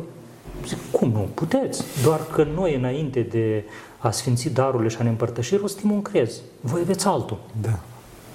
Zic, 0.66 0.78
cum 0.90 1.10
nu? 1.10 1.28
Puteți. 1.34 1.84
Doar 2.02 2.20
că 2.32 2.46
noi, 2.54 2.74
înainte 2.74 3.20
de 3.20 3.64
a 3.98 4.10
sfințit 4.10 4.52
darurile 4.54 4.88
și 4.88 4.96
a 5.00 5.02
ne 5.02 5.08
împărtăși, 5.08 5.56
rostim 5.56 5.90
un 5.90 6.02
crez. 6.02 6.40
Voi 6.60 6.80
aveți 6.80 7.06
altul. 7.06 7.38
Da. 7.60 7.78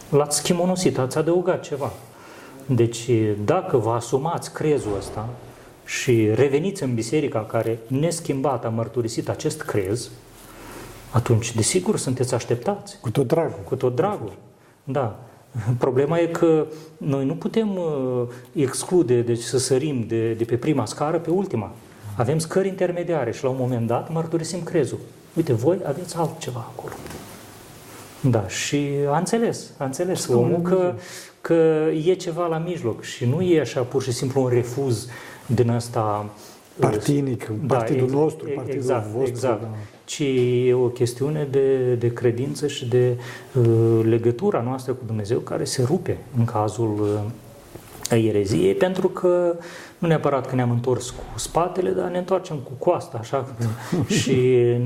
L-ați 0.09 0.37
schimonosit, 0.37 0.97
ați 0.97 1.17
adăugat 1.17 1.61
ceva. 1.61 1.91
Deci, 2.65 3.09
dacă 3.45 3.77
vă 3.77 3.91
asumați 3.91 4.53
crezul 4.53 4.95
ăsta 4.97 5.29
și 5.85 6.29
reveniți 6.33 6.83
în 6.83 6.93
biserica 6.93 7.45
care 7.45 7.79
neschimbat 7.87 8.65
a 8.65 8.69
mărturisit 8.69 9.29
acest 9.29 9.61
crez, 9.61 10.09
atunci, 11.11 11.55
desigur, 11.55 11.97
sunteți 11.97 12.33
așteptați. 12.33 12.97
Cu 13.01 13.11
tot 13.11 13.27
dragul. 13.27 13.59
Cu 13.63 13.75
tot 13.75 13.95
dragul, 13.95 14.33
da. 14.83 15.19
Problema 15.77 16.19
e 16.19 16.25
că 16.25 16.65
noi 16.97 17.25
nu 17.25 17.35
putem 17.35 17.75
uh, 17.75 18.23
exclude, 18.53 19.21
deci 19.21 19.41
să 19.41 19.57
sărim 19.57 20.05
de, 20.07 20.33
de 20.33 20.43
pe 20.43 20.55
prima 20.55 20.85
scară 20.85 21.19
pe 21.19 21.29
ultima. 21.29 21.71
Avem 22.17 22.37
scări 22.37 22.67
intermediare 22.67 23.31
și 23.31 23.43
la 23.43 23.49
un 23.49 23.55
moment 23.59 23.87
dat 23.87 24.11
mărturisim 24.11 24.63
crezul. 24.63 24.99
Uite, 25.35 25.53
voi 25.53 25.77
aveți 25.85 26.17
altceva 26.17 26.65
acolo. 26.75 26.93
Da, 28.21 28.47
și 28.47 28.89
a 29.09 29.17
înțeles, 29.17 29.71
a 29.77 29.85
înțeles 29.85 30.27
omul 30.27 30.61
că, 30.61 30.93
că 31.41 31.87
e 32.05 32.13
ceva 32.13 32.47
la 32.47 32.57
mijloc 32.57 33.03
și 33.03 33.25
nu 33.25 33.41
e 33.41 33.59
așa 33.59 33.81
pur 33.81 34.03
și 34.03 34.11
simplu 34.11 34.41
un 34.41 34.47
refuz 34.49 35.07
din 35.45 35.69
ăsta 35.69 36.29
partinic, 36.79 37.47
da, 37.47 37.75
partidul 37.75 38.09
nostru, 38.09 38.49
partidul 38.55 38.79
exact, 38.79 39.07
vostru. 39.07 39.29
Exact. 39.29 39.61
Da. 39.61 39.67
Ci 40.05 40.23
e 40.65 40.73
o 40.73 40.87
chestiune 40.87 41.47
de, 41.51 41.93
de 41.93 42.13
credință 42.13 42.67
și 42.67 42.87
de 42.87 43.17
uh, 43.53 43.99
legătura 44.03 44.61
noastră 44.61 44.93
cu 44.93 45.03
Dumnezeu 45.05 45.39
care 45.39 45.63
se 45.63 45.83
rupe 45.83 46.17
în 46.37 46.45
cazul 46.45 46.99
uh, 47.01 48.17
ereziei, 48.17 48.73
pentru 48.73 49.07
că 49.07 49.55
nu 49.97 50.07
neapărat 50.07 50.47
că 50.49 50.55
ne-am 50.55 50.71
întors 50.71 51.09
cu 51.09 51.23
spatele, 51.39 51.89
dar 51.89 52.09
ne 52.09 52.17
întoarcem 52.17 52.57
cu 52.57 52.71
coasta, 52.77 53.17
așa, 53.17 53.55
și 54.19 54.37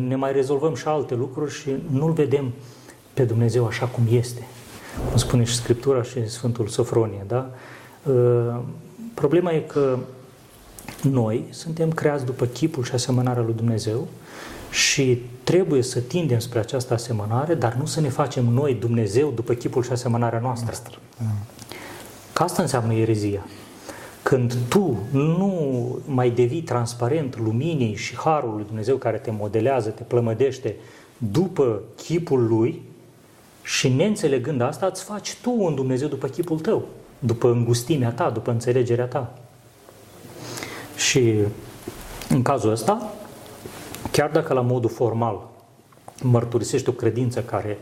ne 0.07 0.15
mai 0.15 0.31
rezolvăm 0.31 0.75
și 0.75 0.87
alte 0.87 1.15
lucruri 1.15 1.51
și 1.51 1.69
nu-L 1.91 2.11
vedem 2.11 2.51
pe 3.13 3.23
Dumnezeu 3.23 3.65
așa 3.65 3.85
cum 3.85 4.03
este. 4.11 4.41
Cum 5.09 5.17
spune 5.17 5.43
și 5.43 5.55
Scriptura 5.55 6.03
și 6.03 6.29
Sfântul 6.29 6.67
Sofronie, 6.67 7.25
da? 7.27 7.49
Uh, 8.03 8.59
problema 9.13 9.51
e 9.51 9.59
că 9.59 9.97
noi 11.01 11.45
suntem 11.49 11.91
creați 11.91 12.25
după 12.25 12.45
chipul 12.45 12.83
și 12.83 12.93
asemănarea 12.93 13.43
lui 13.43 13.53
Dumnezeu 13.53 14.07
și 14.71 15.21
trebuie 15.43 15.81
să 15.81 15.99
tindem 15.99 16.39
spre 16.39 16.59
această 16.59 16.93
asemănare, 16.93 17.53
dar 17.53 17.73
nu 17.73 17.85
să 17.85 18.01
ne 18.01 18.09
facem 18.09 18.45
noi 18.45 18.73
Dumnezeu 18.73 19.31
după 19.31 19.53
chipul 19.53 19.83
și 19.83 19.91
asemănarea 19.91 20.39
noastră. 20.39 20.75
Că 22.33 22.43
asta 22.43 22.61
înseamnă 22.61 22.93
erezia. 22.93 23.45
Când 24.23 24.55
tu 24.69 24.97
nu 25.11 25.99
mai 26.05 26.29
devii 26.29 26.61
transparent 26.61 27.37
luminii 27.37 27.95
și 27.95 28.15
harul 28.15 28.53
lui 28.53 28.65
Dumnezeu 28.65 28.95
care 28.95 29.17
te 29.17 29.31
modelează, 29.31 29.89
te 29.89 30.03
plămădește 30.03 30.75
după 31.17 31.81
chipul 31.95 32.47
lui 32.47 32.81
și 33.63 33.89
neînțelegând 33.89 34.61
asta, 34.61 34.85
îți 34.85 35.03
faci 35.03 35.37
tu 35.41 35.55
un 35.57 35.75
Dumnezeu 35.75 36.07
după 36.07 36.27
chipul 36.27 36.59
tău, 36.59 36.85
după 37.19 37.51
îngustimea 37.51 38.11
ta, 38.11 38.29
după 38.29 38.51
înțelegerea 38.51 39.05
ta. 39.05 39.39
Și 40.95 41.33
în 42.29 42.41
cazul 42.41 42.71
ăsta, 42.71 43.13
chiar 44.11 44.29
dacă 44.29 44.53
la 44.53 44.61
modul 44.61 44.89
formal 44.89 45.49
mărturisești 46.21 46.89
o 46.89 46.91
credință 46.91 47.41
care 47.41 47.77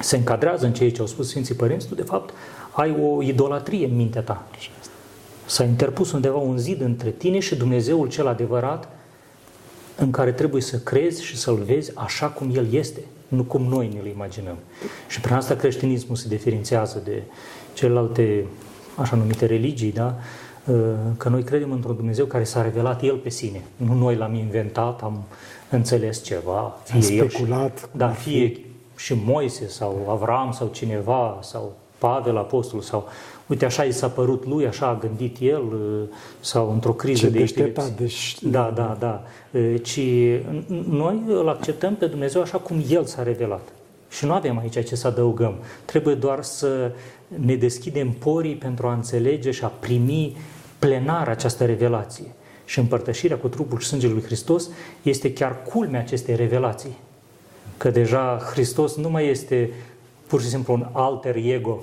se 0.00 0.16
încadrează 0.16 0.66
în 0.66 0.72
ceea 0.72 0.90
ce 0.90 1.00
au 1.00 1.06
spus 1.06 1.28
Sfinții 1.28 1.54
Părinți, 1.54 1.86
tu 1.86 1.94
de 1.94 2.02
fapt 2.02 2.34
ai 2.70 2.96
o 3.02 3.22
idolatrie 3.22 3.86
în 3.86 3.96
mintea 3.96 4.22
ta. 4.22 4.46
S-a 5.46 5.64
interpus 5.64 6.12
undeva 6.12 6.36
un 6.36 6.58
zid 6.58 6.80
între 6.80 7.10
tine 7.10 7.38
și 7.38 7.56
Dumnezeul 7.56 8.08
cel 8.08 8.26
adevărat 8.26 8.88
în 9.96 10.10
care 10.10 10.32
trebuie 10.32 10.62
să 10.62 10.78
crezi 10.78 11.22
și 11.22 11.36
să-L 11.36 11.62
vezi 11.66 11.92
așa 11.94 12.26
cum 12.26 12.50
El 12.54 12.72
este, 12.72 13.00
nu 13.28 13.42
cum 13.42 13.62
noi 13.62 13.90
ne-L 13.94 14.06
imaginăm. 14.06 14.56
Și 15.08 15.20
prin 15.20 15.34
asta 15.34 15.54
creștinismul 15.54 16.16
se 16.16 16.28
diferențiază 16.28 17.02
de 17.04 17.22
celelalte 17.72 18.44
așa 18.96 19.16
numite 19.16 19.46
religii, 19.46 19.92
da? 19.92 20.16
Că 21.16 21.28
noi 21.28 21.42
credem 21.42 21.72
într-un 21.72 21.96
Dumnezeu 21.96 22.24
care 22.24 22.44
s-a 22.44 22.62
revelat 22.62 23.02
El 23.02 23.16
pe 23.16 23.28
sine. 23.28 23.62
Nu 23.76 23.94
noi 23.94 24.16
l-am 24.16 24.34
inventat, 24.34 25.02
am 25.02 25.24
înțeles 25.70 26.22
ceva, 26.22 26.76
fie 26.84 26.94
am 26.94 27.00
speculat. 27.00 27.80
El, 27.80 27.88
da, 27.92 28.08
fie 28.08 28.60
și 28.96 29.14
Moise 29.24 29.68
sau 29.68 30.06
Avram 30.08 30.52
sau 30.52 30.68
cineva 30.72 31.38
sau 31.42 31.76
Pavel 31.98 32.36
Apostol 32.36 32.80
sau 32.80 33.08
uite 33.46 33.64
așa 33.64 33.82
i 33.82 33.92
s-a 33.92 34.08
părut 34.08 34.46
lui, 34.46 34.66
așa 34.66 34.86
a 34.86 34.98
gândit 34.98 35.36
el 35.40 35.62
sau 36.40 36.72
într-o 36.72 36.92
criză 36.92 37.26
Ce 37.26 37.32
de 37.32 37.38
deșteptat, 37.38 37.88
deci... 37.88 38.36
Da, 38.42 38.72
da, 38.74 38.96
da. 38.98 39.22
Ci 39.82 40.00
noi 40.88 41.22
îl 41.26 41.48
acceptăm 41.48 41.94
pe 41.94 42.06
Dumnezeu 42.06 42.40
așa 42.40 42.58
cum 42.58 42.84
El 42.88 43.04
s-a 43.04 43.22
revelat. 43.22 43.68
Și 44.10 44.24
nu 44.24 44.32
avem 44.32 44.58
aici 44.58 44.86
ce 44.86 44.96
să 44.96 45.06
adăugăm. 45.06 45.54
Trebuie 45.84 46.14
doar 46.14 46.42
să 46.42 46.92
ne 47.28 47.54
deschidem 47.54 48.10
porii 48.10 48.54
pentru 48.54 48.86
a 48.86 48.92
înțelege 48.92 49.50
și 49.50 49.64
a 49.64 49.72
primi 49.80 50.36
plenar 50.78 51.28
această 51.28 51.64
revelație. 51.64 52.26
Și 52.64 52.78
împărtășirea 52.78 53.36
cu 53.36 53.48
trupul 53.48 53.78
și 53.78 53.86
sângele 53.86 54.12
lui 54.12 54.22
Hristos 54.22 54.68
este 55.02 55.32
chiar 55.32 55.62
culmea 55.62 56.00
acestei 56.00 56.36
revelații. 56.36 56.96
Că 57.76 57.90
deja 57.90 58.38
Hristos 58.52 58.96
nu 58.96 59.10
mai 59.10 59.28
este 59.28 59.70
pur 60.26 60.40
și 60.40 60.48
simplu 60.48 60.72
un 60.72 60.86
alter 60.92 61.36
ego, 61.36 61.78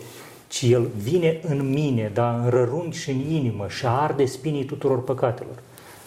ci 0.48 0.62
El 0.62 0.88
vine 0.98 1.40
în 1.48 1.70
mine, 1.70 2.12
dar 2.14 2.40
în 2.44 2.50
rărunchi 2.50 2.98
și 2.98 3.10
în 3.10 3.20
inimă 3.20 3.66
și 3.68 3.86
arde 3.88 4.26
spinii 4.26 4.66
tuturor 4.66 5.04
păcatelor. 5.04 5.56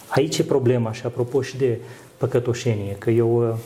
Aici 0.07 0.37
e 0.37 0.43
problema 0.43 0.91
și 0.91 1.05
apropo 1.05 1.41
și 1.41 1.57
de 1.57 1.79
păcătoșenie, 2.17 2.95
că 2.97 3.09
eu 3.09 3.57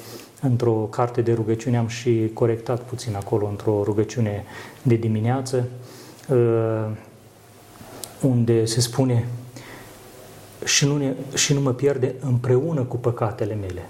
într-o 0.42 0.72
carte 0.72 1.22
de 1.22 1.34
rugăciune 1.34 1.78
am 1.78 1.88
și 1.88 2.32
corectat 2.34 2.82
puțin 2.82 3.16
acolo, 3.16 3.48
într-o 3.48 3.82
rugăciune 3.84 4.44
de 4.82 4.96
dimineață, 4.96 5.68
unde 8.24 8.66
se 8.66 8.82
spune 8.82 9.28
și 10.66 10.86
nu, 10.86 10.98
ne, 10.98 11.14
și 11.34 11.54
nu 11.54 11.62
mă 11.62 11.74
pierde 11.74 12.16
împreună 12.20 12.84
cu 12.84 12.98
păcatele 12.98 13.54
mele. 13.54 13.90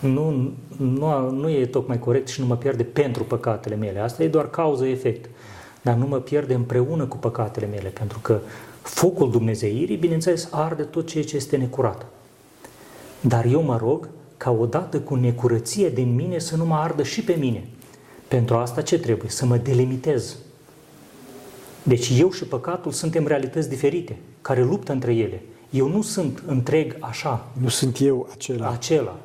Nu, 0.00 0.52
nu, 0.76 1.30
nu 1.30 1.48
e 1.48 1.66
tocmai 1.66 1.98
corect 1.98 2.28
și 2.28 2.40
nu 2.40 2.46
mă 2.46 2.56
pierde 2.56 2.82
pentru 2.82 3.24
păcatele 3.24 3.74
mele. 3.74 3.98
Asta 3.98 4.22
e 4.22 4.28
doar 4.28 4.50
cauză-efect. 4.50 5.30
Dar 5.82 5.94
nu 5.94 6.06
mă 6.06 6.16
pierde 6.16 6.54
împreună 6.54 7.04
cu 7.04 7.16
păcatele 7.16 7.66
mele, 7.66 7.88
pentru 7.88 8.18
că 8.18 8.40
focul 8.82 9.30
Dumnezeirii, 9.30 9.96
bineînțeles, 9.96 10.48
arde 10.50 10.82
tot 10.82 11.06
ceea 11.06 11.24
ce 11.24 11.36
este 11.36 11.56
necurat. 11.56 12.06
Dar 13.20 13.44
eu 13.44 13.62
mă 13.62 13.76
rog 13.76 14.08
ca 14.36 14.50
odată 14.50 15.00
cu 15.00 15.14
necurăție 15.14 15.88
din 15.88 16.14
mine 16.14 16.38
să 16.38 16.56
nu 16.56 16.64
mă 16.64 16.74
ardă 16.74 17.02
și 17.02 17.22
pe 17.22 17.32
mine. 17.32 17.68
Pentru 18.28 18.56
asta 18.56 18.82
ce 18.82 18.98
trebuie? 18.98 19.30
Să 19.30 19.46
mă 19.46 19.56
delimitez 19.56 20.36
deci 21.88 22.12
eu 22.18 22.32
și 22.32 22.44
păcatul 22.44 22.92
suntem 22.92 23.26
realități 23.26 23.68
diferite, 23.68 24.16
care 24.40 24.62
luptă 24.62 24.92
între 24.92 25.14
ele. 25.14 25.42
Eu 25.70 25.88
nu 25.88 26.02
sunt 26.02 26.42
întreg 26.46 26.96
așa. 27.00 27.46
Nu 27.60 27.68
sunt 27.68 28.00
eu 28.00 28.28
acela. 28.32 28.68
Acela. 28.68 29.16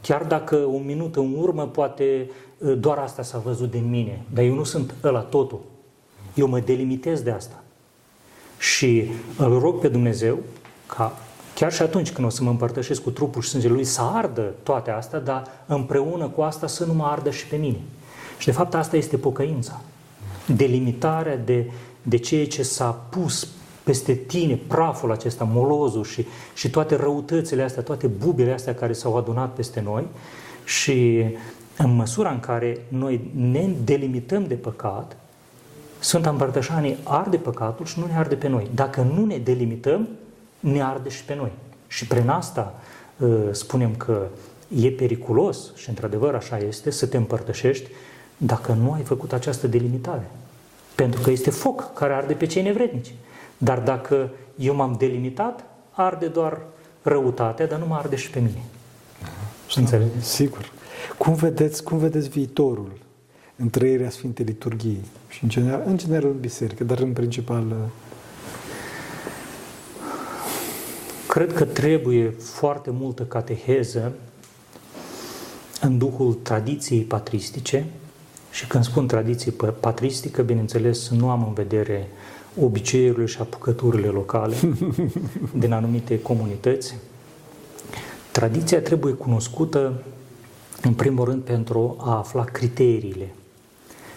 Chiar 0.00 0.24
dacă 0.24 0.56
un 0.56 0.82
minut 0.86 1.16
în 1.16 1.34
urmă 1.36 1.66
poate 1.66 2.30
ă, 2.64 2.74
doar 2.74 2.98
asta 2.98 3.22
s-a 3.22 3.38
văzut 3.38 3.70
din 3.70 3.90
mine, 3.90 4.22
dar 4.34 4.44
eu 4.44 4.54
nu 4.54 4.64
sunt 4.64 4.94
ăla 5.04 5.20
totul. 5.20 5.60
Eu 6.34 6.46
mă 6.46 6.60
delimitez 6.60 7.20
de 7.20 7.30
asta. 7.30 7.62
Și 8.58 9.10
îl 9.38 9.58
rog 9.58 9.78
pe 9.80 9.88
Dumnezeu 9.88 10.38
ca 10.86 11.18
chiar 11.54 11.72
și 11.72 11.82
atunci 11.82 12.12
când 12.12 12.26
o 12.26 12.30
să 12.30 12.42
mă 12.42 12.50
împărtășesc 12.50 13.02
cu 13.02 13.10
trupul 13.10 13.42
și 13.42 13.48
sângele 13.48 13.72
lui 13.72 13.84
să 13.84 14.00
ardă 14.00 14.54
toate 14.62 14.90
astea, 14.90 15.20
dar 15.20 15.42
împreună 15.66 16.28
cu 16.28 16.40
asta 16.40 16.66
să 16.66 16.84
nu 16.84 16.92
mă 16.92 17.04
ardă 17.04 17.30
și 17.30 17.46
pe 17.46 17.56
mine. 17.56 17.80
Și 18.38 18.46
de 18.46 18.52
fapt 18.52 18.74
asta 18.74 18.96
este 18.96 19.16
pocăința. 19.16 19.80
Delimitarea 20.46 21.36
de 21.36 21.70
de 22.02 22.16
ceea 22.16 22.46
ce 22.46 22.62
s-a 22.62 22.90
pus 22.90 23.48
peste 23.82 24.14
tine, 24.14 24.60
praful 24.66 25.12
acesta, 25.12 25.44
molozul 25.44 26.04
și, 26.04 26.26
și 26.54 26.70
toate 26.70 26.96
răutățile 26.96 27.62
astea, 27.62 27.82
toate 27.82 28.06
bubele 28.06 28.52
astea 28.52 28.74
care 28.74 28.92
s-au 28.92 29.16
adunat 29.16 29.54
peste 29.54 29.80
noi 29.80 30.06
și 30.64 31.24
în 31.76 31.94
măsura 31.94 32.30
în 32.30 32.40
care 32.40 32.78
noi 32.88 33.30
ne 33.34 33.70
delimităm 33.84 34.46
de 34.46 34.54
păcat, 34.54 35.16
Sfânta 36.02 36.30
Împărtășanie 36.30 36.96
arde 37.02 37.36
păcatul 37.36 37.86
și 37.86 37.98
nu 37.98 38.06
ne 38.06 38.16
arde 38.16 38.34
pe 38.34 38.48
noi. 38.48 38.70
Dacă 38.74 39.00
nu 39.14 39.24
ne 39.24 39.36
delimităm, 39.36 40.08
ne 40.60 40.82
arde 40.82 41.08
și 41.08 41.24
pe 41.24 41.34
noi. 41.34 41.52
Și 41.86 42.06
prin 42.06 42.28
asta 42.28 42.80
ă, 43.20 43.52
spunem 43.52 43.94
că 43.94 44.26
e 44.82 44.90
periculos, 44.90 45.74
și 45.74 45.88
într-adevăr 45.88 46.34
așa 46.34 46.58
este, 46.58 46.90
să 46.90 47.06
te 47.06 47.16
împărtășești 47.16 47.88
dacă 48.36 48.72
nu 48.72 48.92
ai 48.92 49.02
făcut 49.02 49.32
această 49.32 49.66
delimitare. 49.66 50.30
Pentru 51.02 51.20
că 51.20 51.30
este 51.30 51.50
foc 51.50 51.92
care 51.94 52.12
arde 52.12 52.34
pe 52.34 52.46
cei 52.46 52.62
nevrednici. 52.62 53.14
Dar 53.58 53.78
dacă 53.78 54.30
eu 54.58 54.74
m-am 54.74 54.94
delimitat, 54.98 55.64
arde 55.90 56.26
doar 56.26 56.60
răutatea, 57.02 57.66
dar 57.66 57.78
nu 57.78 57.86
mă 57.86 57.94
arde 57.94 58.16
și 58.16 58.30
pe 58.30 58.38
mine. 58.38 58.62
Înțelegeți? 59.74 60.34
Sigur. 60.34 60.72
Cum 61.18 61.34
vedeți, 61.34 61.82
cum 61.82 61.98
vedeți 61.98 62.28
viitorul 62.28 62.92
în 63.56 63.70
trăirea 63.70 64.10
Sfintei 64.10 64.44
Liturghiei 64.44 65.04
și 65.28 65.42
în 65.42 65.48
general, 65.48 65.82
în 65.86 65.96
general 65.96 66.30
în 66.30 66.40
biserică, 66.40 66.84
dar 66.84 66.98
în 66.98 67.12
principal 67.12 67.66
uh, 67.66 67.74
Cred 71.28 71.52
că 71.52 71.64
trebuie 71.64 72.30
foarte 72.30 72.90
multă 72.90 73.22
cateheză 73.22 74.12
în 75.80 75.98
duhul 75.98 76.34
tradiției 76.34 77.00
patristice 77.00 77.86
și 78.52 78.66
când 78.66 78.84
spun 78.84 79.06
tradiție 79.06 79.52
patristică, 79.80 80.42
bineînțeles, 80.42 81.08
nu 81.08 81.30
am 81.30 81.44
în 81.46 81.52
vedere 81.52 82.08
obiceiurile 82.60 83.26
și 83.26 83.40
apucăturile 83.40 84.06
locale 84.06 84.54
din 85.62 85.72
anumite 85.72 86.22
comunități. 86.22 86.94
Tradiția 88.32 88.80
trebuie 88.80 89.12
cunoscută, 89.12 90.02
în 90.82 90.94
primul 90.94 91.24
rând, 91.24 91.42
pentru 91.42 91.96
a 92.00 92.16
afla 92.16 92.44
criteriile 92.44 93.34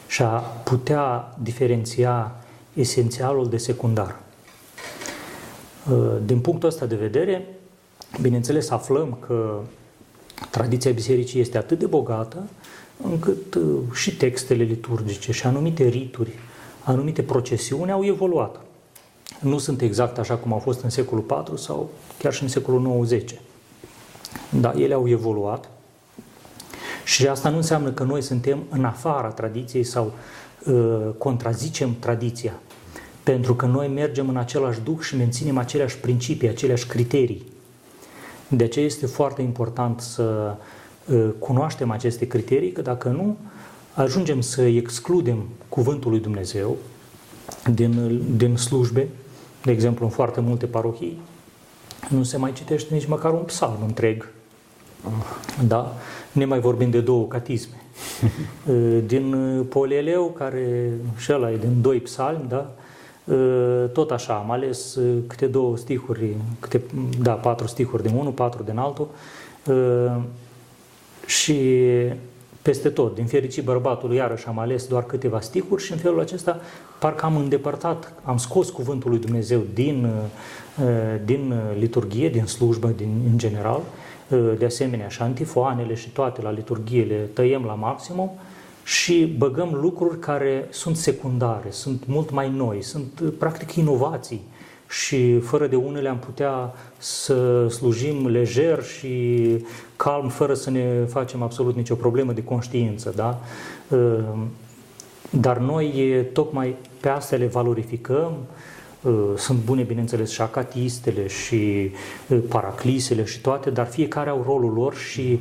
și 0.07 0.21
a 0.21 0.37
putea 0.63 1.35
diferenția 1.41 2.35
esențialul 2.73 3.49
de 3.49 3.57
secundar. 3.57 4.19
Din 6.25 6.39
punctul 6.39 6.69
ăsta 6.69 6.85
de 6.85 6.95
vedere, 6.95 7.47
bineînțeles, 8.21 8.69
aflăm 8.69 9.17
că 9.27 9.59
tradiția 10.51 10.91
bisericii 10.91 11.39
este 11.41 11.57
atât 11.57 11.79
de 11.79 11.85
bogată 11.85 12.43
încât 13.03 13.55
uh, 13.55 13.63
și 13.93 14.15
textele 14.15 14.63
liturgice 14.63 15.31
și 15.31 15.45
anumite 15.45 15.87
rituri, 15.87 16.31
anumite 16.83 17.21
procesiuni 17.21 17.91
au 17.91 18.05
evoluat. 18.05 18.59
Nu 19.39 19.57
sunt 19.57 19.81
exact 19.81 20.17
așa 20.17 20.35
cum 20.35 20.53
au 20.53 20.59
fost 20.59 20.81
în 20.81 20.89
secolul 20.89 21.25
IV 21.29 21.57
sau 21.57 21.89
chiar 22.17 22.33
și 22.33 22.43
în 22.43 22.49
secolul 22.49 23.07
IX. 23.11 23.33
Da, 24.49 24.73
ele 24.77 24.93
au 24.93 25.09
evoluat 25.09 25.69
și 27.03 27.27
asta 27.27 27.49
nu 27.49 27.55
înseamnă 27.55 27.91
că 27.91 28.03
noi 28.03 28.21
suntem 28.21 28.63
în 28.69 28.85
afara 28.85 29.27
tradiției 29.27 29.83
sau 29.83 30.13
uh, 30.65 31.01
contrazicem 31.17 31.95
tradiția. 31.99 32.53
Pentru 33.23 33.55
că 33.55 33.65
noi 33.65 33.87
mergem 33.87 34.29
în 34.29 34.37
același 34.37 34.79
duh 34.81 34.99
și 34.99 35.15
menținem 35.15 35.57
aceleași 35.57 35.97
principii, 35.97 36.47
aceleași 36.47 36.87
criterii. 36.87 37.45
De 38.47 38.63
aceea 38.63 38.85
este 38.85 39.05
foarte 39.05 39.41
important 39.41 40.01
să 40.01 40.55
uh, 40.57 40.63
cunoaștem 41.39 41.91
aceste 41.91 42.27
criterii, 42.27 42.71
că 42.71 42.81
dacă 42.81 43.09
nu, 43.09 43.37
ajungem 43.93 44.41
să 44.41 44.61
excludem 44.61 45.43
cuvântul 45.69 46.11
lui 46.11 46.19
Dumnezeu 46.19 46.77
din, 47.73 48.21
din 48.35 48.55
slujbe, 48.55 49.07
de 49.63 49.71
exemplu 49.71 50.05
în 50.05 50.11
foarte 50.11 50.39
multe 50.39 50.65
parohii, 50.65 51.19
nu 52.09 52.23
se 52.23 52.37
mai 52.37 52.53
citește 52.53 52.93
nici 52.93 53.05
măcar 53.05 53.31
un 53.31 53.43
psalm 53.43 53.77
întreg. 53.85 54.29
Da? 55.67 55.93
Ne 56.31 56.45
mai 56.45 56.59
vorbim 56.59 56.89
de 56.89 56.99
două 56.99 57.25
catisme. 57.27 57.75
Uh, 58.67 58.97
din 59.05 59.33
uh, 59.33 59.65
Poleleu, 59.69 60.33
care 60.37 60.91
și 61.17 61.33
ăla 61.33 61.51
e 61.51 61.57
din 61.57 61.81
doi 61.81 61.99
psalmi, 61.99 62.45
da? 62.47 62.71
Ă, 63.29 63.87
tot 63.87 64.11
așa, 64.11 64.33
am 64.33 64.51
ales 64.51 64.95
ă, 64.95 65.01
câte 65.27 65.45
două 65.45 65.77
stihuri, 65.77 66.35
câte, 66.59 66.81
da, 67.21 67.31
patru 67.31 67.67
stihuri 67.67 68.03
din 68.03 68.15
unul, 68.15 68.31
patru 68.31 68.63
din 68.63 68.77
altul 68.77 69.07
ă, 69.67 70.21
și 71.25 71.55
peste 72.61 72.89
tot, 72.89 73.15
din 73.15 73.25
fericit 73.25 73.63
bărbatului, 73.63 74.15
iarăși 74.15 74.47
am 74.47 74.59
ales 74.59 74.87
doar 74.87 75.03
câteva 75.03 75.39
stihuri 75.39 75.83
și 75.83 75.91
în 75.91 75.97
felul 75.97 76.19
acesta 76.19 76.59
parcă 76.99 77.25
am 77.25 77.37
îndepărtat, 77.37 78.13
am 78.23 78.37
scos 78.37 78.69
cuvântul 78.69 79.09
lui 79.09 79.19
Dumnezeu 79.19 79.61
din, 79.73 80.09
din 81.25 81.53
liturghie, 81.77 82.29
din 82.29 82.45
slujbă, 82.45 82.87
din, 82.87 83.21
în 83.31 83.37
general, 83.37 83.81
de 84.57 84.65
asemenea 84.65 85.07
și 85.07 85.21
antifoanele 85.21 85.93
și 85.93 86.09
toate 86.09 86.41
la 86.41 86.51
liturghie 86.51 87.03
le 87.03 87.29
tăiem 87.33 87.63
la 87.65 87.73
maximum 87.73 88.31
și 88.83 89.35
băgăm 89.37 89.69
lucruri 89.73 90.19
care 90.19 90.67
sunt 90.69 90.95
secundare, 90.95 91.67
sunt 91.69 92.03
mult 92.07 92.31
mai 92.31 92.49
noi, 92.49 92.81
sunt 92.81 93.23
practic 93.37 93.75
inovații 93.75 94.41
și 94.89 95.39
fără 95.39 95.67
de 95.67 95.75
unele 95.75 96.09
am 96.09 96.17
putea 96.17 96.73
să 96.97 97.67
slujim 97.67 98.27
lejer 98.27 98.83
și 98.83 99.45
calm, 99.95 100.29
fără 100.29 100.53
să 100.53 100.69
ne 100.69 101.05
facem 101.07 101.41
absolut 101.41 101.75
nicio 101.75 101.95
problemă 101.95 102.31
de 102.31 102.43
conștiință, 102.43 103.13
da? 103.15 103.41
Ehm, 103.91 104.47
dar 105.29 105.57
noi 105.57 106.15
tocmai 106.33 106.75
pe 106.99 107.09
astea 107.09 107.37
le 107.37 107.45
valorificăm, 107.45 108.33
ehm, 109.05 109.37
sunt 109.37 109.59
bune, 109.59 109.83
bineînțeles, 109.83 110.31
și 110.31 110.41
acatistele 110.41 111.27
și 111.27 111.91
paraclisele 112.47 113.23
și 113.23 113.41
toate, 113.41 113.69
dar 113.69 113.87
fiecare 113.87 114.29
au 114.29 114.43
rolul 114.47 114.73
lor 114.73 114.95
și 114.95 115.39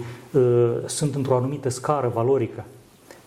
sunt 0.87 1.15
într-o 1.15 1.37
anumită 1.37 1.69
scară 1.69 2.11
valorică 2.15 2.65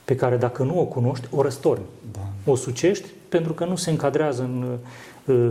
pe 0.08 0.16
care 0.16 0.38
dacă 0.38 0.64
nu 0.64 0.80
o 0.80 0.84
cunoști, 0.84 1.28
o 1.32 1.42
răstorni. 1.42 1.84
Da. 2.12 2.52
O 2.52 2.56
sucești 2.56 3.08
pentru 3.30 3.54
că 3.54 3.66
nu 3.66 3.76
se 3.76 3.90
încadrează 3.90 4.42
în 4.42 4.62
uh, 4.62 4.78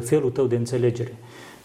felul 0.01 0.31
tău 0.31 0.47
de 0.47 0.57
înțelegere. 0.57 1.15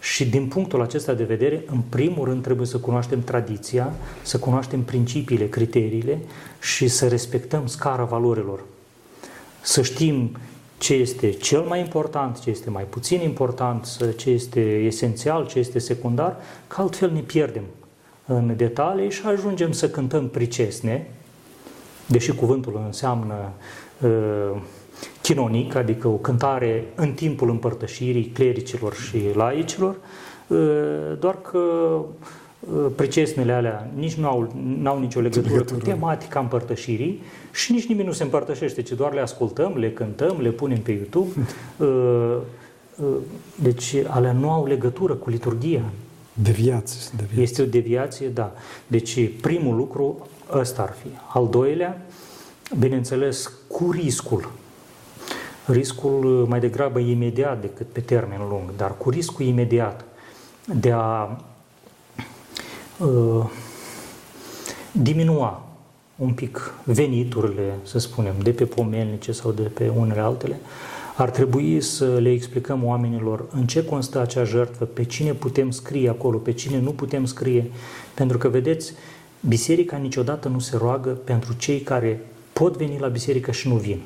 Și 0.00 0.26
din 0.26 0.46
punctul 0.46 0.82
acesta 0.82 1.14
de 1.14 1.24
vedere, 1.24 1.64
în 1.66 1.80
primul 1.88 2.24
rând 2.24 2.42
trebuie 2.42 2.66
să 2.66 2.78
cunoaștem 2.78 3.22
tradiția, 3.22 3.92
să 4.22 4.38
cunoaștem 4.38 4.82
principiile, 4.82 5.48
criteriile 5.48 6.18
și 6.60 6.88
să 6.88 7.08
respectăm 7.08 7.66
scara 7.66 8.04
valorilor. 8.04 8.64
Să 9.60 9.82
știm 9.82 10.36
ce 10.78 10.94
este 10.94 11.30
cel 11.30 11.60
mai 11.60 11.80
important, 11.80 12.40
ce 12.40 12.50
este 12.50 12.70
mai 12.70 12.82
puțin 12.82 13.20
important, 13.20 13.86
ce 14.16 14.30
este 14.30 14.60
esențial, 14.60 15.46
ce 15.46 15.58
este 15.58 15.78
secundar, 15.78 16.36
că 16.66 16.80
altfel 16.80 17.10
ne 17.10 17.20
pierdem 17.20 17.64
în 18.26 18.56
detalii 18.56 19.10
și 19.10 19.26
ajungem 19.26 19.72
să 19.72 19.90
cântăm 19.90 20.28
pricesne, 20.28 21.10
deși 22.06 22.34
cuvântul 22.34 22.82
înseamnă 22.86 23.52
uh, 24.00 24.60
chinonic, 25.22 25.74
adică 25.74 26.08
o 26.08 26.16
cântare 26.16 26.84
în 26.94 27.12
timpul 27.12 27.50
împărtășirii 27.50 28.24
clericilor 28.24 28.94
și 28.94 29.20
laicilor, 29.34 29.96
uh, 30.46 30.58
doar 31.18 31.38
că 31.40 31.58
uh, 31.58 32.86
precesnele 32.96 33.52
alea 33.52 33.90
nici 33.94 34.14
nu 34.14 34.26
au, 34.26 34.52
n-au 34.78 35.00
nicio 35.00 35.20
legătură, 35.20 35.48
legătură 35.48 35.78
cu 35.78 35.84
tematica 35.84 36.40
împărtășirii 36.40 37.22
și 37.52 37.72
nici 37.72 37.86
nimeni 37.86 38.06
nu 38.06 38.12
se 38.12 38.22
împărtășește, 38.22 38.82
ci 38.82 38.92
doar 38.92 39.12
le 39.12 39.20
ascultăm, 39.20 39.72
le 39.76 39.92
cântăm, 39.92 40.40
le 40.40 40.50
punem 40.50 40.78
pe 40.78 40.92
YouTube. 40.92 41.30
Uh, 41.76 42.36
uh, 42.96 43.06
deci 43.54 43.94
alea 44.06 44.32
nu 44.32 44.50
au 44.50 44.66
legătură 44.66 45.14
cu 45.14 45.30
liturgia. 45.30 45.82
Deviație, 46.32 47.00
deviație. 47.16 47.42
Este 47.42 47.62
o 47.62 47.64
deviație, 47.64 48.28
da. 48.28 48.52
Deci 48.86 49.30
primul 49.40 49.76
lucru 49.76 50.26
Ăsta 50.52 50.82
ar 50.82 50.94
fi. 51.02 51.08
Al 51.32 51.48
doilea, 51.48 52.06
bineînțeles, 52.78 53.52
cu 53.68 53.90
riscul. 53.90 54.52
Riscul 55.66 56.24
uh, 56.24 56.48
mai 56.48 56.60
degrabă 56.60 56.98
imediat 56.98 57.60
decât 57.60 57.86
pe 57.86 58.00
termen 58.00 58.40
lung, 58.48 58.62
dar 58.76 58.96
cu 58.96 59.10
riscul 59.10 59.44
imediat 59.44 60.04
de 60.74 60.92
a 60.94 61.38
uh, 62.98 63.44
diminua 64.92 65.66
un 66.16 66.32
pic 66.32 66.74
veniturile, 66.84 67.78
să 67.82 67.98
spunem, 67.98 68.34
de 68.42 68.50
pe 68.50 68.64
pomelnice 68.64 69.32
sau 69.32 69.50
de 69.50 69.62
pe 69.62 69.92
unele 69.96 70.20
altele, 70.20 70.60
ar 71.16 71.30
trebui 71.30 71.80
să 71.80 72.18
le 72.18 72.30
explicăm 72.30 72.84
oamenilor 72.84 73.44
în 73.52 73.66
ce 73.66 73.84
constă 73.84 74.20
acea 74.20 74.44
jertfă, 74.44 74.84
pe 74.84 75.04
cine 75.04 75.32
putem 75.32 75.70
scrie 75.70 76.08
acolo, 76.08 76.38
pe 76.38 76.52
cine 76.52 76.80
nu 76.80 76.90
putem 76.90 77.24
scrie. 77.24 77.70
Pentru 78.14 78.38
că, 78.38 78.48
vedeți, 78.48 78.92
Biserica 79.48 79.96
niciodată 79.96 80.48
nu 80.48 80.58
se 80.58 80.76
roagă 80.76 81.10
pentru 81.10 81.52
cei 81.52 81.80
care 81.80 82.20
pot 82.52 82.76
veni 82.76 82.98
la 82.98 83.08
biserică 83.08 83.50
și 83.50 83.68
nu 83.68 83.74
vin. 83.74 84.00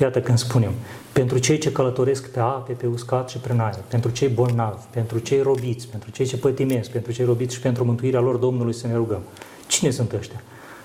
Iată 0.00 0.20
când 0.20 0.38
spunem, 0.38 0.72
pentru 1.12 1.38
cei 1.38 1.58
ce 1.58 1.72
călătoresc 1.72 2.30
pe 2.30 2.40
ape, 2.40 2.72
pe 2.72 2.86
uscat 2.86 3.28
și 3.28 3.38
prin 3.38 3.60
aer, 3.60 3.78
pentru 3.88 4.10
cei 4.10 4.28
bolnavi, 4.28 4.82
pentru 4.90 5.18
cei 5.18 5.40
robiți, 5.40 5.88
pentru 5.88 6.10
cei 6.10 6.26
ce 6.26 6.36
pătimesc, 6.36 6.90
pentru 6.90 7.12
cei 7.12 7.24
robiți 7.24 7.54
și 7.54 7.60
pentru 7.60 7.84
mântuirea 7.84 8.20
lor 8.20 8.36
Domnului 8.36 8.74
să 8.74 8.86
ne 8.86 8.94
rugăm. 8.94 9.20
Cine 9.66 9.90
sunt 9.90 10.12
ăștia? 10.12 10.42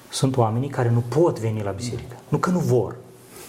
Sunt 0.09 0.37
oamenii 0.37 0.69
care 0.69 0.89
nu 0.89 1.03
pot 1.07 1.39
veni 1.39 1.61
la 1.61 1.71
biserică. 1.71 2.15
Nu 2.27 2.37
că 2.37 2.49
nu 2.49 2.59
vor, 2.59 2.95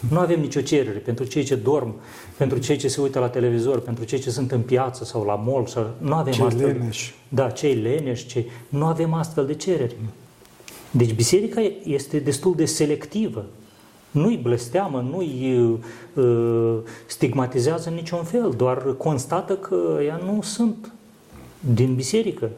nu 0.08 0.18
avem 0.18 0.40
nicio 0.40 0.60
cerere 0.60 0.98
pentru 0.98 1.24
cei 1.24 1.42
ce 1.42 1.54
dorm, 1.54 1.94
pentru 2.36 2.58
cei 2.58 2.76
ce 2.76 2.88
se 2.88 3.00
uită 3.00 3.18
la 3.18 3.28
televizor, 3.28 3.80
pentru 3.80 4.04
cei 4.04 4.18
ce 4.18 4.30
sunt 4.30 4.52
în 4.52 4.60
piață 4.60 5.04
sau 5.04 5.24
la 5.24 5.34
mall. 5.34 5.66
Sau... 5.66 5.90
Nu 5.98 6.14
avem 6.14 6.32
cei 6.32 6.44
astfel. 6.44 6.66
leneși. 6.66 7.14
Da, 7.28 7.50
cei 7.50 7.74
leneși. 7.74 8.26
Cei... 8.26 8.50
Nu 8.68 8.84
avem 8.84 9.14
astfel 9.14 9.46
de 9.46 9.54
cereri. 9.54 9.96
Deci 10.90 11.14
biserica 11.14 11.60
este 11.84 12.18
destul 12.18 12.54
de 12.54 12.64
selectivă. 12.64 13.46
Nu-i 14.10 14.36
blesteamă, 14.36 15.00
nu-i 15.10 15.54
uh, 16.14 16.78
stigmatizează 17.06 17.88
în 17.88 17.94
niciun 17.94 18.24
fel, 18.24 18.54
doar 18.56 18.94
constată 18.96 19.56
că 19.56 19.98
ea 20.06 20.20
nu 20.24 20.42
sunt 20.42 20.92
din 21.74 21.94
biserică 21.94 22.50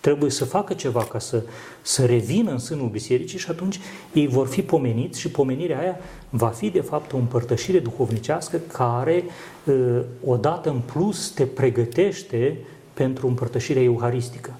trebuie 0.00 0.30
să 0.30 0.44
facă 0.44 0.74
ceva 0.74 1.04
ca 1.04 1.18
să, 1.18 1.42
să 1.82 2.04
revină 2.04 2.50
în 2.50 2.58
sânul 2.58 2.88
bisericii 2.88 3.38
și 3.38 3.50
atunci 3.50 3.78
ei 4.12 4.26
vor 4.26 4.46
fi 4.46 4.62
pomeniți 4.62 5.20
și 5.20 5.30
pomenirea 5.30 5.78
aia 5.78 5.96
va 6.30 6.48
fi 6.48 6.70
de 6.70 6.80
fapt 6.80 7.12
o 7.12 7.16
împărtășire 7.16 7.78
duhovnicească 7.78 8.60
care 8.72 9.24
ă, 9.68 10.02
odată 10.24 10.70
în 10.70 10.80
plus 10.92 11.30
te 11.30 11.44
pregătește 11.44 12.56
pentru 12.94 13.26
împărtășirea 13.26 13.82
euharistică. 13.82 14.50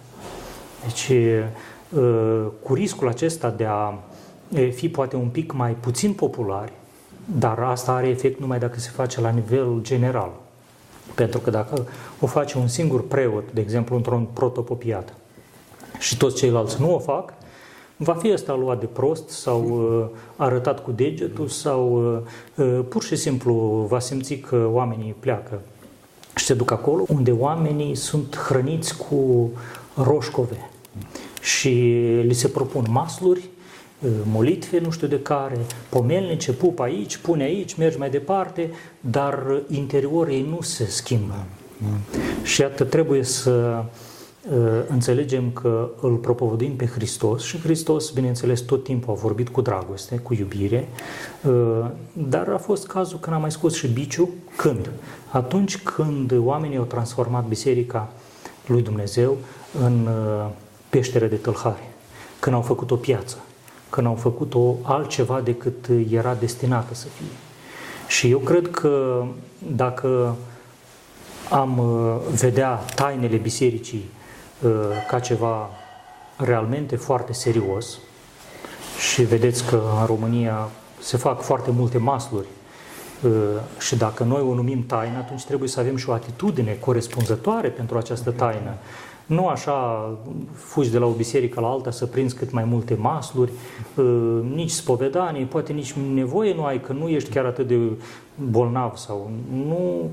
Deci, 0.84 1.11
ă, 1.97 2.03
cu 2.62 2.74
riscul 2.74 3.09
acesta 3.09 3.51
de 3.51 3.64
a 3.64 3.99
fi 4.74 4.88
poate 4.88 5.16
un 5.16 5.28
pic 5.28 5.53
mai 5.53 5.72
puțin 5.72 6.12
populari, 6.12 6.72
dar 7.24 7.59
asta 7.59 7.92
are 7.92 8.09
efect 8.09 8.40
numai 8.40 8.59
dacă 8.59 8.78
se 8.78 8.90
face 8.90 9.20
la 9.20 9.30
nivel 9.30 9.78
general. 9.80 10.30
Pentru 11.14 11.38
că 11.38 11.51
dacă 11.51 11.86
o 12.20 12.26
face 12.26 12.59
un 12.59 12.68
singur 12.68 13.07
preot, 13.07 13.53
de 13.53 13.61
exemplu, 13.61 13.96
într-o 13.96 14.28
protopopiată, 14.32 15.12
și 15.99 16.16
toți 16.16 16.36
ceilalți 16.36 16.80
nu 16.80 16.94
o 16.94 16.99
fac, 16.99 17.32
va 17.96 18.14
fi 18.14 18.32
ăsta 18.32 18.55
luat 18.55 18.80
de 18.80 18.86
prost 18.86 19.28
sau 19.28 19.62
uh, 19.62 20.07
arătat 20.36 20.82
cu 20.82 20.90
degetul 20.90 21.49
sau 21.49 22.12
uh, 22.57 22.66
uh, 22.66 22.84
pur 22.88 23.03
și 23.03 23.16
simplu 23.16 23.53
va 23.88 23.99
simți 23.99 24.34
că 24.34 24.68
oamenii 24.72 25.14
pleacă 25.18 25.61
și 26.36 26.44
se 26.44 26.55
duc 26.55 26.70
acolo 26.70 27.05
unde 27.09 27.32
oamenii 27.32 27.94
sunt 27.94 28.36
hrăniți 28.36 28.96
cu 28.96 29.51
roșcove. 29.94 30.70
Și 31.40 31.68
li 32.22 32.34
se 32.34 32.49
propun 32.49 32.86
masluri, 32.90 33.49
molitve 34.24 34.78
nu 34.78 34.90
știu 34.90 35.07
de 35.07 35.20
care, 35.20 35.59
pomelnice, 35.88 36.53
pup 36.53 36.80
aici, 36.80 37.16
pune 37.16 37.42
aici, 37.42 37.74
mergi 37.74 37.99
mai 37.99 38.11
departe, 38.11 38.70
dar 39.01 39.62
interiorul 39.68 40.32
ei 40.32 40.46
nu 40.51 40.61
se 40.61 40.84
schimbă. 40.84 41.46
Da, 41.78 41.86
da. 41.88 42.18
Și 42.42 42.62
atât 42.62 42.90
trebuie 42.90 43.22
să 43.22 43.84
Uh, 44.53 44.57
înțelegem 44.88 45.51
că 45.51 45.90
îl 46.01 46.16
propovăduim 46.16 46.76
pe 46.76 46.86
Hristos 46.86 47.42
și 47.42 47.59
Hristos, 47.59 48.11
bineînțeles, 48.11 48.61
tot 48.61 48.84
timpul 48.84 49.12
a 49.12 49.16
vorbit 49.16 49.49
cu 49.49 49.61
dragoste, 49.61 50.16
cu 50.16 50.34
iubire, 50.34 50.88
uh, 51.42 51.86
dar 52.12 52.49
a 52.49 52.59
fost 52.59 52.86
cazul 52.86 53.18
când 53.18 53.36
a 53.36 53.38
mai 53.38 53.51
scos 53.51 53.74
și 53.74 53.88
biciu, 53.88 54.28
când? 54.57 54.90
Atunci 55.30 55.78
când 55.78 56.32
oamenii 56.38 56.76
au 56.76 56.84
transformat 56.84 57.46
Biserica 57.46 58.12
lui 58.66 58.82
Dumnezeu 58.82 59.36
în 59.84 60.07
uh, 60.07 60.46
peșteră 60.88 61.26
de 61.26 61.36
tâlhare, 61.36 61.92
când 62.40 62.55
au 62.55 62.62
făcut 62.62 62.90
o 62.90 62.96
piață, 62.96 63.36
când 63.91 64.07
au 64.07 64.14
făcut-o 64.14 64.74
altceva 64.82 65.41
decât 65.41 65.89
era 66.11 66.34
destinată 66.34 66.95
să 66.95 67.07
fie. 67.07 67.36
Și 68.07 68.30
eu 68.30 68.39
cred 68.39 68.70
că 68.70 69.24
dacă 69.59 70.36
am 71.51 71.82
vedea 72.34 72.74
tainele 72.95 73.36
bisericii 73.36 74.05
Uh, 74.62 74.70
ca 75.09 75.18
ceva 75.18 75.70
realmente 76.36 76.97
foarte 76.97 77.32
serios 77.32 77.99
și 79.12 79.22
vedeți 79.22 79.64
că 79.64 79.82
în 80.01 80.07
România 80.07 80.68
se 81.01 81.16
fac 81.16 81.41
foarte 81.41 81.70
multe 81.70 81.99
masluri 81.99 82.47
uh, 83.22 83.30
și 83.78 83.97
dacă 83.97 84.24
noi 84.24 84.41
o 84.41 84.55
numim 84.55 84.86
taină, 84.86 85.16
atunci 85.16 85.45
trebuie 85.45 85.68
să 85.68 85.80
avem 85.80 85.97
și 85.97 86.09
o 86.09 86.12
atitudine 86.12 86.72
corespunzătoare 86.80 87.68
pentru 87.68 87.99
această 87.99 88.30
taină. 88.30 88.74
Nu 89.29 89.47
așa 89.47 90.09
fugi 90.53 90.91
de 90.91 90.99
la 90.99 91.07
o 91.07 91.11
biserică 91.11 91.61
la 91.61 91.68
alta 91.68 91.91
să 91.91 92.07
prinzi 92.07 92.35
cât 92.35 92.51
mai 92.51 92.64
multe 92.64 92.95
masluri, 92.95 93.53
uh, 93.95 94.39
nici 94.55 94.70
spovedanie, 94.70 95.45
poate 95.45 95.72
nici 95.72 95.95
nevoie 96.14 96.55
nu 96.55 96.64
ai, 96.64 96.81
că 96.81 96.93
nu 96.93 97.09
ești 97.09 97.31
chiar 97.31 97.45
atât 97.45 97.66
de 97.66 97.79
bolnav 98.51 98.97
sau 98.97 99.31
nu 99.66 100.11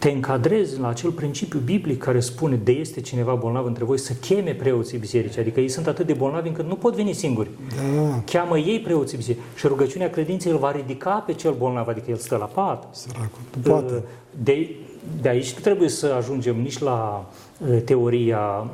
te 0.00 0.10
încadrezi 0.10 0.80
la 0.80 0.88
acel 0.88 1.10
principiu 1.10 1.58
biblic 1.58 1.98
care 1.98 2.20
spune 2.20 2.56
de 2.56 2.72
este 2.72 3.00
cineva 3.00 3.34
bolnav 3.34 3.66
între 3.66 3.84
voi 3.84 3.98
să 3.98 4.12
cheme 4.12 4.50
preoții 4.50 4.98
bisericii, 4.98 5.40
adică 5.40 5.60
ei 5.60 5.68
sunt 5.68 5.86
atât 5.86 6.06
de 6.06 6.12
bolnavi 6.12 6.48
încât 6.48 6.66
nu 6.66 6.74
pot 6.74 6.94
veni 6.94 7.12
singuri. 7.12 7.50
Da. 7.76 8.22
Cheamă 8.24 8.58
ei 8.58 8.80
preoții 8.80 9.16
bisericii 9.16 9.44
și 9.56 9.66
rugăciunea 9.66 10.10
credinței 10.10 10.52
îl 10.52 10.58
va 10.58 10.72
ridica 10.72 11.10
pe 11.10 11.32
cel 11.32 11.54
bolnav, 11.58 11.88
adică 11.88 12.10
el 12.10 12.16
stă 12.16 12.36
la 12.36 12.44
pat. 12.44 12.88
Săracul, 12.90 13.40
nu 13.56 13.70
poate. 13.70 13.94
Uh, 13.94 14.00
de, 14.42 14.76
de 15.20 15.28
aici 15.28 15.52
nu 15.52 15.60
trebuie 15.60 15.88
să 15.88 16.14
ajungem 16.18 16.60
nici 16.60 16.78
la 16.78 17.26
uh, 17.28 17.49
teoria 17.84 18.66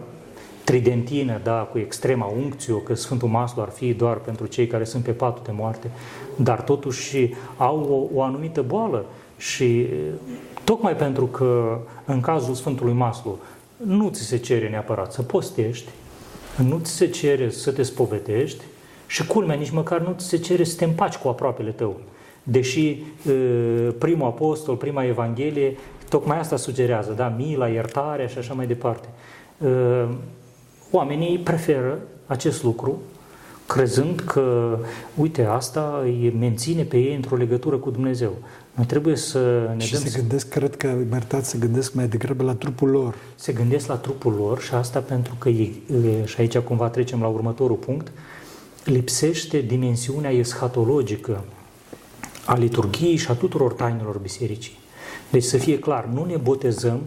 tridentină, 0.65 1.41
da, 1.43 1.59
cu 1.73 1.79
extrema 1.79 2.27
uncțiu, 2.27 2.77
că 2.77 2.95
Sfântul 2.95 3.29
Maslu 3.29 3.63
ar 3.63 3.69
fi 3.69 3.93
doar 3.93 4.17
pentru 4.17 4.47
cei 4.47 4.67
care 4.67 4.85
sunt 4.85 5.05
pe 5.05 5.11
patul 5.11 5.43
de 5.45 5.53
moarte, 5.55 5.91
dar 6.37 6.61
totuși 6.61 7.35
au 7.57 8.09
o, 8.13 8.19
o 8.19 8.23
anumită 8.23 8.63
boală 8.63 9.05
și 9.37 9.87
Tocmai 10.67 10.97
pentru 10.97 11.27
că 11.27 11.79
în 12.05 12.21
cazul 12.21 12.55
Sfântului 12.55 12.93
Maslu 12.93 13.39
nu 13.77 14.09
ți 14.09 14.23
se 14.23 14.37
cere 14.37 14.69
neapărat 14.69 15.13
să 15.13 15.23
postești, 15.23 15.89
nu 16.57 16.81
ți 16.83 16.91
se 16.91 17.07
cere 17.07 17.51
să 17.51 17.73
te 17.73 17.83
spovedești 17.83 18.65
și 19.07 19.27
culmea 19.27 19.57
nici 19.57 19.71
măcar 19.71 20.01
nu 20.01 20.15
ți 20.19 20.27
se 20.27 20.37
cere 20.37 20.65
să 20.65 20.77
te 20.77 20.85
împaci 20.85 21.17
cu 21.17 21.29
aproapele 21.29 21.71
tău. 21.71 22.01
Deși 22.43 22.97
primul 23.99 24.27
apostol, 24.27 24.77
prima 24.77 25.05
evanghelie, 25.05 25.77
tocmai 26.09 26.39
asta 26.39 26.57
sugerează, 26.57 27.13
da, 27.13 27.29
mila, 27.29 27.69
iertarea 27.69 28.27
și 28.27 28.39
așa 28.39 28.55
mai 28.55 28.67
departe. 28.67 29.09
Oamenii 30.91 31.39
preferă 31.39 31.99
acest 32.27 32.63
lucru 32.63 33.01
crezând 33.67 34.21
că, 34.21 34.79
uite, 35.15 35.45
asta 35.45 36.01
îi 36.03 36.35
menține 36.39 36.83
pe 36.83 36.97
ei 36.97 37.15
într-o 37.15 37.37
legătură 37.37 37.77
cu 37.77 37.91
Dumnezeu. 37.91 38.33
Noi 38.75 38.87
trebuie 38.87 39.17
să 39.17 39.71
ne 39.77 39.85
și 39.85 39.93
dăm... 39.93 40.03
se 40.03 40.19
gândesc, 40.19 40.49
cred 40.49 40.77
că, 40.77 40.97
mă 41.11 41.21
să 41.41 41.59
gândesc 41.59 41.95
mai 41.95 42.09
degrabă 42.09 42.43
la 42.43 42.55
trupul 42.55 42.89
lor. 42.89 43.15
Se 43.35 43.53
gândesc 43.53 43.87
la 43.87 43.95
trupul 43.95 44.33
lor 44.33 44.61
și 44.61 44.75
asta 44.75 44.99
pentru 44.99 45.35
că, 45.39 45.49
ei, 45.49 45.83
și 46.25 46.41
aici 46.41 46.59
cumva 46.59 46.89
trecem 46.89 47.21
la 47.21 47.27
următorul 47.27 47.77
punct, 47.77 48.13
lipsește 48.85 49.61
dimensiunea 49.61 50.31
eschatologică 50.31 51.45
a 52.47 52.57
liturghiei 52.57 53.17
și 53.17 53.31
a 53.31 53.35
tuturor 53.35 53.73
tainelor 53.73 54.19
bisericii. 54.19 54.79
Deci 55.31 55.43
să 55.43 55.57
fie 55.57 55.79
clar, 55.79 56.05
nu 56.05 56.25
ne 56.25 56.37
botezăm, 56.37 57.01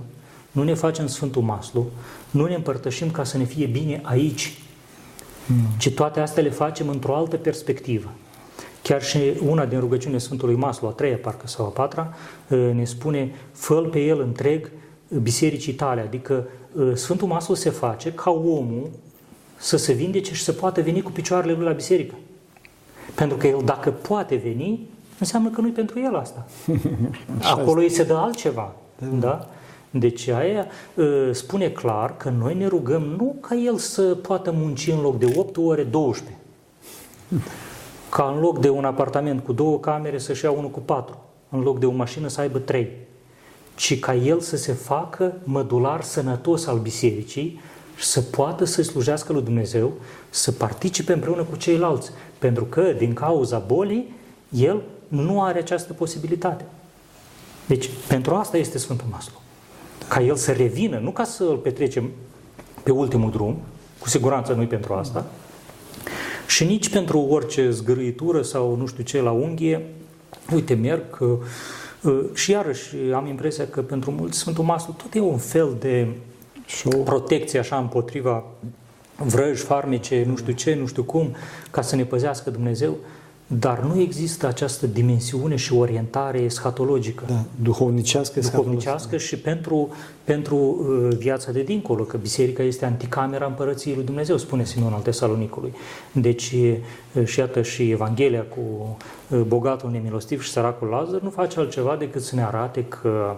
nu 0.51 0.63
ne 0.63 0.73
facem 0.73 1.07
Sfântul 1.07 1.41
Maslu, 1.41 1.85
nu 2.31 2.45
ne 2.45 2.55
împărtășim 2.55 3.11
ca 3.11 3.23
să 3.23 3.37
ne 3.37 3.43
fie 3.43 3.65
bine 3.65 3.99
aici, 4.03 4.57
mm. 5.45 5.65
ci 5.77 5.89
toate 5.89 6.19
astea 6.19 6.43
le 6.43 6.49
facem 6.49 6.89
într-o 6.89 7.15
altă 7.15 7.35
perspectivă. 7.35 8.11
Chiar 8.81 9.03
și 9.03 9.19
una 9.45 9.65
din 9.65 9.79
rugăciunile 9.79 10.19
Sfântului 10.19 10.55
Maslu, 10.55 10.87
a 10.87 10.91
treia 10.91 11.17
parcă 11.17 11.47
sau 11.47 11.65
a 11.65 11.69
patra, 11.69 12.13
ă, 12.51 12.55
ne 12.55 12.83
spune, 12.83 13.31
fă 13.51 13.75
pe 13.75 13.99
el 13.99 14.19
întreg 14.19 14.71
bisericii 15.21 15.73
tale, 15.73 16.01
adică 16.01 16.47
ă, 16.79 16.95
Sfântul 16.95 17.27
Maslu 17.27 17.53
se 17.53 17.69
face 17.69 18.11
ca 18.11 18.31
omul 18.31 18.89
să 19.57 19.77
se 19.77 19.93
vindece 19.93 20.33
și 20.33 20.43
să 20.43 20.51
poată 20.51 20.81
veni 20.81 21.01
cu 21.01 21.11
picioarele 21.11 21.53
lui 21.53 21.65
la 21.65 21.71
biserică. 21.71 22.15
Pentru 23.15 23.37
că 23.37 23.47
el, 23.47 23.61
dacă 23.65 23.89
poate 23.91 24.35
veni, 24.35 24.87
înseamnă 25.19 25.49
că 25.49 25.61
nu-i 25.61 25.71
pentru 25.71 25.99
el 25.99 26.15
asta. 26.15 26.45
Acolo 27.55 27.81
îi 27.81 27.89
se 27.89 28.03
dă 28.03 28.13
altceva. 28.13 28.71
Da? 28.99 29.07
da? 29.07 29.47
Deci 29.91 30.27
aia 30.27 30.65
ă, 30.97 31.33
spune 31.33 31.69
clar 31.69 32.17
că 32.17 32.29
noi 32.29 32.55
ne 32.55 32.67
rugăm 32.67 33.01
nu 33.01 33.35
ca 33.39 33.55
el 33.55 33.77
să 33.77 34.01
poată 34.01 34.51
munci 34.51 34.87
în 34.87 35.01
loc 35.01 35.17
de 35.17 35.33
8 35.35 35.57
ore 35.57 35.83
12, 35.83 36.37
ca 38.15 38.31
în 38.35 38.41
loc 38.41 38.59
de 38.59 38.69
un 38.69 38.85
apartament 38.85 39.43
cu 39.43 39.53
două 39.53 39.79
camere 39.79 40.17
să-și 40.17 40.43
ia 40.43 40.51
unul 40.51 40.69
cu 40.69 40.79
patru, 40.79 41.17
în 41.49 41.59
loc 41.59 41.79
de 41.79 41.85
o 41.85 41.91
mașină 41.91 42.27
să 42.27 42.41
aibă 42.41 42.57
trei, 42.59 42.89
ci 43.75 43.99
ca 43.99 44.15
el 44.15 44.39
să 44.39 44.57
se 44.57 44.73
facă 44.73 45.33
mădular 45.43 46.01
sănătos 46.01 46.67
al 46.67 46.77
bisericii 46.77 47.59
și 47.95 48.05
să 48.05 48.21
poată 48.21 48.65
să 48.65 48.81
slujească 48.81 49.33
lui 49.33 49.41
Dumnezeu, 49.41 49.93
să 50.29 50.51
participe 50.51 51.13
împreună 51.13 51.43
cu 51.43 51.55
ceilalți, 51.55 52.11
pentru 52.37 52.63
că 52.63 52.81
din 52.81 53.13
cauza 53.13 53.57
bolii, 53.57 54.13
el 54.49 54.81
nu 55.09 55.43
are 55.43 55.59
această 55.59 55.93
posibilitate. 55.93 56.65
Deci, 57.65 57.89
pentru 58.07 58.35
asta 58.35 58.57
este 58.57 58.77
Sfântul 58.77 59.07
Maslu. 59.11 59.41
Ca 60.07 60.21
el 60.21 60.35
să 60.35 60.51
revină, 60.51 60.99
nu 60.99 61.11
ca 61.11 61.23
să 61.23 61.43
îl 61.43 61.57
petrecem 61.57 62.09
pe 62.83 62.91
ultimul 62.91 63.31
drum, 63.31 63.57
cu 63.99 64.09
siguranță 64.09 64.53
nu 64.53 64.65
pentru 64.65 64.93
asta, 64.93 65.25
și 66.47 66.63
nici 66.63 66.89
pentru 66.89 67.19
orice 67.19 67.69
zgârâitură 67.69 68.41
sau 68.41 68.75
nu 68.75 68.85
știu 68.85 69.03
ce 69.03 69.21
la 69.21 69.31
unghie, 69.31 69.85
uite, 70.53 70.73
merg 70.73 71.09
că, 71.09 71.25
uh, 72.01 72.25
și 72.33 72.51
iarăși 72.51 72.95
am 73.13 73.27
impresia 73.27 73.67
că 73.67 73.81
pentru 73.81 74.11
mulți 74.11 74.37
Sfântul 74.37 74.63
Maslu 74.63 74.93
tot 74.93 75.13
e 75.13 75.19
un 75.19 75.37
fel 75.37 75.75
de 75.79 76.07
Show. 76.67 77.03
protecție 77.03 77.59
așa 77.59 77.77
împotriva 77.77 78.43
vrăji, 79.15 79.63
farmece, 79.63 80.23
nu 80.27 80.35
știu 80.35 80.53
ce, 80.53 80.75
nu 80.75 80.85
știu 80.85 81.03
cum, 81.03 81.35
ca 81.71 81.81
să 81.81 81.95
ne 81.95 82.05
păzească 82.05 82.49
Dumnezeu. 82.49 82.97
Dar 83.51 83.79
nu 83.79 83.99
există 83.99 84.47
această 84.47 84.87
dimensiune 84.87 85.55
și 85.55 85.73
orientare 85.73 86.39
eschatologică. 86.39 87.23
Da, 87.27 87.43
duhovnicească, 87.61 88.39
duhovnicească 88.39 89.17
și 89.17 89.37
pentru, 89.37 89.89
pentru 90.23 90.55
uh, 90.55 91.15
viața 91.17 91.51
de 91.51 91.61
dincolo, 91.61 92.03
că 92.03 92.17
biserica 92.17 92.63
este 92.63 92.85
anticamera 92.85 93.45
împărăției 93.45 93.95
lui 93.95 94.03
Dumnezeu, 94.03 94.37
spune 94.37 94.65
Simeon 94.65 94.93
al 94.93 95.01
Tesalonicului. 95.01 95.73
Deci, 96.11 96.55
uh, 97.13 97.25
și 97.25 97.39
iată 97.39 97.61
și 97.61 97.91
Evanghelia 97.91 98.41
cu 98.43 98.97
uh, 99.27 99.41
bogatul 99.41 99.89
nemilostiv 99.89 100.43
și 100.43 100.51
săracul 100.51 100.87
Lazar 100.87 101.21
nu 101.21 101.29
face 101.29 101.59
altceva 101.59 101.95
decât 101.95 102.21
să 102.21 102.35
ne 102.35 102.43
arate 102.43 102.83
că 102.83 103.35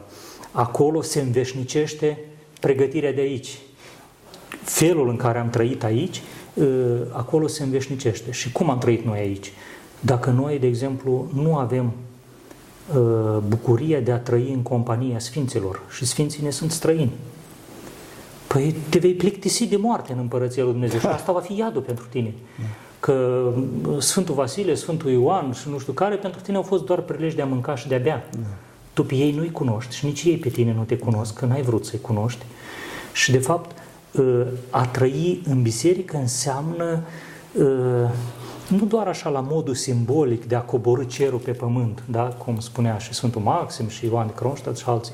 acolo 0.52 1.02
se 1.02 1.22
înveșnicește 1.22 2.20
pregătirea 2.60 3.14
de 3.14 3.22
aici. 3.22 3.58
Felul 4.64 5.10
în 5.10 5.16
care 5.16 5.40
am 5.40 5.50
trăit 5.50 5.84
aici, 5.84 6.22
uh, 6.54 6.66
acolo 7.12 7.48
se 7.48 7.64
înveșnicește. 7.64 8.32
Și 8.32 8.52
cum 8.52 8.70
am 8.70 8.78
trăit 8.78 9.06
noi 9.06 9.20
aici? 9.20 9.52
Dacă 10.02 10.30
noi, 10.30 10.60
de 10.60 10.68
exemplu, 10.68 11.28
nu 11.34 11.56
avem 11.56 11.92
uh, 12.96 13.38
bucuria 13.48 14.00
de 14.00 14.12
a 14.12 14.18
trăi 14.18 14.52
în 14.54 14.62
compania 14.62 15.20
Sfinților 15.20 15.82
și 15.90 16.06
Sfinții 16.06 16.44
ne 16.44 16.50
sunt 16.50 16.72
străini, 16.72 17.12
păi 18.48 18.76
te 18.90 19.00
vei 19.00 19.14
plictisi 19.14 19.68
de 19.68 19.76
moarte 19.76 20.12
în 20.12 20.20
Împărăția 20.20 20.64
lui 20.64 20.72
Dumnezeu 20.72 21.00
și 21.00 21.06
asta 21.18 21.32
va 21.32 21.40
fi 21.40 21.58
iadul 21.58 21.82
pentru 21.82 22.06
tine. 22.10 22.34
Că 23.00 23.44
uh, 23.88 23.98
Sfântul 24.00 24.36
Vasile, 24.36 24.76
Sfântul 24.76 25.12
Ioan 25.12 25.54
și 25.54 25.70
nu 25.70 25.80
știu 25.80 25.94
care, 25.94 26.16
pentru 26.16 26.42
tine 26.42 26.58
au 26.58 26.64
fost 26.64 26.86
doar 26.86 27.00
prilej 27.00 27.34
de 27.34 27.42
a 27.42 27.46
mânca 27.46 27.76
și 27.76 27.88
de 27.88 27.96
a 27.96 28.00
bea. 28.00 28.30
Tu 28.94 29.04
pe 29.04 29.16
ei 29.16 29.32
nu-i 29.32 29.52
cunoști 29.52 29.96
și 29.96 30.06
nici 30.06 30.24
ei 30.24 30.38
pe 30.38 30.50
tine 30.50 30.74
nu 30.74 30.84
te 30.84 30.98
cunosc, 30.98 31.34
că 31.34 31.46
n-ai 31.46 31.62
vrut 31.62 31.86
să-i 31.86 32.02
cunoști. 32.02 32.46
Și 33.14 33.32
de 33.32 33.38
fapt, 33.38 33.72
a 34.70 34.86
trăi 34.86 35.42
în 35.46 35.62
biserică 35.62 36.18
înseamnă 36.18 37.04
nu 38.72 38.86
doar 38.86 39.08
așa 39.08 39.30
la 39.30 39.40
modul 39.40 39.76
simbolic 39.76 40.46
de 40.46 40.56
a 40.56 40.62
coborâ 40.62 41.04
cerul 41.04 41.40
pe 41.40 41.52
pământ, 41.52 42.04
da? 42.10 42.24
cum 42.24 42.60
spunea 42.60 42.98
și 42.98 43.14
Sfântul 43.14 43.42
Maxim 43.42 43.88
și 43.88 44.06
Ioan 44.06 44.28
de 44.28 44.34
Kronstadt 44.34 44.78
și 44.78 44.84
alții, 44.88 45.14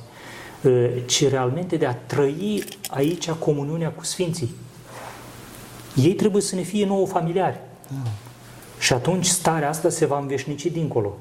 ci 1.06 1.30
realmente 1.30 1.76
de 1.76 1.86
a 1.86 1.96
trăi 1.96 2.64
aici 2.90 3.30
comuniunea 3.30 3.92
cu 3.92 4.04
Sfinții. 4.04 4.50
Ei 5.96 6.14
trebuie 6.14 6.42
să 6.42 6.56
ne 6.56 6.62
fie 6.62 6.86
nouă 6.86 7.08
familiari. 7.08 7.60
Da. 7.88 8.10
Și 8.80 8.94
atunci 8.94 9.26
starea 9.26 9.70
asta 9.70 9.90
se 9.90 10.06
va 10.06 10.20
înveșnici 10.20 10.66
dincolo. 10.66 11.18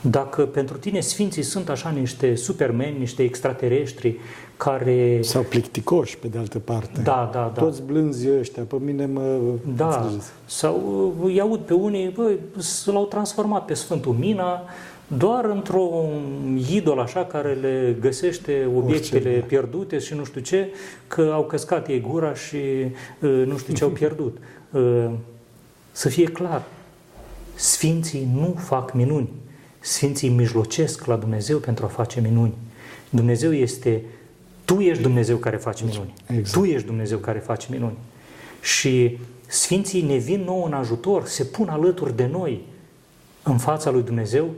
Dacă 0.00 0.42
pentru 0.46 0.76
tine 0.76 1.00
sfinții 1.00 1.42
sunt 1.42 1.68
așa 1.68 1.90
niște 1.90 2.34
supermeni, 2.34 2.98
niște 2.98 3.22
extraterestri 3.22 4.16
care... 4.56 5.18
Sau 5.22 5.42
plicticoși, 5.42 6.18
pe 6.18 6.26
de 6.28 6.38
altă 6.38 6.58
parte. 6.58 7.00
Da, 7.02 7.30
da, 7.32 7.52
da. 7.54 7.60
Toți 7.60 7.82
blânzi 7.82 8.28
ăștia, 8.38 8.62
pe 8.62 8.76
mine 8.84 9.06
mă... 9.06 9.38
Da, 9.76 9.86
înțelegeți. 9.86 10.28
sau 10.44 11.14
îi 11.22 11.40
aud 11.40 11.60
pe 11.60 11.74
unii, 11.74 12.08
băi, 12.08 12.38
l-au 12.84 13.04
transformat 13.04 13.64
pe 13.64 13.74
Sfântul 13.74 14.12
Mina 14.18 14.62
doar 15.06 15.44
într-un 15.44 16.60
idol 16.70 16.98
așa 16.98 17.24
care 17.24 17.52
le 17.52 17.96
găsește 18.00 18.68
obiectele 18.76 19.28
Orice, 19.28 19.40
da. 19.40 19.46
pierdute 19.46 19.98
și 19.98 20.14
nu 20.14 20.24
știu 20.24 20.40
ce, 20.40 20.68
că 21.06 21.30
au 21.32 21.44
căscat 21.44 21.88
ei 21.88 22.00
gura 22.00 22.34
și 22.34 22.56
uh, 23.20 23.42
nu 23.46 23.56
știu 23.56 23.74
ce 23.74 23.84
au 23.84 23.90
pierdut. 24.00 24.36
Uh, 24.70 25.10
să 25.92 26.08
fie 26.08 26.24
clar, 26.24 26.62
Sfinții 27.54 28.28
nu 28.34 28.54
fac 28.58 28.92
minuni. 28.92 29.28
Sfinții 29.86 30.28
mijlocesc 30.28 31.04
la 31.04 31.16
Dumnezeu 31.16 31.58
pentru 31.58 31.84
a 31.84 31.88
face 31.88 32.20
minuni. 32.20 32.54
Dumnezeu 33.10 33.52
este, 33.52 34.02
Tu 34.64 34.80
ești 34.80 35.02
Dumnezeu 35.02 35.36
care 35.36 35.56
face 35.56 35.84
minuni. 35.84 36.14
Exact. 36.26 36.52
Tu 36.52 36.64
ești 36.64 36.86
Dumnezeu 36.86 37.18
care 37.18 37.38
face 37.38 37.66
minuni. 37.70 37.96
Și 38.60 39.18
Sfinții 39.46 40.02
ne 40.02 40.16
vin 40.16 40.40
nouă 40.40 40.66
în 40.66 40.72
ajutor, 40.72 41.26
se 41.26 41.44
pun 41.44 41.68
alături 41.68 42.16
de 42.16 42.26
noi 42.26 42.60
în 43.42 43.58
fața 43.58 43.90
lui 43.90 44.02
Dumnezeu 44.02 44.50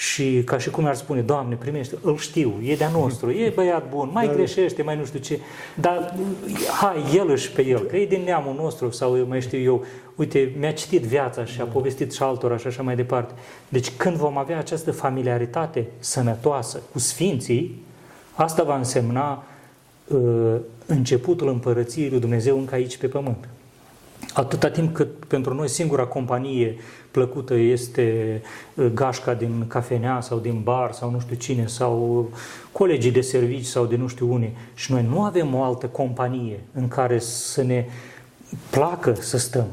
și 0.00 0.42
ca 0.44 0.58
și 0.58 0.70
cum 0.70 0.84
ar 0.84 0.94
spune, 0.94 1.20
Doamne, 1.20 1.54
primește, 1.54 1.98
îl 2.02 2.16
știu, 2.16 2.54
e 2.62 2.76
de-a 2.76 2.88
nostru, 2.88 3.30
e 3.30 3.52
băiat 3.54 3.88
bun, 3.88 4.10
mai 4.12 4.26
da. 4.26 4.32
greșește, 4.32 4.82
mai 4.82 4.96
nu 4.96 5.04
știu 5.04 5.18
ce, 5.18 5.40
dar 5.74 6.14
hai, 6.80 7.04
el 7.14 7.36
și 7.36 7.50
pe 7.50 7.66
el, 7.66 7.80
că 7.80 7.96
e 7.96 8.06
din 8.06 8.22
neamul 8.24 8.54
nostru 8.54 8.90
sau 8.90 9.18
eu 9.18 9.26
mai 9.26 9.40
știu 9.40 9.58
eu, 9.58 9.84
uite, 10.16 10.52
mi-a 10.58 10.72
citit 10.72 11.02
viața 11.02 11.44
și 11.44 11.60
a 11.60 11.64
povestit 11.64 12.12
și 12.12 12.22
altora 12.22 12.56
și 12.56 12.66
așa 12.66 12.82
mai 12.82 12.96
departe. 12.96 13.32
Deci 13.68 13.90
când 13.96 14.16
vom 14.16 14.38
avea 14.38 14.58
această 14.58 14.92
familiaritate 14.92 15.86
sănătoasă 15.98 16.82
cu 16.92 16.98
Sfinții, 16.98 17.82
asta 18.34 18.62
va 18.62 18.76
însemna 18.76 19.44
uh, 20.06 20.54
începutul 20.86 21.48
împărăției 21.48 22.10
lui 22.10 22.20
Dumnezeu 22.20 22.58
încă 22.58 22.74
aici 22.74 22.96
pe 22.96 23.06
pământ. 23.06 23.48
Atâta 24.34 24.70
timp 24.70 24.94
cât 24.94 25.24
pentru 25.24 25.54
noi 25.54 25.68
singura 25.68 26.04
companie 26.04 26.76
plăcută 27.10 27.54
este 27.54 28.40
uh, 28.74 28.86
gașca 28.94 29.34
din 29.34 29.64
cafenea 29.66 30.20
sau 30.20 30.38
din 30.38 30.60
bar 30.62 30.92
sau 30.92 31.10
nu 31.10 31.20
știu 31.20 31.36
cine 31.36 31.66
sau 31.66 32.28
colegii 32.72 33.10
de 33.10 33.20
servici 33.20 33.64
sau 33.64 33.86
de 33.86 33.96
nu 33.96 34.06
știu 34.06 34.32
unii. 34.32 34.56
Și 34.74 34.92
noi 34.92 35.06
nu 35.08 35.22
avem 35.22 35.54
o 35.54 35.62
altă 35.62 35.86
companie 35.86 36.60
în 36.72 36.88
care 36.88 37.18
să 37.18 37.62
ne 37.62 37.86
placă 38.70 39.14
să 39.20 39.38
stăm, 39.38 39.66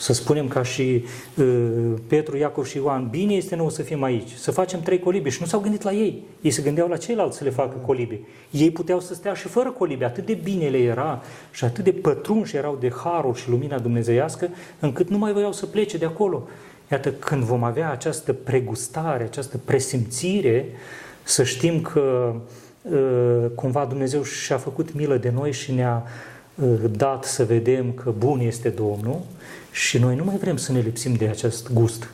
să 0.00 0.12
spunem 0.12 0.48
ca 0.48 0.62
și 0.62 1.04
uh, 1.34 1.92
Petru, 2.06 2.36
Iacov 2.36 2.66
și 2.66 2.76
Ioan, 2.76 3.08
bine 3.10 3.34
este 3.34 3.56
nou 3.56 3.70
să 3.70 3.82
fim 3.82 4.02
aici, 4.02 4.30
să 4.32 4.50
facem 4.50 4.80
trei 4.80 4.98
colibe. 4.98 5.28
Și 5.28 5.40
nu 5.40 5.46
s-au 5.46 5.60
gândit 5.60 5.82
la 5.82 5.92
ei. 5.92 6.22
Ei 6.40 6.50
se 6.50 6.62
gândeau 6.62 6.88
la 6.88 6.96
ceilalți 6.96 7.36
să 7.36 7.44
le 7.44 7.50
facă 7.50 7.76
colibe. 7.86 8.20
Ei 8.50 8.70
puteau 8.70 9.00
să 9.00 9.14
stea 9.14 9.34
și 9.34 9.48
fără 9.48 9.70
colibe. 9.70 10.04
Atât 10.04 10.26
de 10.26 10.38
bine 10.42 10.68
le 10.68 10.78
era 10.78 11.22
și 11.50 11.64
atât 11.64 11.84
de 11.84 11.92
pătrunși 11.92 12.56
erau 12.56 12.76
de 12.80 12.92
harul 13.04 13.34
și 13.34 13.48
lumina 13.48 13.78
dumnezeiască, 13.78 14.48
încât 14.78 15.08
nu 15.08 15.18
mai 15.18 15.32
voiau 15.32 15.52
să 15.52 15.66
plece 15.66 15.98
de 15.98 16.04
acolo. 16.04 16.48
Iată, 16.90 17.10
când 17.10 17.42
vom 17.42 17.64
avea 17.64 17.90
această 17.90 18.32
pregustare, 18.32 19.24
această 19.24 19.60
presimțire, 19.64 20.66
să 21.22 21.42
știm 21.42 21.80
că 21.80 22.34
uh, 22.82 23.50
cumva 23.54 23.84
Dumnezeu 23.84 24.22
și-a 24.22 24.56
făcut 24.56 24.94
milă 24.94 25.16
de 25.16 25.30
noi 25.34 25.52
și 25.52 25.72
ne-a 25.72 26.02
uh, 26.54 26.68
dat 26.90 27.24
să 27.24 27.44
vedem 27.44 27.92
că 27.92 28.12
bun 28.18 28.40
este 28.40 28.68
Domnul, 28.68 29.20
și 29.70 29.98
noi 29.98 30.16
nu 30.16 30.24
mai 30.24 30.36
vrem 30.36 30.56
să 30.56 30.72
ne 30.72 30.80
lipsim 30.80 31.14
de 31.14 31.28
acest 31.28 31.72
gust. 31.72 32.10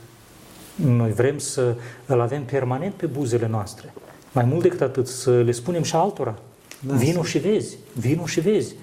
Noi 0.75 1.13
vrem 1.13 1.39
să 1.39 1.77
îl 2.07 2.21
avem 2.21 2.45
permanent 2.45 2.95
pe 2.95 3.07
buzele 3.07 3.47
noastre. 3.47 3.93
Mai 4.33 4.45
mult 4.45 4.63
decât 4.63 4.81
atât, 4.81 5.07
să 5.07 5.43
le 5.43 5.53
spunem 5.53 5.83
și 5.83 5.95
altora. 5.95 6.39
Da, 6.81 6.95
vino 6.95 7.23
și 7.23 7.39
vezi, 7.39 7.77
vino 7.93 8.27
și 8.27 8.41
vezi. 8.41 8.75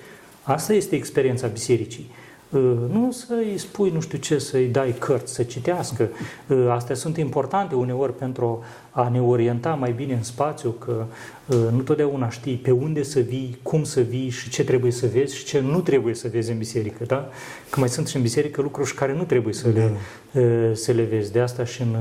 Asta 0.44 0.74
este 0.74 0.96
experiența 0.96 1.48
bisericii. 1.48 2.12
Uh, 2.54 2.74
nu 2.92 3.12
să-i 3.12 3.58
spui 3.58 3.90
nu 3.90 4.00
știu 4.00 4.18
ce, 4.18 4.38
să-i 4.38 4.68
dai 4.68 4.96
cărți 5.00 5.34
să 5.34 5.44
citească. 5.44 6.10
Uh, 6.48 6.68
astea 6.70 6.96
sunt 6.96 7.18
importante 7.18 7.76
uneori 7.76 8.16
pentru 8.16 8.64
a 8.92 9.10
ne 9.10 9.22
orienta 9.22 9.70
mai 9.70 9.92
bine 9.92 10.14
în 10.14 10.24
spațiu, 10.24 10.70
că 10.70 11.06
uh, 11.48 11.58
nu 11.72 11.82
totdeauna 11.82 12.30
știi 12.30 12.56
pe 12.56 12.72
unde 12.72 13.04
să 13.04 13.20
vii, 13.20 13.60
cum 13.62 13.84
să 13.84 14.02
vii 14.02 14.30
și 14.30 14.50
ce 14.50 14.64
trebuie 14.64 14.92
să 14.92 15.08
vezi 15.14 15.36
și 15.36 15.46
ce 15.46 15.60
nu 15.60 15.80
trebuie 15.80 16.14
să 16.14 16.28
vezi 16.32 16.52
în 16.52 16.58
biserică. 16.58 17.04
Da? 17.08 17.30
Că 17.70 17.80
mai 17.80 17.90
sunt 17.90 18.08
și 18.08 18.16
în 18.16 18.22
biserică 18.22 18.62
lucruri 18.62 18.94
care 18.94 19.14
nu 19.14 19.24
trebuie 19.24 19.54
să 19.54 19.70
le, 19.74 19.92
da. 20.32 20.76
să 20.76 20.92
le 20.92 21.04
vezi. 21.04 21.32
De 21.32 21.40
asta 21.40 21.66
și 21.66 21.82
în, 21.82 21.96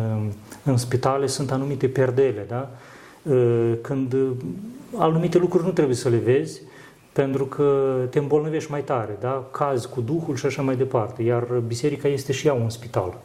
în 0.62 0.76
spitale 0.76 1.26
sunt 1.26 1.50
anumite 1.50 1.86
perdele. 1.86 2.46
Da? 2.48 2.70
Când 3.80 4.16
anumite 4.96 5.38
lucruri 5.38 5.64
nu 5.64 5.70
trebuie 5.70 5.96
să 5.96 6.09
le 6.09 6.16
vezi, 6.16 6.61
pentru 7.13 7.45
că 7.45 7.97
te 8.11 8.19
îmbolnăvești 8.19 8.71
mai 8.71 8.83
tare, 8.83 9.17
da? 9.21 9.45
cazi 9.51 9.89
cu 9.89 10.01
Duhul 10.01 10.37
și 10.37 10.47
așa 10.47 10.63
mai 10.63 10.77
departe. 10.77 11.23
Iar 11.23 11.43
biserica 11.67 12.09
este 12.09 12.33
și 12.33 12.47
ea 12.47 12.53
un 12.53 12.71
spital, 12.71 13.19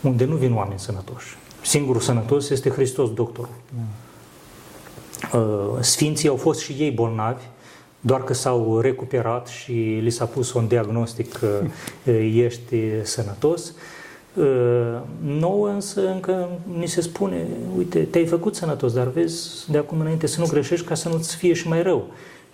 unde 0.00 0.24
nu 0.24 0.36
vin 0.36 0.54
oameni 0.54 0.78
sănătoși. 0.78 1.36
Singurul 1.62 2.00
sănătos 2.00 2.50
este 2.50 2.70
Hristos, 2.70 3.12
doctor. 3.12 3.48
Uh, 5.32 5.80
sfinții 5.80 6.28
au 6.28 6.36
fost 6.36 6.60
și 6.60 6.72
ei 6.72 6.90
bolnavi, 6.90 7.44
doar 8.00 8.24
că 8.24 8.34
s-au 8.34 8.80
recuperat 8.80 9.46
și 9.46 9.72
li 10.02 10.10
s-a 10.10 10.24
pus 10.24 10.52
un 10.52 10.66
diagnostic 10.66 11.32
că 11.32 11.48
uh, 12.04 12.32
ești 12.34 12.76
sănătos. 13.02 13.74
Uh, 14.34 14.98
nouă 15.20 15.68
însă 15.68 16.08
încă 16.08 16.48
ni 16.78 16.86
se 16.86 17.00
spune, 17.00 17.46
uite, 17.76 17.98
te-ai 17.98 18.26
făcut 18.26 18.54
sănătos, 18.54 18.92
dar 18.92 19.06
vezi 19.06 19.70
de 19.70 19.78
acum 19.78 20.00
înainte 20.00 20.26
să 20.26 20.40
nu 20.40 20.46
greșești 20.46 20.86
ca 20.86 20.94
să 20.94 21.08
nu-ți 21.08 21.36
fie 21.36 21.52
și 21.52 21.68
mai 21.68 21.82
rău. 21.82 22.06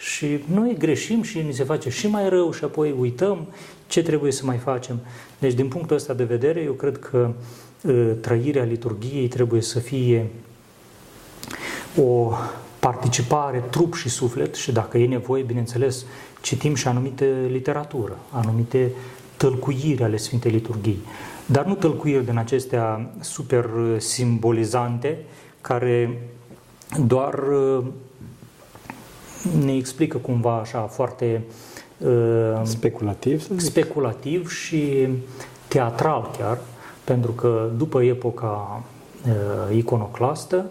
Și 0.03 0.39
noi 0.53 0.77
greșim 0.79 1.23
și 1.23 1.39
ni 1.39 1.53
se 1.53 1.65
face 1.65 1.91
și 1.91 2.07
mai 2.07 2.29
rău 2.29 2.53
și 2.53 2.65
apoi 2.65 2.95
uităm 2.99 3.47
ce 3.87 4.03
trebuie 4.03 4.33
să 4.33 4.45
mai 4.45 4.57
facem. 4.57 5.01
Deci, 5.39 5.53
din 5.53 5.69
punctul 5.69 5.97
ăsta 5.97 6.15
de 6.15 6.25
vedere, 6.25 6.61
eu 6.61 6.73
cred 6.73 6.99
că 6.99 7.31
uh, 7.83 8.11
trăirea 8.21 8.65
liturgiei 8.65 9.29
trebuie 9.29 9.61
să 9.61 9.79
fie 9.79 10.27
o 11.97 12.33
participare 12.79 13.63
trup 13.71 13.95
și 13.95 14.09
suflet 14.09 14.55
și 14.55 14.73
dacă 14.73 14.99
e 14.99 15.07
nevoie, 15.07 15.43
bineînțeles, 15.43 16.05
citim 16.41 16.75
și 16.75 16.89
anumite 16.89 17.47
literatură, 17.51 18.19
anumite 18.31 18.93
tălcuiri 19.37 20.03
ale 20.03 20.17
Sfintei 20.17 20.51
Liturghii. 20.51 21.03
Dar 21.47 21.65
nu 21.65 21.75
tălcuiri 21.75 22.25
din 22.25 22.37
acestea 22.37 23.11
super 23.21 23.71
simbolizante, 23.97 25.19
care 25.61 26.23
doar 27.07 27.35
uh, 27.35 27.85
ne 29.65 29.75
explică 29.77 30.19
cumva 30.19 30.59
așa 30.59 30.81
foarte 30.81 31.43
uh, 31.99 32.61
speculativ, 32.63 33.61
speculativ 33.61 34.51
și 34.51 35.09
teatral 35.69 36.31
chiar, 36.39 36.59
pentru 37.05 37.33
că 37.33 37.71
după 37.77 38.03
epoca 38.03 38.83
uh, 39.27 39.77
iconoclastă 39.77 40.71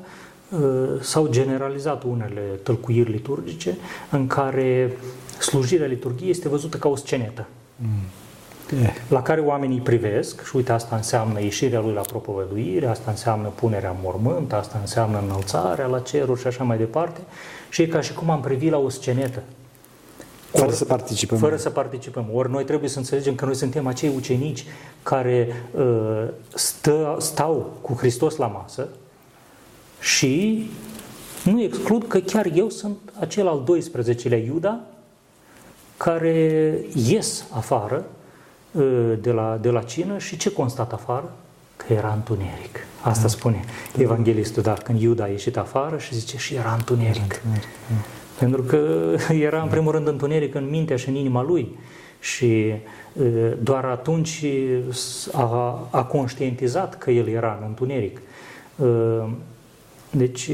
uh, 0.49 1.01
s-au 1.01 1.27
generalizat 1.27 2.03
unele 2.03 2.41
tălcuiri 2.63 3.11
liturgice 3.11 3.77
în 4.09 4.27
care 4.27 4.97
slujirea 5.39 5.87
liturgiei 5.87 6.29
este 6.29 6.49
văzută 6.49 6.77
ca 6.77 6.89
o 6.89 6.95
scenetă. 6.95 7.47
Mm. 7.75 7.87
Yeah. 8.79 8.93
La 9.09 9.21
care 9.21 9.41
oamenii 9.41 9.79
privesc 9.79 10.45
și 10.45 10.55
uite, 10.55 10.71
asta 10.71 10.95
înseamnă 10.95 11.41
ieșirea 11.41 11.79
lui 11.79 11.93
la 11.93 12.01
propovăduire, 12.01 12.85
asta 12.85 13.11
înseamnă 13.11 13.47
punerea 13.47 13.89
în 13.89 13.95
mormânt, 14.01 14.53
asta 14.53 14.77
înseamnă 14.79 15.21
înălțarea 15.27 15.85
la 15.85 15.99
ceruri 15.99 16.39
și 16.39 16.47
așa 16.47 16.63
mai 16.63 16.77
departe 16.77 17.21
și 17.71 17.81
e 17.81 17.87
ca 17.87 18.01
și 18.01 18.13
cum 18.13 18.29
am 18.29 18.41
privit 18.41 18.71
la 18.71 18.77
o 18.77 18.89
scenetă. 18.89 19.43
Fără 20.51 20.65
Or, 20.65 20.71
să 20.71 20.85
participăm. 20.85 21.37
Fără 21.37 21.55
să 21.55 21.69
participăm. 21.69 22.25
Ori 22.33 22.49
noi 22.49 22.63
trebuie 22.63 22.89
să 22.89 22.97
înțelegem 22.97 23.35
că 23.35 23.45
noi 23.45 23.55
suntem 23.55 23.87
acei 23.87 24.11
ucenici 24.15 24.65
care 25.03 25.63
uh, 25.71 26.27
stă, 26.53 27.15
stau 27.19 27.77
cu 27.81 27.93
Hristos 27.93 28.35
la 28.35 28.47
masă 28.47 28.87
și 29.99 30.65
nu 31.43 31.61
exclud 31.61 32.07
că 32.07 32.19
chiar 32.19 32.45
eu 32.53 32.69
sunt 32.69 32.97
acel 33.19 33.47
al 33.47 33.63
12-lea 33.63 34.45
Iuda 34.45 34.79
care 35.97 36.75
ies 36.93 37.45
afară 37.51 38.05
uh, 38.71 39.13
de 39.21 39.31
la, 39.31 39.57
de 39.61 39.69
la 39.69 39.81
cină 39.81 40.17
și 40.17 40.37
ce 40.37 40.51
constat 40.51 40.93
afară? 40.93 41.31
Că 41.75 41.93
era 41.93 42.13
întuneric. 42.13 42.85
Asta 43.01 43.27
spune 43.27 43.59
evanghelistul, 43.97 44.63
dar 44.63 44.77
când 44.77 45.01
Iuda 45.01 45.23
a 45.23 45.27
ieșit 45.27 45.57
afară 45.57 45.97
și 45.97 46.15
zice 46.15 46.37
și 46.37 46.55
era 46.55 46.73
întuneric. 46.73 47.41
Pentru 48.39 48.61
că 48.61 48.79
era 49.49 49.61
în 49.61 49.69
primul 49.69 49.91
rând 49.91 50.07
întuneric 50.07 50.55
în 50.55 50.69
mintea 50.69 50.95
și 50.95 51.09
în 51.09 51.15
inima 51.15 51.43
lui 51.43 51.77
și 52.19 52.73
doar 53.59 53.85
atunci 53.85 54.45
a, 55.31 55.87
a 55.89 56.03
conștientizat 56.03 56.97
că 56.97 57.11
el 57.11 57.27
era 57.27 57.57
în 57.61 57.67
întuneric. 57.67 58.21
Deci 60.09 60.49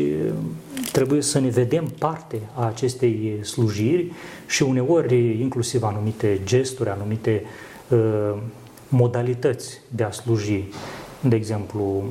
trebuie 0.91 1.21
să 1.21 1.39
ne 1.39 1.49
vedem 1.49 1.91
parte 1.99 2.39
a 2.53 2.65
acestei 2.65 3.39
slujiri 3.43 4.11
și 4.47 4.63
uneori 4.63 5.41
inclusiv 5.41 5.83
anumite 5.83 6.39
gesturi, 6.43 6.89
anumite 6.89 7.43
modalități 8.87 9.81
de 9.89 10.03
a 10.03 10.11
sluji. 10.11 10.63
De 11.21 11.35
exemplu, 11.35 12.03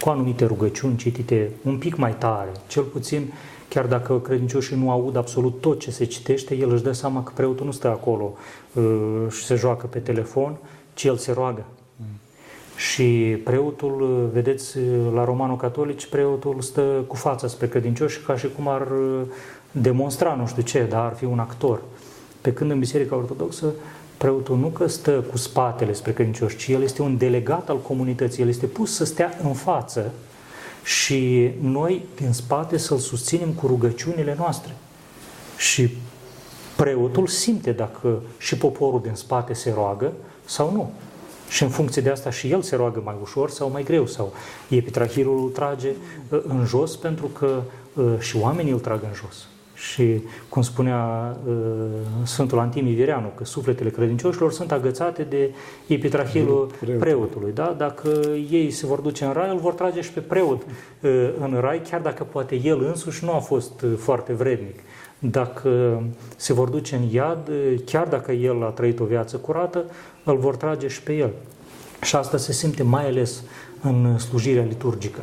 cu 0.00 0.08
anumite 0.08 0.44
rugăciuni 0.44 0.96
citite 0.96 1.50
un 1.64 1.78
pic 1.78 1.96
mai 1.96 2.14
tare, 2.14 2.50
cel 2.66 2.82
puțin 2.82 3.32
chiar 3.68 3.86
dacă 3.86 4.18
credincioșii 4.18 4.76
nu 4.76 4.90
aud 4.90 5.16
absolut 5.16 5.60
tot 5.60 5.80
ce 5.80 5.90
se 5.90 6.04
citește, 6.04 6.54
el 6.54 6.70
își 6.72 6.82
dă 6.82 6.92
seama 6.92 7.22
că 7.22 7.32
preotul 7.34 7.66
nu 7.66 7.72
stă 7.72 7.88
acolo 7.88 8.32
uh, 8.72 8.84
și 9.30 9.44
se 9.44 9.54
joacă 9.54 9.86
pe 9.86 9.98
telefon, 9.98 10.56
ci 10.94 11.04
el 11.04 11.16
se 11.16 11.32
roagă. 11.32 11.64
Mm. 11.96 12.06
Și 12.76 13.36
preotul, 13.44 14.00
uh, 14.00 14.28
vedeți, 14.32 14.78
uh, 14.78 14.84
la 15.14 15.24
romanul 15.24 15.56
catolici, 15.56 16.06
preotul 16.06 16.60
stă 16.60 17.04
cu 17.06 17.16
fața 17.16 17.46
spre 17.46 17.68
credincioși 17.68 18.20
ca 18.20 18.36
și 18.36 18.48
cum 18.56 18.68
ar 18.68 18.88
demonstra 19.70 20.34
nu 20.34 20.46
știu 20.46 20.62
ce, 20.62 20.86
dar 20.88 21.04
ar 21.04 21.14
fi 21.14 21.24
un 21.24 21.38
actor. 21.38 21.82
Pe 22.40 22.52
când 22.52 22.70
în 22.70 22.78
Biserica 22.78 23.16
Ortodoxă, 23.16 23.66
preotul 24.22 24.56
nu 24.56 24.68
că 24.68 24.86
stă 24.86 25.10
cu 25.10 25.36
spatele 25.36 25.92
spre 25.92 26.12
credincioși, 26.12 26.56
ci 26.56 26.68
el 26.68 26.82
este 26.82 27.02
un 27.02 27.16
delegat 27.16 27.68
al 27.68 27.80
comunității, 27.80 28.42
el 28.42 28.48
este 28.48 28.66
pus 28.66 28.94
să 28.94 29.04
stea 29.04 29.38
în 29.42 29.52
față 29.52 30.12
și 30.84 31.50
noi 31.60 32.04
din 32.16 32.32
spate 32.32 32.76
să-l 32.76 32.98
susținem 32.98 33.52
cu 33.52 33.66
rugăciunile 33.66 34.34
noastre. 34.38 34.74
Și 35.56 35.96
preotul 36.76 37.26
simte 37.26 37.72
dacă 37.72 38.22
și 38.38 38.56
poporul 38.56 39.00
din 39.02 39.14
spate 39.14 39.52
se 39.52 39.72
roagă 39.74 40.12
sau 40.44 40.72
nu. 40.72 40.92
Și 41.48 41.62
în 41.62 41.68
funcție 41.68 42.02
de 42.02 42.10
asta 42.10 42.30
și 42.30 42.50
el 42.50 42.62
se 42.62 42.76
roagă 42.76 43.00
mai 43.04 43.16
ușor 43.22 43.50
sau 43.50 43.70
mai 43.70 43.82
greu 43.82 44.06
sau 44.06 44.32
epitrahilul 44.68 45.42
îl 45.42 45.50
trage 45.50 45.90
uh, 46.28 46.40
în 46.48 46.64
jos 46.64 46.96
pentru 46.96 47.26
că 47.26 47.62
uh, 47.94 48.04
și 48.18 48.36
oamenii 48.36 48.72
îl 48.72 48.78
trag 48.78 49.02
în 49.02 49.14
jos. 49.14 49.46
Și 49.90 50.22
cum 50.48 50.62
spunea 50.62 51.36
uh, 51.46 51.54
Sfântul 52.22 52.58
Antimii 52.58 52.94
Vireanu, 52.94 53.32
că 53.34 53.44
sufletele 53.44 53.90
credincioșilor 53.90 54.52
sunt 54.52 54.72
agățate 54.72 55.22
de 55.22 55.50
epitrahilul 55.86 56.70
Preot. 56.80 56.98
preotului. 56.98 57.52
Da? 57.52 57.74
Dacă 57.78 58.08
ei 58.50 58.70
se 58.70 58.86
vor 58.86 58.98
duce 58.98 59.24
în 59.24 59.32
rai, 59.32 59.50
îl 59.50 59.58
vor 59.58 59.72
trage 59.72 60.00
și 60.00 60.12
pe 60.12 60.20
preot 60.20 60.62
uh, 60.62 61.28
în 61.40 61.58
rai, 61.60 61.82
chiar 61.90 62.00
dacă 62.00 62.24
poate 62.24 62.60
el 62.64 62.84
însuși 62.84 63.24
nu 63.24 63.32
a 63.32 63.38
fost 63.38 63.80
uh, 63.80 63.92
foarte 63.96 64.32
vrednic. 64.32 64.78
Dacă 65.18 66.02
se 66.36 66.52
vor 66.52 66.68
duce 66.68 66.96
în 66.96 67.02
iad, 67.10 67.48
uh, 67.48 67.80
chiar 67.84 68.06
dacă 68.06 68.32
el 68.32 68.64
a 68.64 68.68
trăit 68.68 69.00
o 69.00 69.04
viață 69.04 69.36
curată, 69.36 69.84
îl 70.24 70.36
vor 70.36 70.56
trage 70.56 70.88
și 70.88 71.02
pe 71.02 71.12
el. 71.12 71.30
Și 72.02 72.16
asta 72.16 72.36
se 72.36 72.52
simte 72.52 72.82
mai 72.82 73.06
ales 73.06 73.42
în 73.82 74.18
slujirea 74.18 74.64
liturgică 74.64 75.20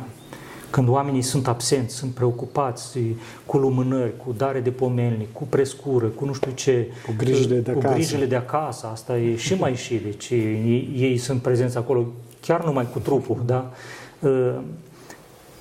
când 0.70 0.88
oamenii 0.88 1.22
sunt 1.22 1.48
absenți, 1.48 1.94
sunt 1.94 2.10
preocupați 2.10 2.98
cu 3.46 3.56
lumânări, 3.56 4.16
cu 4.16 4.34
dare 4.36 4.60
de 4.60 4.70
pomelnic, 4.70 5.32
cu 5.32 5.44
prescură, 5.44 6.06
cu 6.06 6.24
nu 6.24 6.32
știu 6.32 6.50
ce, 6.50 6.86
cu 7.06 7.14
grijile 7.16 7.58
de 7.58 7.70
acasă, 7.70 7.86
cu 7.86 7.92
grijile 7.92 8.24
de 8.26 8.36
acasă 8.36 8.86
asta 8.86 9.18
e 9.18 9.36
și 9.36 9.54
mai 9.54 9.74
și, 9.74 9.94
deci 9.94 10.30
ei, 10.30 10.90
ei 10.96 11.18
sunt 11.18 11.42
prezenți 11.42 11.76
acolo 11.76 12.06
chiar 12.40 12.64
numai 12.64 12.88
cu 12.92 12.98
trupul, 12.98 13.42
da? 13.46 13.70
Ă, 14.24 14.52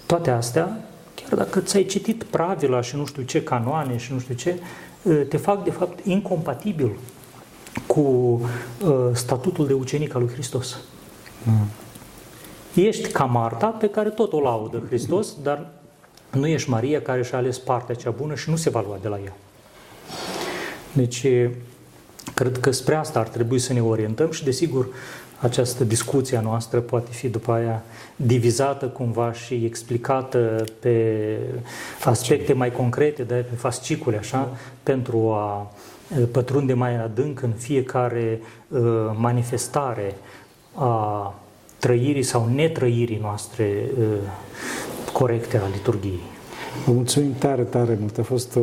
toate 0.06 0.30
astea, 0.30 0.80
chiar 1.16 1.40
dacă 1.40 1.60
ți-ai 1.60 1.86
citit 1.86 2.24
pravila 2.24 2.82
și 2.82 2.96
nu 2.96 3.06
știu 3.06 3.24
ce 3.24 3.44
canoane 3.44 3.98
și 3.98 4.14
nu 4.14 4.20
știu 4.20 4.36
ce, 4.36 4.60
ă, 5.10 5.14
te 5.14 5.38
fac 5.38 5.64
de 5.64 5.72
fapt 5.72 6.06
incompatibil 6.06 6.92
cu 7.88 8.02
ă, 8.86 9.12
statutul 9.14 9.68
de 9.68 9.74
ucenic 9.74 10.16
al 10.16 10.22
lui 10.22 10.32
Hristos. 10.32 10.78
Mm. 11.44 11.68
Ești 12.88 13.12
ca 13.12 13.24
Marta, 13.24 13.66
pe 13.68 13.90
care 13.90 14.10
tot 14.10 14.34
o 14.34 14.40
laudă 14.40 14.84
Hristos, 14.88 15.28
dar 15.44 15.68
nu 16.32 16.48
ești 16.48 16.70
Maria 16.70 17.02
care 17.02 17.24
și-a 17.24 17.38
ales 17.38 17.58
partea 17.58 17.96
cea 17.96 18.10
bună 18.10 18.36
și 18.36 18.50
nu 18.50 18.56
se 18.56 18.70
va 18.70 18.84
lua 18.88 18.98
de 19.02 19.08
la 19.08 19.20
ea. 19.26 19.34
Deci, 20.94 21.26
cred 22.34 22.58
că 22.60 22.72
spre 22.72 22.96
asta 22.96 23.20
ar 23.20 23.28
trebui 23.28 23.60
să 23.60 23.74
ne 23.74 23.82
orientăm 23.82 24.32
și, 24.32 24.44
desigur, 24.44 24.88
această 25.40 25.84
discuție 25.84 26.38
a 26.38 26.42
noastră 26.42 26.80
poate 26.80 27.12
fi 27.12 27.28
după 27.28 27.52
aia 27.52 27.84
divizată 28.16 28.86
cumva 28.86 29.34
și 29.34 29.66
explicată 29.66 30.64
pe 30.80 31.38
aspecte 32.04 32.54
mai 32.54 32.72
concrete, 32.72 33.24
de 33.24 33.46
pe 33.50 33.56
fascicule, 33.56 34.18
așa, 34.18 34.38
da. 34.38 34.58
pentru 34.84 35.32
a 35.32 35.72
pătrunde 36.32 36.74
mai 36.74 36.96
adânc 36.96 37.42
în 37.42 37.52
fiecare 37.52 38.42
uh, 38.68 38.80
manifestare 39.16 40.16
a 40.74 41.34
trăirii 41.80 42.24
sau 42.24 42.50
netrăirii 42.56 43.20
noastre 43.22 43.90
uh, 44.00 44.06
corecte 45.14 45.58
a 45.58 45.68
liturgiei. 45.74 46.20
Vă 46.86 46.92
mulțumim 46.92 47.34
tare, 47.34 47.64
tare 47.64 47.98
mult. 48.00 48.18
A 48.18 48.24
fost 48.24 48.56
o, 48.56 48.60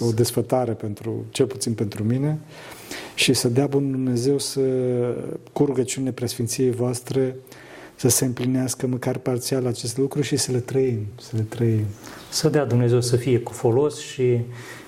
o 0.00 0.12
desfătare 0.14 0.72
pentru, 0.72 1.24
cel 1.30 1.46
puțin 1.46 1.74
pentru 1.74 2.04
mine 2.04 2.38
și 3.14 3.32
să 3.32 3.48
dea 3.48 3.66
Bunul 3.66 3.90
Dumnezeu 3.90 4.38
să, 4.38 4.60
cu 5.52 5.64
rugăciunile 5.64 6.12
preasfinției 6.12 6.70
voastre, 6.70 7.36
să 7.94 8.08
se 8.08 8.24
împlinească 8.24 8.86
măcar 8.86 9.16
parțial 9.16 9.66
acest 9.66 9.98
lucru 9.98 10.20
și 10.20 10.36
să 10.36 10.52
le 10.52 10.58
trăim, 10.58 11.06
să 11.20 11.30
le 11.36 11.42
trăim. 11.42 11.84
Să 12.30 12.48
dea 12.48 12.64
Dumnezeu 12.64 13.00
să 13.00 13.16
fie 13.16 13.38
cu 13.38 13.52
folos 13.52 13.98
și 13.98 14.38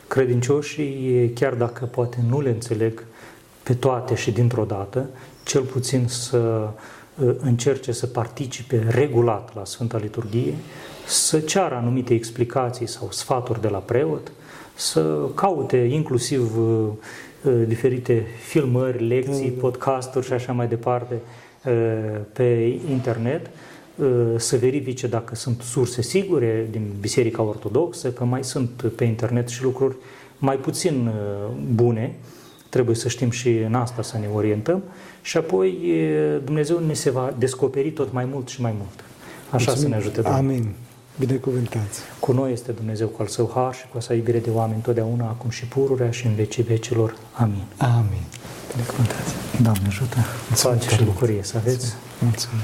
credincioșii, 0.08 1.30
chiar 1.34 1.54
dacă 1.54 1.84
poate 1.84 2.18
nu 2.28 2.40
le 2.40 2.48
înțeleg 2.48 3.04
pe 3.62 3.74
toate 3.74 4.14
și 4.14 4.30
dintr-o 4.30 4.64
dată, 4.64 5.08
cel 5.44 5.62
puțin 5.62 6.06
să 6.08 6.68
încerce 7.40 7.92
să 7.92 8.06
participe 8.06 8.86
regulat 8.88 9.54
la 9.54 9.64
Sfânta 9.64 9.98
Liturghie, 9.98 10.54
să 11.06 11.40
ceară 11.40 11.74
anumite 11.74 12.14
explicații 12.14 12.86
sau 12.86 13.08
sfaturi 13.10 13.60
de 13.60 13.68
la 13.68 13.78
preot, 13.78 14.32
să 14.74 15.28
caute 15.34 15.76
inclusiv 15.76 16.58
uh, 16.58 16.88
uh, 17.42 17.62
diferite 17.66 18.26
filmări, 18.48 19.06
lecții, 19.06 19.52
mm. 19.54 19.60
podcasturi 19.60 20.26
și 20.26 20.32
așa 20.32 20.52
mai 20.52 20.68
departe 20.68 21.14
uh, 21.64 22.20
pe 22.32 22.78
internet, 22.90 23.50
să 24.36 24.56
verifice 24.56 25.06
dacă 25.06 25.34
sunt 25.34 25.60
surse 25.60 26.02
sigure 26.02 26.66
din 26.70 26.92
Biserica 27.00 27.42
Ortodoxă, 27.42 28.10
că 28.10 28.24
mai 28.24 28.44
sunt 28.44 28.84
pe 28.96 29.04
internet 29.04 29.48
și 29.48 29.62
lucruri 29.62 29.96
mai 30.38 30.56
puțin 30.56 31.10
bune, 31.74 32.14
trebuie 32.68 32.96
să 32.96 33.08
știm 33.08 33.30
și 33.30 33.58
în 33.58 33.74
asta 33.74 34.02
să 34.02 34.18
ne 34.18 34.26
orientăm 34.34 34.82
și 35.24 35.36
apoi 35.36 35.78
Dumnezeu 36.44 36.78
ne 36.78 36.92
se 36.92 37.10
va 37.10 37.34
descoperi 37.38 37.90
tot 37.90 38.12
mai 38.12 38.24
mult 38.24 38.48
și 38.48 38.60
mai 38.60 38.74
mult. 38.76 39.04
Așa 39.50 39.50
Mulțumim. 39.50 39.80
să 39.80 39.88
ne 39.88 39.94
ajute 39.94 40.20
Domnul. 40.20 40.40
Amin. 40.40 40.74
Binecuvântați. 41.18 42.00
Cu 42.20 42.32
noi 42.32 42.52
este 42.52 42.72
Dumnezeu 42.72 43.06
cu 43.06 43.22
al 43.22 43.28
său 43.28 43.50
har 43.54 43.74
și 43.74 43.84
cu 43.92 43.96
a 43.96 44.00
sa 44.00 44.14
iubire 44.14 44.38
de 44.38 44.50
oameni 44.50 44.80
totdeauna, 44.82 45.24
acum 45.28 45.50
și 45.50 45.64
pururea 45.64 46.10
și 46.10 46.26
în 46.26 46.34
vecii 46.34 46.62
vecilor. 46.62 47.16
Amin. 47.32 47.64
Amin. 47.76 48.24
Binecuvântați. 48.72 49.34
Doamne 49.62 49.86
ajută. 49.86 50.16
Pace 50.62 50.88
și 50.88 51.02
bucurie 51.04 51.42
să 51.42 51.56
aveți. 51.56 51.94
Mulțumim. 52.20 52.60